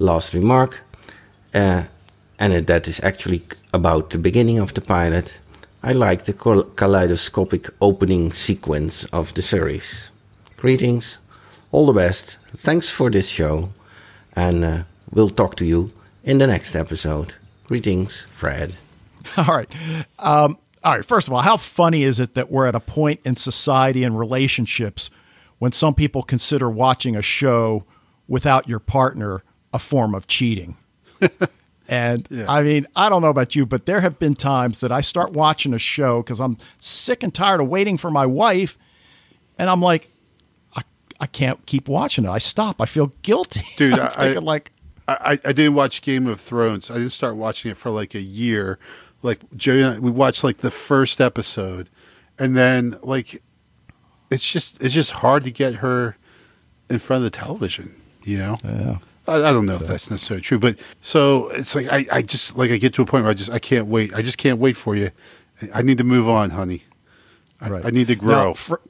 Last 0.01 0.35
remark, 0.35 0.83
uh, 1.55 1.85
and 2.39 2.67
that 2.67 2.89
is 2.89 3.01
actually 3.03 3.43
about 3.73 4.11
the 4.11 4.19
beginning 4.19 4.59
of 4.59 4.75
the 4.75 4.81
pilot. 4.81 5.39
I 5.83 5.93
like 5.93 6.25
the 6.25 6.33
kaleidoscopic 6.77 7.71
opening 7.81 8.33
sequence 8.33 9.05
of 9.13 9.33
the 9.35 9.43
series. 9.43 10.11
Greetings, 10.57 11.19
all 11.71 11.87
the 11.87 11.93
best. 11.93 12.37
Thanks 12.57 12.91
for 12.91 13.09
this 13.09 13.29
show, 13.29 13.71
and 14.35 14.65
uh, 14.65 14.83
we'll 15.13 15.31
talk 15.31 15.55
to 15.57 15.65
you 15.65 15.93
in 16.25 16.39
the 16.39 16.47
next 16.49 16.75
episode. 16.75 17.35
Greetings, 17.67 18.27
Fred. 18.33 18.75
All 19.37 19.45
right. 19.45 19.71
Um, 20.19 20.59
all 20.83 20.95
right. 20.95 21.05
First 21.05 21.29
of 21.29 21.35
all, 21.35 21.43
how 21.43 21.59
funny 21.59 22.03
is 22.03 22.19
it 22.19 22.35
that 22.35 22.51
we're 22.51 22.67
at 22.67 22.75
a 22.75 22.81
point 22.81 23.21
in 23.25 23.37
society 23.37 24.05
and 24.05 24.19
relationships 24.19 25.11
when 25.59 25.73
some 25.73 25.95
people 25.95 26.23
consider 26.23 26.71
watching 26.71 27.17
a 27.17 27.23
show 27.23 27.85
without 28.27 28.69
your 28.69 28.79
partner 28.79 29.43
a 29.73 29.79
form 29.79 30.15
of 30.15 30.27
cheating? 30.27 30.77
And 31.89 32.29
yeah. 32.31 32.45
I 32.49 32.63
mean, 32.63 32.87
I 32.95 33.09
don't 33.09 33.23
know 33.23 33.31
about 33.31 33.57
you, 33.57 33.65
but 33.65 33.87
there 33.87 34.03
have 34.03 34.19
been 34.19 34.35
times 34.35 34.81
that 34.81 34.93
I 34.93 35.01
start 35.01 35.33
watching 35.33 35.73
a 35.73 35.79
show 35.79 36.23
because 36.23 36.39
I'm 36.39 36.59
sick 36.79 37.23
and 37.23 37.35
tired 37.35 37.61
of 37.61 37.69
waiting 37.69 37.97
for 37.97 38.11
my 38.11 38.27
wife. 38.27 38.77
And 39.59 39.71
I'm 39.71 39.81
like, 39.81 40.11
I 40.77 40.83
I 41.19 41.27
can't 41.27 41.65
keep 41.65 41.89
watching 41.89 42.27
it. 42.27 42.29
I 42.29 42.39
stop. 42.39 42.83
I 42.83 42.87
feel 42.87 43.13
guilty. 43.23 43.63
Dude, 43.79 43.99
I, 43.99 44.35
like 44.35 44.71
I, 45.09 45.39
I 45.43 45.53
didn't 45.53 45.75
watch 45.75 46.03
Game 46.03 46.27
of 46.27 46.41
Thrones. 46.41 46.91
I 46.91 46.95
didn't 46.95 47.13
start 47.13 47.37
watching 47.37 47.71
it 47.71 47.79
for 47.79 47.91
like 47.91 48.15
a 48.15 48.21
year. 48.21 48.79
Like 49.23 49.41
I, 49.67 49.99
we 49.99 50.11
watched 50.11 50.45
like 50.45 50.59
the 50.59 50.71
first 50.71 51.23
episode, 51.23 51.89
and 52.39 52.55
then 52.55 52.99
like 53.03 53.43
it's 54.31 54.51
just 54.51 54.81
it's 54.83 54.95
just 54.95 55.13
hard 55.13 55.45
to 55.45 55.51
get 55.51 55.77
her 55.77 56.17
in 56.91 56.99
front 56.99 57.25
of 57.25 57.33
the 57.33 57.37
television. 57.39 57.95
You 58.25 58.39
know. 58.39 58.57
Yeah. 58.65 58.99
I, 59.27 59.37
I 59.37 59.53
don't 59.53 59.67
know 59.67 59.77
so. 59.77 59.85
if 59.85 59.89
that's 59.89 60.11
necessarily 60.11 60.43
true, 60.43 60.59
but 60.59 60.79
so 61.03 61.49
it's 61.51 61.75
like 61.75 61.87
I, 61.89 62.07
I 62.11 62.23
just 62.23 62.57
like 62.57 62.71
I 62.71 62.79
get 62.79 62.95
to 62.95 63.03
a 63.03 63.07
point 63.07 63.25
where 63.25 63.31
I 63.31 63.35
just 63.35 63.51
I 63.51 63.59
can't 63.59 63.87
wait. 63.87 64.15
I 64.15 64.23
just 64.23 64.39
can't 64.39 64.59
wait 64.59 64.77
for 64.77 64.97
you. 64.97 65.11
I 65.75 65.83
need 65.83 65.99
to 65.99 66.05
move 66.05 66.29
on, 66.29 66.51
honey. 66.51 66.85
I, 67.61 67.71
right. 67.71 67.87
I 67.87 67.91
need 67.91 68.07
to 68.07 68.15
grow. 68.15 68.49
Now, 68.49 68.53
for, 68.55 68.81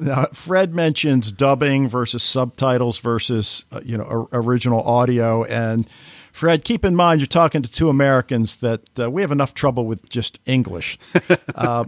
now, 0.00 0.26
Fred 0.34 0.74
mentions 0.74 1.32
dubbing 1.32 1.88
versus 1.88 2.22
subtitles 2.22 2.98
versus 2.98 3.64
uh, 3.72 3.80
you 3.84 3.96
know 3.96 4.28
original 4.32 4.82
audio, 4.82 5.44
and 5.44 5.88
Fred, 6.32 6.64
keep 6.64 6.84
in 6.84 6.94
mind 6.94 7.20
you're 7.20 7.26
talking 7.26 7.62
to 7.62 7.70
two 7.70 7.88
Americans 7.88 8.58
that 8.58 8.82
uh, 8.98 9.10
we 9.10 9.22
have 9.22 9.32
enough 9.32 9.54
trouble 9.54 9.86
with 9.86 10.08
just 10.08 10.40
English. 10.46 10.98
uh, 11.54 11.84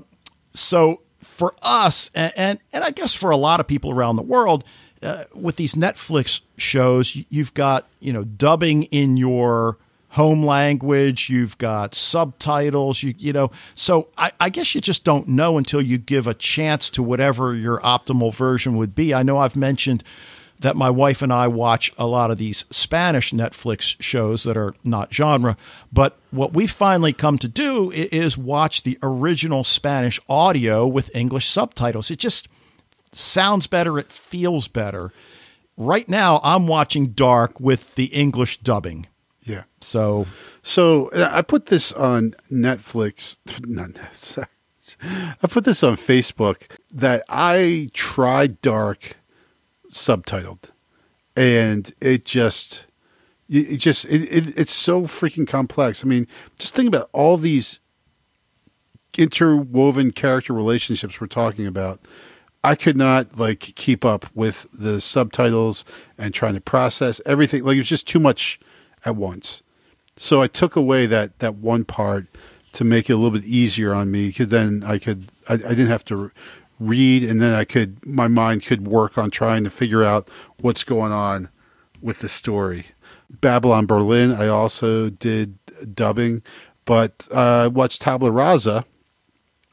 so 0.53 1.03
for 1.21 1.55
us, 1.63 2.11
and, 2.15 2.33
and, 2.37 2.59
and 2.73 2.85
I 2.85 2.91
guess 2.91 3.15
for 3.15 3.31
a 3.31 3.37
lot 3.37 3.61
of 3.61 3.67
people 3.67 3.91
around 3.91 4.17
the 4.17 4.23
world, 4.23 4.65
uh, 5.03 5.25
with 5.35 5.57
these 5.57 5.75
Netflix 5.75 6.41
shows, 6.57 7.17
you've 7.29 7.55
got 7.55 7.87
you 8.01 8.13
know 8.13 8.25
dubbing 8.25 8.85
in 8.85 9.17
your 9.17 9.79
home 10.11 10.45
language, 10.45 11.31
you've 11.31 11.57
got 11.59 11.95
subtitles, 11.95 13.03
you 13.03 13.15
you 13.17 13.33
know. 13.33 13.51
So 13.75 14.09
I, 14.19 14.33
I, 14.41 14.49
guess 14.51 14.75
you 14.75 14.81
just 14.81 15.05
don't 15.05 15.29
know 15.29 15.57
until 15.57 15.81
you 15.81 15.99
give 15.99 16.27
a 16.27 16.35
chance 16.35 16.91
to 16.91 17.03
whatever 17.03 17.55
your 17.55 17.81
optimal 17.81 18.35
version 18.35 18.77
would 18.77 18.95
be. 18.95 19.15
I 19.15 19.23
know 19.23 19.39
I've 19.39 19.57
mentioned 19.57 20.05
that 20.61 20.77
my 20.77 20.91
wife 20.91 21.23
and 21.23 21.33
I 21.33 21.49
watch 21.49 21.93
a 21.99 22.07
lot 22.07 22.31
of 22.31 22.39
these 22.39 22.65
Spanish 22.71 23.33
Netflix 23.33 23.97
shows 24.01 24.45
that 24.45 24.57
are 24.57 24.75
not 24.85 25.13
genre, 25.13 25.57
but 25.93 26.19
what 26.31 26.53
we 26.53 26.67
finally 26.67 27.13
come 27.13 27.39
to 27.39 27.49
do 27.49 27.91
is 27.91 28.39
watch 28.39 28.83
the 28.83 28.99
original 29.03 29.65
Spanish 29.65 30.21
audio 30.29 30.87
with 30.87 31.15
English 31.15 31.49
subtitles. 31.49 32.11
It 32.11 32.19
just 32.19 32.49
sounds 33.13 33.67
better, 33.67 33.99
it 33.99 34.13
feels 34.13 34.69
better. 34.69 35.13
Right 35.77 36.09
now, 36.09 36.41
I'm 36.45 36.67
watching 36.67 37.09
Dark 37.09 37.59
with 37.59 37.95
the 37.95 38.07
English 38.07 38.59
dubbing 38.59 39.07
yeah. 39.51 39.65
So, 39.81 40.27
so 40.63 41.09
uh, 41.09 41.29
I 41.33 41.43
put 41.43 41.67
this 41.67 41.93
on 41.93 42.35
Netflix. 42.51 43.37
Not 43.67 43.91
Netflix. 43.91 44.47
I 45.43 45.47
put 45.47 45.65
this 45.65 45.83
on 45.83 45.97
Facebook 45.97 46.71
that 46.93 47.25
I 47.29 47.91
tried 47.93 48.61
Dark 48.61 49.17
subtitled, 49.93 50.71
and 51.37 51.95
it 52.01 52.25
just, 52.25 52.87
it 53.49 53.77
just, 53.77 54.05
it, 54.07 54.23
it, 54.23 54.59
it's 54.59 54.75
so 54.75 55.03
freaking 55.03 55.47
complex. 55.47 56.05
I 56.05 56.09
mean, 56.09 56.27
just 56.59 56.75
think 56.75 56.89
about 56.89 57.09
all 57.13 57.37
these 57.37 57.81
interwoven 59.19 60.13
character 60.13 60.53
relationships 60.53 61.21
we're 61.21 61.27
talking 61.27 61.67
about. 61.67 62.01
I 62.63 62.75
could 62.75 62.97
not 62.97 63.39
like 63.39 63.61
keep 63.61 64.05
up 64.05 64.27
with 64.35 64.67
the 64.73 65.01
subtitles 65.01 65.85
and 66.19 66.35
trying 66.35 66.55
to 66.55 66.61
process 66.61 67.21
everything. 67.25 67.65
Like 67.65 67.77
it 67.77 67.81
was 67.81 67.89
just 67.89 68.07
too 68.07 68.21
much 68.21 68.61
at 69.05 69.17
once. 69.17 69.63
So 70.17 70.43
I 70.43 70.47
took 70.47 70.77
away 70.77 71.07
that 71.07 71.39
that 71.39 71.55
one 71.55 71.85
part 71.85 72.27
to 72.73 72.85
make 72.85 73.09
it 73.09 73.15
a 73.15 73.17
little 73.17 73.31
bit 73.31 73.45
easier 73.45 73.95
on 73.95 74.11
me 74.11 74.29
because 74.29 74.49
then 74.49 74.83
I 74.85 74.99
could 74.99 75.31
I, 75.49 75.55
I 75.55 75.57
didn't 75.57 75.89
have 75.89 76.05
to 76.07 76.31
read 76.81 77.23
and 77.23 77.41
then 77.41 77.55
I 77.55 77.65
could 77.65 78.05
my 78.05 78.27
mind 78.27 78.65
could 78.65 78.89
work 78.89 79.19
on 79.19 79.31
trying 79.31 79.63
to 79.65 79.71
figure 79.71 80.03
out 80.03 80.29
what's 80.61 80.83
going 80.83 81.13
on 81.13 81.51
with 82.01 82.21
the 82.21 82.29
story. 82.29 82.87
Babylon 83.41 83.87
Berlin 83.87 84.33
I 84.33 84.49
also 84.49 85.11
did 85.11 85.59
dubbing, 85.95 86.43
but 86.85 87.29
uh, 87.31 87.65
I 87.65 87.67
watched 87.69 88.03
Tabula 88.03 88.33
Rasa, 88.33 88.85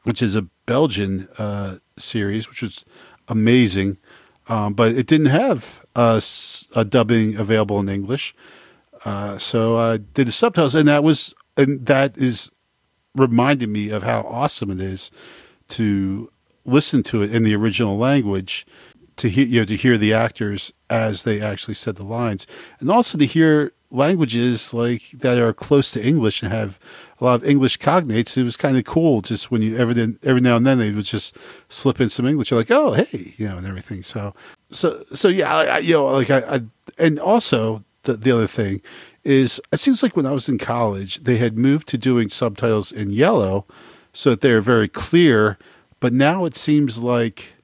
which 0.04 0.22
is 0.22 0.34
a 0.34 0.42
Belgian 0.66 1.28
uh, 1.38 1.78
series, 1.96 2.48
which 2.48 2.62
was 2.62 2.84
amazing, 3.26 3.96
um, 4.48 4.74
but 4.74 4.92
it 4.92 5.06
didn't 5.06 5.26
have 5.26 5.84
a, 5.96 6.22
a 6.76 6.84
dubbing 6.84 7.36
available 7.36 7.80
in 7.80 7.88
English. 7.88 8.34
Uh, 9.04 9.38
so 9.38 9.76
I 9.76 9.96
did 9.96 10.28
the 10.28 10.32
subtitles, 10.32 10.74
and 10.74 10.88
that 10.88 11.02
was 11.02 11.34
and 11.56 11.86
that 11.86 12.16
is 12.18 12.50
reminded 13.14 13.68
me 13.68 13.90
of 13.90 14.02
how 14.02 14.20
awesome 14.22 14.70
it 14.70 14.80
is 14.80 15.10
to 15.68 16.30
listen 16.68 17.02
to 17.02 17.22
it 17.22 17.34
in 17.34 17.42
the 17.42 17.54
original 17.54 17.96
language 17.96 18.66
to 19.16 19.28
hear 19.28 19.46
you 19.46 19.60
know 19.60 19.64
to 19.64 19.76
hear 19.76 19.98
the 19.98 20.12
actors 20.12 20.72
as 20.88 21.24
they 21.24 21.40
actually 21.40 21.74
said 21.74 21.96
the 21.96 22.04
lines 22.04 22.46
and 22.80 22.90
also 22.90 23.18
to 23.18 23.26
hear 23.26 23.72
languages 23.90 24.74
like 24.74 25.10
that 25.12 25.38
are 25.38 25.52
close 25.52 25.90
to 25.92 26.04
English 26.04 26.42
and 26.42 26.52
have 26.52 26.78
a 27.20 27.24
lot 27.24 27.36
of 27.36 27.44
English 27.44 27.78
cognates. 27.78 28.36
It 28.36 28.44
was 28.44 28.56
kind 28.56 28.76
of 28.76 28.84
cool 28.84 29.22
just 29.22 29.50
when 29.50 29.62
you 29.62 29.76
every 29.76 30.18
every 30.22 30.40
now 30.40 30.56
and 30.56 30.66
then 30.66 30.78
they 30.78 30.90
would 30.90 31.04
just 31.04 31.36
slip 31.68 32.00
in 32.00 32.08
some 32.08 32.26
English. 32.26 32.50
You're 32.50 32.60
like, 32.60 32.70
oh 32.70 32.92
hey, 32.92 33.34
you 33.36 33.48
know, 33.48 33.56
and 33.56 33.66
everything. 33.66 34.02
So 34.02 34.34
so 34.70 35.04
so 35.14 35.28
yeah, 35.28 35.54
I, 35.54 35.78
you 35.78 35.94
know, 35.94 36.06
like 36.06 36.30
I, 36.30 36.38
I 36.38 36.60
and 36.98 37.18
also 37.18 37.84
the 38.02 38.14
the 38.14 38.30
other 38.30 38.46
thing 38.46 38.80
is 39.24 39.60
it 39.72 39.80
seems 39.80 40.02
like 40.02 40.16
when 40.16 40.26
I 40.26 40.32
was 40.32 40.48
in 40.48 40.58
college 40.58 41.24
they 41.24 41.38
had 41.38 41.58
moved 41.58 41.88
to 41.88 41.98
doing 41.98 42.28
subtitles 42.28 42.92
in 42.92 43.10
yellow 43.10 43.66
so 44.12 44.30
that 44.30 44.40
they're 44.40 44.60
very 44.60 44.88
clear, 44.88 45.58
but 46.00 46.12
now 46.12 46.44
it 46.44 46.56
seems 46.56 46.98
like 46.98 47.54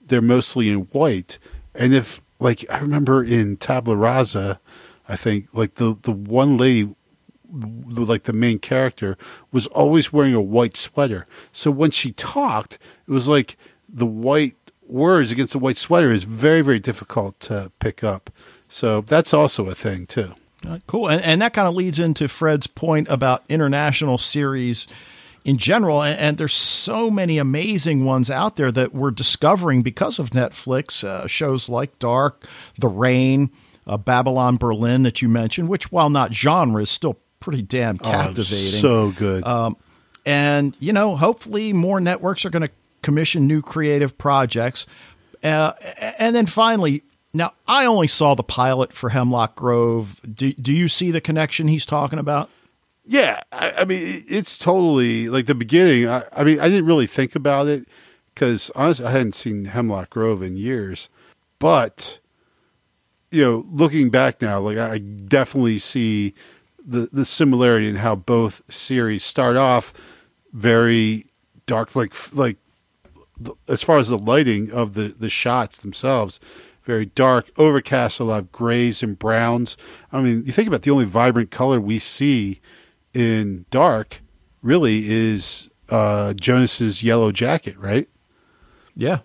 they're 0.00 0.22
mostly 0.22 0.70
in 0.70 0.80
white. 0.92 1.38
And 1.74 1.94
if 1.94 2.20
like 2.38 2.64
I 2.70 2.78
remember 2.78 3.22
in 3.22 3.56
Tabula 3.56 3.96
Rasa, 3.96 4.60
I 5.08 5.16
think 5.16 5.48
like 5.52 5.74
the 5.74 5.96
the 6.00 6.12
one 6.12 6.56
lady 6.56 6.94
like 7.52 8.24
the 8.24 8.32
main 8.32 8.58
character 8.58 9.16
was 9.52 9.66
always 9.68 10.12
wearing 10.12 10.34
a 10.34 10.40
white 10.40 10.76
sweater. 10.76 11.26
So 11.52 11.70
when 11.70 11.90
she 11.90 12.12
talked, 12.12 12.74
it 13.06 13.10
was 13.10 13.28
like 13.28 13.56
the 13.88 14.06
white 14.06 14.56
words 14.86 15.32
against 15.32 15.52
the 15.52 15.58
white 15.58 15.76
sweater 15.76 16.10
is 16.10 16.24
very 16.24 16.62
very 16.62 16.80
difficult 16.80 17.38
to 17.40 17.70
pick 17.78 18.02
up. 18.02 18.30
So 18.68 19.00
that's 19.02 19.32
also 19.32 19.68
a 19.68 19.74
thing 19.74 20.06
too. 20.06 20.34
Uh, 20.66 20.78
cool, 20.86 21.08
and 21.08 21.22
and 21.22 21.42
that 21.42 21.52
kind 21.52 21.68
of 21.68 21.74
leads 21.74 21.98
into 21.98 22.28
Fred's 22.28 22.66
point 22.66 23.08
about 23.08 23.44
international 23.48 24.18
series 24.18 24.86
in 25.46 25.58
general. 25.58 26.02
And, 26.02 26.18
and, 26.18 26.38
there's 26.38 26.52
so 26.52 27.08
many 27.08 27.38
amazing 27.38 28.04
ones 28.04 28.30
out 28.30 28.56
there 28.56 28.72
that 28.72 28.92
we're 28.92 29.12
discovering 29.12 29.80
because 29.82 30.18
of 30.18 30.30
Netflix. 30.30 31.04
Uh, 31.04 31.28
shows 31.28 31.68
like 31.68 31.98
Dark, 32.00 32.44
The 32.78 32.88
Rain, 32.88 33.50
uh, 33.86 33.96
Babylon 33.96 34.56
Berlin 34.56 35.04
that 35.04 35.22
you 35.22 35.28
mentioned, 35.28 35.68
which 35.68 35.92
while 35.92 36.10
not 36.10 36.34
genre 36.34 36.82
is 36.82 36.90
still 36.90 37.18
pretty 37.38 37.62
damn 37.62 37.98
oh, 38.02 38.10
captivating. 38.10 38.78
Oh, 38.78 39.10
so 39.10 39.10
good. 39.12 39.46
Um, 39.46 39.76
and 40.26 40.76
you 40.80 40.92
know, 40.92 41.14
hopefully 41.14 41.72
more 41.72 42.00
networks 42.00 42.44
are 42.44 42.50
going 42.50 42.66
to 42.66 42.70
commission 43.02 43.46
new 43.46 43.62
creative 43.62 44.18
projects. 44.18 44.84
Uh, 45.44 45.72
and 46.18 46.34
then 46.34 46.46
finally, 46.46 47.04
now 47.32 47.52
I 47.68 47.86
only 47.86 48.08
saw 48.08 48.34
the 48.34 48.42
pilot 48.42 48.92
for 48.92 49.10
Hemlock 49.10 49.54
Grove. 49.54 50.20
Do, 50.22 50.52
do 50.54 50.72
you 50.72 50.88
see 50.88 51.12
the 51.12 51.20
connection 51.20 51.68
he's 51.68 51.86
talking 51.86 52.18
about? 52.18 52.50
Yeah, 53.06 53.40
I, 53.52 53.70
I 53.78 53.84
mean, 53.84 54.24
it's 54.28 54.58
totally 54.58 55.28
like 55.28 55.46
the 55.46 55.54
beginning. 55.54 56.08
I, 56.08 56.24
I 56.32 56.42
mean, 56.42 56.58
I 56.58 56.68
didn't 56.68 56.86
really 56.86 57.06
think 57.06 57.36
about 57.36 57.68
it 57.68 57.86
because 58.34 58.70
honestly, 58.74 59.06
I 59.06 59.12
hadn't 59.12 59.36
seen 59.36 59.66
Hemlock 59.66 60.10
Grove 60.10 60.42
in 60.42 60.56
years. 60.56 61.08
But 61.60 62.18
you 63.30 63.44
know, 63.44 63.66
looking 63.70 64.10
back 64.10 64.42
now, 64.42 64.58
like 64.60 64.76
I 64.76 64.98
definitely 64.98 65.78
see 65.78 66.34
the 66.84 67.08
the 67.12 67.24
similarity 67.24 67.88
in 67.88 67.96
how 67.96 68.16
both 68.16 68.62
series 68.68 69.22
start 69.22 69.56
off 69.56 69.92
very 70.52 71.26
dark, 71.66 71.94
like 71.94 72.12
like 72.34 72.56
as 73.68 73.82
far 73.82 73.98
as 73.98 74.08
the 74.08 74.18
lighting 74.18 74.70
of 74.72 74.94
the 74.94 75.14
the 75.16 75.30
shots 75.30 75.78
themselves, 75.78 76.40
very 76.82 77.06
dark, 77.06 77.50
overcast, 77.56 78.18
a 78.18 78.24
lot 78.24 78.40
of 78.40 78.52
grays 78.52 79.02
and 79.02 79.18
browns. 79.18 79.76
I 80.12 80.20
mean, 80.20 80.42
you 80.44 80.52
think 80.52 80.68
about 80.68 80.82
the 80.82 80.90
only 80.90 81.04
vibrant 81.04 81.50
color 81.52 81.80
we 81.80 81.98
see 82.00 82.60
in 83.16 83.64
Dark 83.70 84.20
really 84.62 85.08
is 85.08 85.70
uh, 85.88 86.34
Jonas's 86.34 87.02
yellow 87.02 87.32
jacket, 87.32 87.78
right? 87.78 88.08
Yeah. 88.94 89.20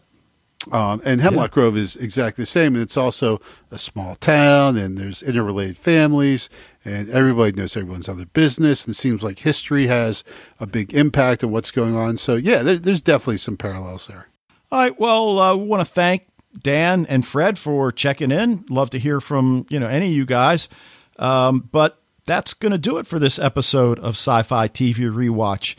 Um, 0.71 1.01
and 1.03 1.19
Hemlock 1.19 1.49
yeah. 1.51 1.55
Grove 1.55 1.75
is 1.77 1.95
exactly 1.95 2.43
the 2.43 2.47
same, 2.47 2.75
and 2.75 2.83
it's 2.83 2.97
also 2.97 3.41
a 3.71 3.79
small 3.79 4.13
town, 4.15 4.77
and 4.77 4.95
there's 4.95 5.23
interrelated 5.23 5.77
families, 5.77 6.51
and 6.85 7.09
everybody 7.09 7.51
knows 7.53 7.75
everyone's 7.75 8.07
other 8.07 8.27
business, 8.27 8.85
and 8.85 8.93
it 8.93 8.97
seems 8.97 9.23
like 9.23 9.39
history 9.39 9.87
has 9.87 10.23
a 10.59 10.67
big 10.67 10.93
impact 10.93 11.43
on 11.43 11.51
what's 11.51 11.71
going 11.71 11.95
on. 11.95 12.17
So, 12.17 12.35
yeah, 12.35 12.61
there, 12.61 12.77
there's 12.77 13.01
definitely 13.01 13.39
some 13.39 13.57
parallels 13.57 14.05
there. 14.05 14.27
All 14.71 14.79
right. 14.79 14.99
Well, 14.99 15.39
I 15.39 15.49
uh, 15.49 15.55
want 15.55 15.81
to 15.81 15.91
thank 15.91 16.27
Dan 16.61 17.05
and 17.07 17.25
Fred 17.25 17.57
for 17.57 17.91
checking 17.91 18.31
in. 18.31 18.65
Love 18.69 18.91
to 18.91 18.99
hear 18.99 19.19
from 19.19 19.65
you 19.69 19.79
know 19.79 19.87
any 19.87 20.07
of 20.07 20.13
you 20.13 20.25
guys. 20.25 20.69
Um, 21.17 21.67
but 21.71 22.00
that's 22.25 22.53
going 22.53 22.71
to 22.71 22.77
do 22.77 22.97
it 22.97 23.07
for 23.07 23.19
this 23.19 23.39
episode 23.39 23.99
of 23.99 24.11
Sci 24.11 24.41
Fi 24.43 24.67
TV 24.67 25.11
Rewatch. 25.11 25.75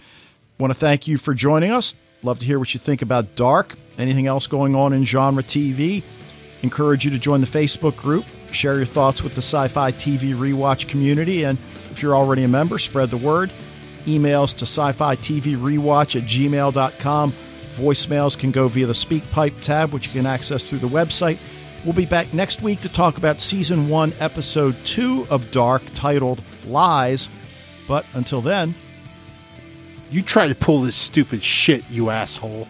Want 0.59 0.73
to 0.73 0.79
thank 0.79 1.07
you 1.07 1.19
for 1.19 1.35
joining 1.35 1.71
us. 1.71 1.95
Love 2.23 2.39
to 2.41 2.47
hear 2.47 2.59
what 2.59 2.73
you 2.75 2.81
think 2.81 3.03
about 3.03 3.35
Dark, 3.35 3.75
anything 3.99 4.27
else 4.27 4.47
going 4.47 4.75
on 4.75 4.93
in 4.93 5.05
genre 5.05 5.43
TV. 5.43 6.03
Encourage 6.63 7.05
you 7.05 7.11
to 7.11 7.19
join 7.19 7.41
the 7.41 7.47
Facebook 7.47 7.97
group, 7.97 8.25
share 8.53 8.77
your 8.77 8.87
thoughts 8.87 9.23
with 9.23 9.35
the 9.35 9.43
Sci 9.43 9.69
Fi 9.69 9.91
TV 9.93 10.35
Rewatch 10.35 10.89
community, 10.89 11.45
and 11.45 11.59
if 11.91 12.03
you're 12.03 12.15
already 12.15 12.45
a 12.45 12.49
member, 12.49 12.79
spread 12.79 13.11
the 13.11 13.17
word. 13.17 13.51
Emails 14.05 14.57
to 14.57 14.67
sci 14.67 14.93
fi 14.93 15.15
TV 15.17 15.57
rewatch 15.57 16.17
at 16.17 16.27
gmail.com. 16.27 17.33
Voicemails 17.73 18.37
can 18.37 18.51
go 18.51 18.69
via 18.69 18.87
the 18.87 18.93
SpeakPipe 18.93 19.61
tab, 19.63 19.93
which 19.93 20.09
you 20.09 20.13
can 20.13 20.27
access 20.27 20.63
through 20.63 20.79
the 20.79 20.89
website. 20.89 21.39
We'll 21.85 21.95
be 21.95 22.07
back 22.07 22.33
next 22.33 22.63
week 22.63 22.81
to 22.83 22.89
talk 22.89 23.19
about 23.19 23.41
season 23.41 23.89
one, 23.89 24.13
episode 24.21 24.77
two 24.85 25.27
of 25.31 25.51
Dark, 25.51 25.83
titled 25.95 26.41
Lies. 26.65 27.29
But 27.89 28.07
until 28.15 28.41
then, 28.41 28.77
you 30.09 30.23
try 30.23 30.47
to 30.47 30.55
pull 30.55 30.83
this 30.83 30.95
stupid 30.95 31.43
shit, 31.43 31.85
you 31.91 32.11
asshole. 32.11 32.69